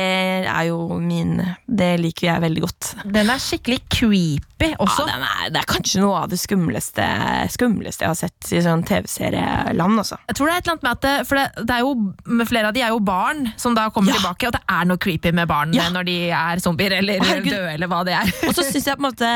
er 0.49 0.63
jo 0.71 0.97
min 1.05 1.35
Det 1.69 1.91
liker 2.01 2.31
jeg 2.31 2.41
veldig 2.47 2.63
godt. 2.65 2.87
Den 3.13 3.29
er 3.31 3.43
skikkelig 3.43 3.77
creepy 3.93 4.71
også. 4.81 5.05
Ja, 5.05 5.19
den 5.19 5.27
er, 5.27 5.51
det 5.53 5.61
er 5.61 5.69
kanskje 5.69 6.01
noe 6.01 6.23
av 6.23 6.31
det 6.33 6.39
skumleste, 6.41 7.05
skumleste 7.53 8.07
jeg 8.07 8.11
har 8.15 8.19
sett 8.19 8.49
i 8.57 8.63
sånn 8.65 8.87
TV-serieland. 8.89 10.01
Altså. 10.01 10.17
Jeg 10.31 10.39
tror 10.41 10.49
det 10.49 10.55
er 10.55 10.63
et 10.63 10.65
eller 10.71 10.79
annet 10.79 10.87
med 10.89 10.97
at 10.97 11.05
det, 11.05 11.15
For 11.29 11.39
det, 11.43 11.47
det 11.69 11.77
er 11.77 11.85
jo, 11.85 11.93
med 12.41 12.51
flere 12.55 12.73
av 12.73 12.79
de 12.79 12.87
er 12.89 12.95
jo 12.97 13.03
barn 13.05 13.45
som 13.61 13.77
da 13.77 13.91
kommer 13.95 14.15
Ja. 14.15 14.23
tilbake, 14.23 14.49
og 14.49 14.57
det 14.57 14.65
er 14.79 14.89
noe 14.89 15.03
creepy 15.03 15.35
med 15.37 15.51
barn 15.53 15.77
når 15.77 16.09
de 16.09 16.17
er 16.33 16.65
zombier 16.65 16.97
eller 17.03 17.21
Herregud. 17.21 17.53
døde, 17.53 17.75
eller 17.77 17.91
hva 17.93 18.01
det 18.09 18.17
er. 18.17 18.33
Og 18.49 18.55
så 18.57 18.65
synes 18.65 18.87
jeg 18.89 18.97
på 18.97 19.05
en 19.05 19.11
måte 19.11 19.33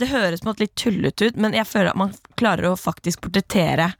Det 0.00 0.08
høres 0.08 0.40
på 0.40 0.46
en 0.46 0.52
måte 0.54 0.64
litt 0.64 0.76
tullete 0.78 1.28
ut, 1.28 1.40
men 1.40 1.56
jeg 1.56 1.68
føler 1.68 1.90
at 1.92 2.00
man 2.00 2.14
klarer 2.38 2.70
å 2.70 2.78
faktisk 2.80 3.26
portrettere 3.26 3.90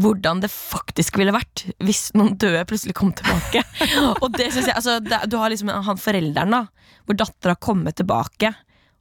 hvordan 0.00 0.40
det 0.42 0.50
faktisk 0.50 1.20
ville 1.20 1.34
vært 1.34 1.66
hvis 1.84 2.08
noen 2.18 2.34
døde 2.40 2.64
plutselig 2.66 2.96
kom 2.98 3.12
tilbake. 3.14 3.62
og 4.22 4.26
det 4.34 4.48
synes 4.50 4.70
jeg, 4.70 4.74
altså, 4.74 4.96
det, 5.04 5.20
Du 5.30 5.36
har 5.38 5.52
liksom 5.52 5.70
han 5.70 6.00
forelderen, 6.00 6.56
da 6.56 6.84
hvor 7.04 7.18
dattera 7.20 7.54
kommer 7.60 7.92
tilbake, 7.92 8.52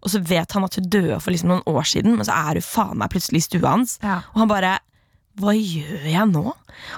og 0.03 0.11
så 0.11 0.19
vet 0.19 0.51
han 0.51 0.65
at 0.67 0.75
hun 0.75 0.89
døde 0.91 1.19
for 1.23 1.31
liksom 1.31 1.53
noen 1.53 1.69
år 1.71 1.85
siden, 1.87 2.17
men 2.17 2.27
så 2.27 2.35
er 2.35 2.59
hun 2.59 2.65
faen 2.67 2.99
meg 2.99 3.13
plutselig 3.13 3.43
i 3.43 3.45
stua 3.45 3.77
hans. 3.77 3.95
Ja. 4.03 4.19
Og 4.33 4.43
han 4.43 4.51
bare 4.51 4.73
hva 5.41 5.55
gjør 5.57 6.03
jeg 6.05 6.29
nå? 6.29 6.43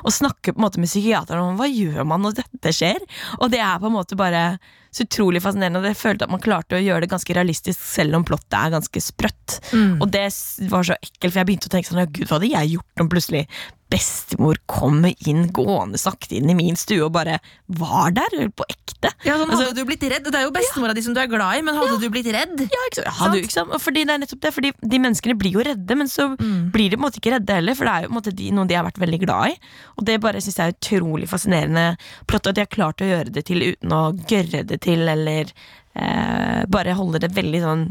Og 0.03 0.11
snakker 0.11 0.51
på 0.51 0.59
en 0.59 0.65
måte 0.65 0.81
med 0.81 0.89
psykiateren 0.89 1.53
om 1.53 1.59
hva 1.59 1.69
gjør 1.69 2.01
man 2.09 2.25
når 2.25 2.41
dette 2.41 2.73
skjer. 2.75 2.97
Og 3.37 3.47
det 3.53 3.61
er 3.63 3.77
på 3.79 3.87
en 3.87 3.95
måte 3.95 4.17
bare 4.19 4.57
så 4.95 5.05
utrolig 5.05 5.41
fascinerende. 5.43 5.81
Og 5.83 5.89
jeg 5.91 5.99
følte 5.99 6.27
at 6.27 6.31
man 6.33 6.43
klarte 6.43 6.77
å 6.79 6.83
gjøre 6.83 7.03
det 7.05 7.11
ganske 7.11 7.35
realistisk, 7.35 7.79
selv 7.83 8.15
om 8.15 8.23
plottet 8.27 8.55
er 8.59 8.75
ganske 8.77 9.03
sprøtt. 9.03 9.59
Mm. 9.75 9.97
Og 10.01 10.09
det 10.15 10.25
var 10.71 10.87
så 10.87 10.95
ekkelt, 11.01 11.31
for 11.33 11.41
jeg 11.43 11.49
begynte 11.51 11.67
å 11.71 11.75
tenke 11.75 11.91
sånn, 11.91 12.03
ja 12.05 12.09
gud, 12.11 12.27
hva 12.29 12.39
hadde 12.39 12.53
jeg 12.53 12.77
gjort 12.77 13.03
om 13.05 13.11
plutselig 13.11 13.45
bestemor 13.95 14.57
kommer 14.65 15.13
inn, 15.29 15.43
gående 15.53 15.99
sakte 16.01 16.33
inn 16.39 16.49
i 16.49 16.55
min 16.57 16.75
stue 16.79 17.03
og 17.05 17.11
bare 17.13 17.35
var 17.77 18.09
der, 18.17 18.33
på 18.57 18.65
ekte? 18.65 19.11
Ja, 19.23 19.35
sånn, 19.37 19.51
Altså- 19.51 19.67
hadde 19.69 19.75
du 19.77 19.85
blitt 19.85 20.01
redd? 20.09 20.25
Det 20.25 20.33
er 20.39 20.47
jo 20.47 20.51
bestemora 20.55 20.95
di 20.97 21.03
som 21.05 21.13
du 21.13 21.19
er 21.21 21.27
glad 21.29 21.59
i, 21.59 21.61
men 21.61 21.75
hadde 21.77 21.99
du 22.01 22.09
blitt 22.09 22.25
redd? 22.33 22.59
Ja, 22.65 22.81
ikke 22.89 23.03
sant? 23.03 23.13
Hadde, 23.19 23.41
ikke 23.43 23.53
sant? 23.53 23.69
Fordi 23.79 24.03
det 24.03 24.09
er 24.15 24.17
nettopp 24.23 24.41
det, 24.41 24.53
fordi 24.55 24.71
de 24.81 24.97
menneskene 24.99 25.37
blir 25.37 25.51
jo 25.53 25.61
redde, 25.63 25.95
men 25.95 26.07
så 26.07 26.35
Mm. 26.35 26.71
blir 26.71 26.89
de 26.89 26.97
på 26.97 27.05
en 27.05 27.05
måte 27.11 27.19
ikke 27.21 27.33
redde 27.37 27.53
heller, 27.53 27.75
for 27.75 27.85
det 27.85 27.93
er 27.93 28.01
jo 28.01 28.09
på 28.09 28.11
en 28.15 28.21
måte 28.21 28.35
de, 28.35 28.51
noen 28.51 28.67
de 28.67 28.73
har 28.75 28.83
vært 28.89 28.97
veldig 29.05 29.19
glad 29.21 29.49
i. 29.53 29.55
Og 29.99 30.05
det 30.05 30.19
bare 30.21 30.41
synes 30.41 30.55
jeg 30.57 30.65
er 30.65 30.73
utrolig 30.81 31.29
fascinerende 31.29 31.97
plott, 32.27 32.47
at 32.47 32.55
de 32.55 32.61
har 32.61 32.73
klart 32.73 32.97
å 32.97 33.05
gjøre 33.05 33.31
det 33.31 33.45
til 33.45 33.59
uten 33.61 33.89
å 33.93 34.17
gørre 34.25 34.65
det 34.65 34.81
til, 34.85 35.07
eller 35.11 35.49
eh, 35.95 36.61
bare 36.71 36.95
holde 36.97 37.21
det 37.25 37.33
veldig 37.35 37.63
sånn 37.63 37.89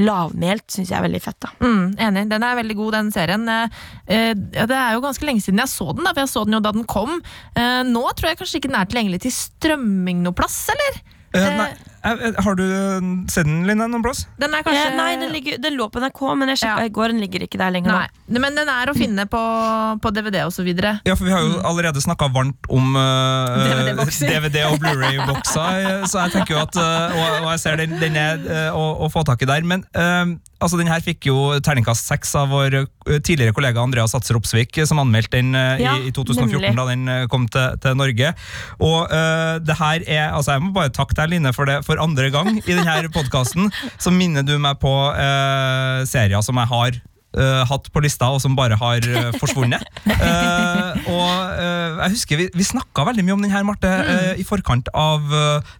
lavmælt, 0.00 0.66
syns 0.74 0.90
jeg 0.90 0.98
er 0.98 1.04
veldig 1.06 1.22
fett. 1.22 1.38
da 1.44 1.52
Mm, 1.62 1.94
enig. 2.02 2.24
Den 2.32 2.42
er 2.42 2.56
veldig 2.58 2.76
god, 2.80 2.92
den 2.96 3.10
serien. 3.14 3.46
Eh, 3.48 3.80
eh, 4.10 4.32
ja, 4.56 4.66
det 4.66 4.78
er 4.78 4.96
jo 4.96 5.04
ganske 5.04 5.26
lenge 5.26 5.44
siden 5.44 5.62
jeg 5.62 5.70
så 5.70 5.92
den, 5.94 6.02
da, 6.06 6.12
for 6.14 6.24
jeg 6.24 6.32
så 6.32 6.44
den 6.48 6.58
jo 6.58 6.62
da 6.64 6.72
den 6.74 6.86
kom. 6.90 7.20
Eh, 7.54 7.82
nå 7.86 8.02
tror 8.12 8.32
jeg 8.32 8.40
kanskje 8.42 8.58
ikke 8.60 8.72
den 8.72 8.80
er 8.80 8.90
tilgjengelig 8.90 9.22
til 9.26 9.36
strømming 9.36 10.24
noe 10.26 10.34
plass, 10.34 10.64
eller? 10.74 11.02
Eh, 11.34 11.50
nei, 11.60 11.68
eh, 11.70 11.78
eh, 11.78 11.93
har 12.04 12.58
du 12.58 12.64
eh, 12.64 13.08
sett 13.32 13.46
den, 13.48 13.62
Linda, 13.68 13.86
noen 13.88 14.04
plass? 14.04 14.24
Den 14.40 14.54
er 14.54 14.64
kanskje 14.66 14.84
Eh, 14.84 14.96
nei, 14.98 15.14
den, 15.20 15.32
ligger, 15.32 15.56
den 15.62 15.76
lå 15.78 15.86
på 15.88 16.02
NRK, 16.02 16.20
men 16.36 16.50
jeg 16.52 16.60
sjekka 16.60 16.84
Ja. 16.84 16.88
i 16.90 16.92
går, 16.92 17.14
den 17.14 17.22
ligger 17.24 17.44
ikke 17.46 17.58
der 17.60 17.72
lenger 17.72 17.92
Nei, 17.94 18.08
nå. 18.28 18.40
men 18.44 18.58
den 18.58 18.68
er 18.68 18.90
å 18.92 18.94
finne 18.96 19.24
på, 19.30 19.40
på 20.04 20.12
DVD 20.14 20.42
videre. 20.66 20.98
Ja, 21.08 21.14
for 21.16 21.24
vi 21.28 21.32
har 21.32 21.40
jo 21.44 21.60
allerede 21.64 22.02
snakka 22.04 22.28
varmt 22.34 22.68
om 22.68 22.94
uh. 22.96 24.04
DVD 24.20 24.64
og 24.68 24.78
Blu-ray-bokser, 24.82 25.78
eh, 25.84 26.06
så 26.10 26.24
jeg 26.26 26.36
tenker 26.36 26.56
jo 26.58 26.62
at 26.64 26.76
uh, 26.76 27.14
og, 27.14 27.44
og 27.44 27.50
jeg 27.54 27.62
ser 27.64 27.80
den, 27.80 27.96
den 28.02 28.18
er 28.20 28.42
eh, 28.44 28.68
å, 28.76 28.84
å 29.06 29.10
få 29.12 29.24
tak 29.26 29.42
i 29.44 29.48
der. 29.48 29.64
Men 29.66 29.84
eh, 29.96 30.34
altså, 30.60 30.78
den 30.80 30.90
her 30.90 31.02
fikk 31.04 31.28
jo 31.28 31.36
terningkast 31.64 32.08
seks 32.10 32.34
av 32.38 32.50
vår 32.52 32.76
eh, 32.82 33.18
tidligere 33.24 33.54
kollega 33.56 33.82
Andreas 33.82 34.14
Satser 34.14 34.38
Opsvik, 34.38 34.76
eh, 34.80 34.88
som 34.88 35.00
anmeldte 35.02 35.38
den 35.38 35.54
eh, 35.58 35.82
Ja, 35.84 35.96
i, 36.00 36.10
i 36.10 36.14
2014, 36.14 36.52
nemlig. 36.52 36.74
da 36.78 36.86
den 36.90 37.08
eh, 37.12 37.24
kom 37.32 37.46
til, 37.52 37.78
til 37.84 37.98
Norge. 38.00 38.32
Og 38.84 39.12
eh, 39.14 39.54
det 39.64 39.78
her 39.80 40.04
er 40.08 40.22
Altså, 40.34 40.54
jeg 40.56 40.64
må 40.64 40.72
bare 40.74 40.92
takke 40.94 41.16
deg, 41.18 41.30
Line, 41.34 41.52
for 41.56 41.68
det 41.68 41.80
for 41.86 41.93
andre 42.02 42.30
gang 42.34 42.56
i 42.58 42.74
denne 42.74 43.10
podkasten. 43.14 43.70
Så 43.98 44.12
minner 44.14 44.46
du 44.46 44.56
meg 44.58 44.80
på 44.82 44.92
eh, 45.12 46.04
serier 46.08 46.44
som 46.44 46.58
jeg 46.60 46.72
har 46.72 47.02
eh, 47.38 47.62
hatt 47.68 47.90
på 47.92 48.02
lista, 48.04 48.30
og 48.34 48.42
som 48.42 48.56
bare 48.58 48.78
har 48.80 49.04
uh, 49.04 49.30
forsvunnet. 49.42 49.84
Eh, 50.04 51.08
og 51.10 51.60
jeg 52.04 52.12
husker 52.14 52.40
Vi, 52.40 52.46
vi 52.54 52.64
snakka 52.66 53.04
veldig 53.08 53.24
mye 53.24 53.36
om 53.36 53.44
den 53.44 53.52
her, 53.52 53.64
Marte, 53.66 53.88
eh, 53.88 54.40
i 54.40 54.44
forkant 54.46 54.88
av 54.94 55.22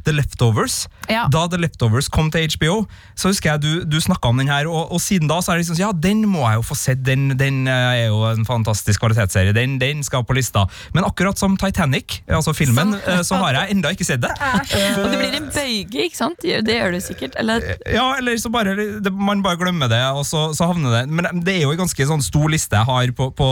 The 0.07 0.14
Leftovers. 0.14 0.85
Ja. 1.11 1.26
Da 1.33 1.45
The 1.51 1.61
Leftovers 1.61 2.09
kom 2.12 2.31
til 2.33 2.49
HBO, 2.55 2.85
så 3.18 3.33
husker 3.33 3.55
jeg 3.55 3.64
du, 3.64 3.70
du 3.89 3.99
snakka 4.03 4.31
om 4.31 4.41
den 4.41 4.51
her, 4.51 4.68
og, 4.70 4.93
og 4.95 5.03
siden 5.03 5.31
da 5.31 5.41
så 5.45 5.53
er 5.53 5.61
det 5.61 5.66
liksom 5.66 5.81
Ja, 5.83 5.93
den 5.93 6.24
må 6.31 6.45
jeg 6.47 6.61
jo 6.61 6.66
få 6.70 6.78
sett, 6.78 7.03
den, 7.07 7.33
den 7.39 7.64
er 7.70 8.07
jo 8.07 8.22
en 8.28 8.47
fantastisk 8.49 9.03
kvalitetsserie. 9.03 9.55
Den, 9.57 9.78
den 9.83 10.03
skal 10.07 10.24
på 10.24 10.37
lista. 10.37 10.66
Men 10.95 11.05
akkurat 11.05 11.39
som 11.39 11.57
Titanic, 11.61 12.20
altså 12.28 12.55
filmen, 12.57 12.95
eh, 13.07 13.22
så 13.26 13.39
har 13.43 13.59
jeg 13.59 13.76
enda 13.76 13.93
ikke 13.95 14.07
sett 14.07 14.22
det. 14.24 14.33
Og 15.01 15.11
det 15.12 15.18
blir 15.20 15.37
en 15.39 15.49
bøyge, 15.53 16.07
ikke 16.09 16.18
sant? 16.18 16.45
Det 16.45 16.78
gjør 16.78 16.95
du 16.95 17.01
sikkert. 17.05 17.39
Eller 17.41 17.74
Ja, 17.91 18.07
eller 18.18 18.37
så 18.41 18.51
bare 18.53 18.74
det, 18.76 19.12
Man 19.12 19.43
bare 19.45 19.59
glemmer 19.61 19.91
det, 19.91 20.01
og 20.14 20.24
så, 20.26 20.47
så 20.57 20.68
havner 20.70 20.95
det 20.95 21.03
Men 21.11 21.43
det 21.47 21.55
er 21.59 21.64
jo 21.66 21.72
en 21.74 21.80
ganske 21.82 22.07
sånn 22.09 22.22
stor 22.24 22.51
liste 22.53 22.78
jeg 22.78 22.88
har 22.88 23.12
på, 23.16 23.28
på 23.36 23.49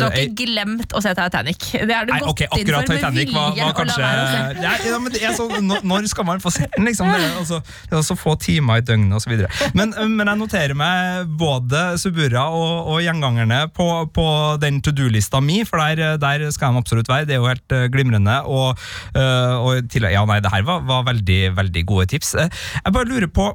Du 0.00 0.04
har 0.04 0.14
eh, 0.16 0.26
ikke 0.26 0.46
glemt 0.46 0.94
å 0.96 1.02
se 1.04 1.12
Titanic. 1.16 1.66
Det 1.74 1.94
har 1.94 2.08
du 2.08 2.12
Nei, 2.14 2.20
gått 2.24 2.32
ok, 2.32 2.42
inn 2.44 2.50
for 2.50 2.60
akkurat 2.60 2.90
med 2.90 3.00
Titanic 3.00 3.34
var, 3.34 3.54
var 3.58 3.76
kanskje 3.78 4.10
ja, 4.64 4.74
ja, 4.88 4.98
men 5.02 5.14
det 5.14 5.22
er 5.24 5.36
så, 5.36 5.46
når, 5.60 5.84
når 5.86 6.08
skal 6.12 6.28
man 6.28 6.42
få 6.42 6.52
sett 6.54 6.72
den, 6.76 6.88
liksom? 6.88 7.10
Det 7.10 7.20
er, 7.20 7.36
altså, 7.40 7.60
det 7.90 7.98
er 8.00 8.06
så 8.06 8.16
få 8.18 8.34
timer 8.40 8.80
i 8.80 8.84
døgnet, 8.86 9.14
og 9.16 9.24
så 9.24 9.32
videre. 9.32 9.50
Men, 9.76 9.94
men 10.16 10.26
jeg 10.32 10.40
noterer 10.40 10.76
meg 10.78 11.30
både 11.40 11.84
Subura 12.00 12.46
og, 12.54 12.90
og 12.94 13.00
gjengangerne 13.04 13.62
på, 13.76 13.88
på 14.14 14.26
den 14.62 14.80
to 14.84 14.94
do-lista 14.96 15.42
mi, 15.44 15.62
for 15.68 15.82
der, 15.82 16.16
der 16.20 16.46
skal 16.54 16.74
de 16.74 16.82
absolutt 16.82 17.10
være. 17.10 17.28
Det 17.28 17.36
er 17.36 17.42
jo 17.42 17.50
helt 17.50 17.76
eh, 17.76 17.88
glimrende. 17.92 18.40
Og, 18.50 18.78
eh, 19.14 19.56
og 19.60 19.90
til, 19.92 20.08
ja, 20.10 20.24
nei, 20.28 20.40
det 20.44 20.52
her 20.52 20.66
var, 20.66 20.84
var 20.88 21.08
veldig, 21.10 21.40
veldig 21.58 21.84
gode 21.88 22.08
tips. 22.14 22.34
Eh, 22.40 22.62
Jeg 22.84 22.96
bare 22.96 23.10
lurer 23.10 23.30
på 23.32 23.50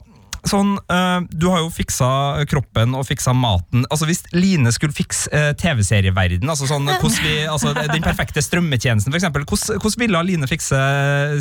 Sånn, 0.45 0.77
eh, 0.91 1.19
Du 1.31 1.47
har 1.49 1.59
jo 1.63 1.69
fiksa 1.73 2.45
kroppen 2.49 2.95
og 2.97 3.05
fiksa 3.07 3.33
maten. 3.35 3.85
Altså 3.89 4.05
Hvis 4.09 4.23
Line 4.35 4.71
skulle 4.75 4.93
fikse 4.95 5.29
uh, 5.33 5.53
TV-serieverden, 5.57 6.49
altså 6.49 6.65
sånn, 6.69 6.85
vi, 7.25 7.35
altså 7.49 7.73
den 7.75 8.03
perfekte 8.05 8.41
strømmetjenesten 8.45 9.13
f.eks., 9.13 9.25
hvordan, 9.33 9.79
hvordan 9.81 10.01
ville 10.03 10.23
Line 10.29 10.47
fikse 10.49 10.77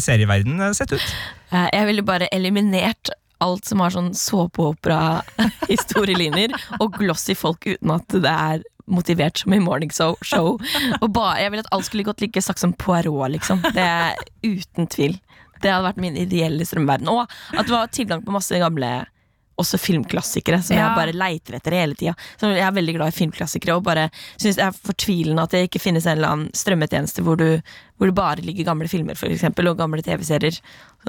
serieverden 0.04 0.54
eh, 0.60 0.72
sett 0.76 0.92
ut? 0.96 1.04
Eh, 1.52 1.68
Jeg 1.72 1.86
ville 1.90 2.04
bare 2.06 2.28
eliminert 2.34 3.06
alt 3.44 3.64
som 3.68 3.78
har 3.84 3.90
sånn 3.92 4.14
såpeopera-historielinjer, 4.16 6.50
og 6.82 6.88
glossy 6.96 7.34
folk 7.36 7.60
uten 7.66 7.90
at 7.92 8.08
det 8.14 8.30
er 8.30 8.62
motivert 8.86 9.38
som 9.40 9.52
i 9.56 9.60
morning 9.60 9.90
show. 9.92 10.16
show. 10.24 10.58
Og 11.00 11.08
ba, 11.12 11.34
jeg 11.40 11.50
ville 11.52 11.64
at 11.64 11.72
alt 11.74 11.86
skulle 11.88 12.04
gått 12.06 12.20
like 12.24 12.42
sakte 12.44 12.64
som 12.66 12.74
Poirot, 12.76 13.30
liksom. 13.32 13.62
Det 13.74 13.84
er 13.84 14.14
uten 14.44 14.88
tvil. 14.92 15.14
Det 15.64 15.72
hadde 15.72 15.88
vært 15.88 16.00
min 16.04 16.16
ideelle 16.20 16.66
strømverden. 16.68 17.08
Og 17.10 17.24
at 17.24 17.64
det 17.66 17.72
var 17.74 17.90
tilgang 17.92 18.22
på 18.26 18.34
masse 18.36 18.60
gamle 18.60 18.92
også 19.54 19.78
filmklassikere, 19.78 20.58
som 20.66 20.74
Ja. 20.74 20.88
jeg 20.88 20.96
bare 20.98 21.12
leiter 21.14 21.54
etter 21.54 21.76
hele 21.78 21.94
tida. 21.94 22.14
Jeg 22.42 22.58
er 22.66 22.72
veldig 22.74 22.94
glad 22.96 23.12
i 23.12 23.14
filmklassikere, 23.14 23.76
og 23.78 23.84
bare 23.86 24.08
synes 24.36 24.56
det 24.58 24.64
er 24.66 24.72
fortvilende 24.74 25.42
at 25.46 25.50
det 25.54 25.60
ikke 25.70 25.80
finnes 25.80 26.06
en 26.10 26.18
eller 26.18 26.32
annen 26.34 26.50
strømmetjeneste 26.58 27.22
hvor, 27.22 27.38
du, 27.38 27.60
hvor 27.96 28.10
det 28.10 28.16
bare 28.18 28.42
ligger 28.42 28.66
gamle 28.66 28.88
filmer, 28.90 29.14
for 29.14 29.30
eksempel, 29.30 29.68
og 29.70 29.78
gamle 29.78 30.02
TV-serier. 30.02 30.58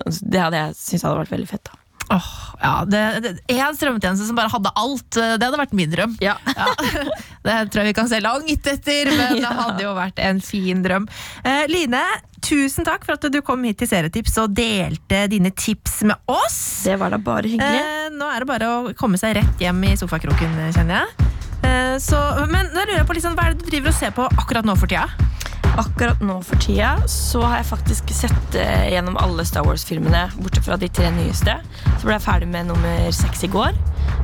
Det 0.06 0.40
hadde 0.40 0.62
jeg 0.62 0.78
syntes 0.78 1.08
hadde 1.08 1.24
vært 1.24 1.34
veldig 1.34 1.50
fett. 1.56 1.64
da 1.72 1.82
Åh, 2.14 2.32
ja, 2.62 2.74
det, 2.86 3.02
det, 3.24 3.32
en 3.56 3.78
strømmetjeneste 3.78 4.28
som 4.28 4.38
bare 4.38 4.52
hadde 4.54 4.72
alt, 4.78 5.18
eh, 5.18 5.36
det 5.40 5.48
hadde 5.48 5.60
vært 5.60 5.74
min 5.78 5.92
drøm. 5.92 6.14
Ja. 6.22 6.36
Ja, 6.54 6.68
det 7.46 7.58
tror 7.74 7.82
jeg 7.82 7.92
vi 7.92 7.98
kan 7.98 8.10
se 8.12 8.22
langt 8.22 8.70
etter, 8.70 9.10
men 9.10 9.40
det 9.44 9.54
hadde 9.60 9.86
jo 9.88 9.96
vært 9.98 10.22
en 10.22 10.42
fin 10.46 10.84
drøm. 10.86 11.08
Eh, 11.44 11.66
Line, 11.72 12.04
tusen 12.46 12.86
takk 12.86 13.08
for 13.08 13.18
at 13.18 13.26
du 13.34 13.40
kom 13.46 13.66
hit 13.66 13.80
til 13.82 13.90
Serietips 13.90 14.38
og 14.44 14.54
delte 14.58 15.26
dine 15.34 15.50
tips 15.56 16.04
med 16.06 16.22
oss. 16.30 16.60
Det 16.86 17.00
var 17.02 17.16
da 17.16 17.22
bare 17.22 17.50
hyggelig. 17.50 17.82
Eh, 17.82 18.12
nå 18.14 18.30
er 18.30 18.46
det 18.46 18.52
bare 18.54 18.70
å 18.70 18.82
komme 19.00 19.20
seg 19.22 19.40
rett 19.40 19.66
hjem 19.66 19.82
i 19.90 19.96
sofakroken, 20.00 20.60
kjenner 20.78 21.02
jeg. 21.02 21.32
Eh, 21.66 21.96
så, 22.04 22.22
men 22.52 22.70
da 22.70 22.86
lurer 22.86 23.00
jeg 23.02 23.10
på 23.10 23.18
liksom, 23.18 23.38
hva 23.38 23.50
er 23.50 23.56
det 23.56 23.66
du 23.66 23.72
driver 23.72 23.94
og 23.94 23.98
ser 23.98 24.14
på 24.14 24.30
akkurat 24.36 24.68
nå 24.68 24.78
for 24.78 24.92
tida? 24.92 25.10
Akkurat 25.76 26.22
nå 26.24 26.38
for 26.48 26.62
tida 26.64 26.94
så 27.12 27.42
har 27.44 27.60
jeg 27.60 27.68
faktisk 27.68 28.12
sett 28.16 28.56
eh, 28.56 28.88
gjennom 28.94 29.18
alle 29.20 29.44
Star 29.48 29.66
Wars-filmene, 29.68 30.30
bortsett 30.40 30.68
fra 30.68 30.78
de 30.80 30.88
tre 30.88 31.10
nyeste. 31.12 31.58
Så 31.98 32.06
ble 32.06 32.16
jeg 32.16 32.24
ferdig 32.24 32.48
med 32.54 32.70
nummer 32.72 33.10
seks 33.16 33.44
i 33.44 33.52
går. 33.52 33.76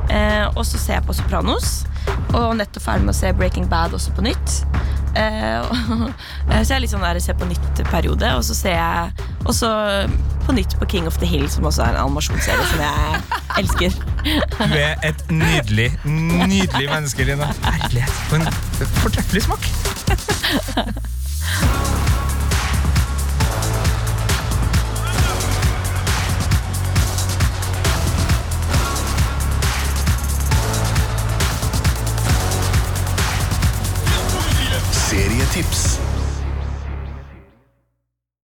Eh, 0.08 0.46
og 0.48 0.64
så 0.64 0.80
ser 0.80 0.98
jeg 0.98 1.06
på 1.08 1.16
Sopranos. 1.16 1.82
Og 2.32 2.56
nettopp 2.56 2.84
ferdig 2.86 3.06
med 3.06 3.14
å 3.14 3.18
se 3.18 3.32
Breaking 3.36 3.68
Bad 3.70 3.94
også 3.96 4.14
på 4.16 4.24
nytt. 4.24 4.62
Eh, 5.18 5.60
og, 5.60 5.72
eh, 6.50 6.62
så 6.62 6.72
jeg 6.72 6.76
er 6.78 6.84
litt 6.84 6.92
sånn 6.94 7.04
der 7.04 7.20
se 7.22 7.34
på 7.36 7.48
nytt-periode. 7.50 8.34
Og 8.38 8.46
så 8.48 8.56
ser 8.56 8.76
jeg 8.78 9.28
også 9.44 9.70
på 10.46 10.56
nytt 10.56 10.76
på 10.80 10.88
King 10.94 11.06
of 11.10 11.18
the 11.22 11.28
Hill, 11.28 11.48
som 11.52 11.68
også 11.68 11.84
er 11.84 11.94
en 11.94 12.02
animasjonsserie 12.06 12.66
som 12.72 12.80
jeg 12.86 13.22
elsker. 13.62 13.90
Du 14.22 14.76
er 14.78 14.94
et 15.02 15.24
nydelig, 15.34 15.88
nydelig 16.06 16.86
menneske, 16.86 17.26
Line. 17.26 17.48
Herlighet. 17.66 18.20
For 18.30 18.38
en 18.38 18.46
fortreffelig 19.02 19.42
smak. 19.48 19.66
tips. 35.46 36.11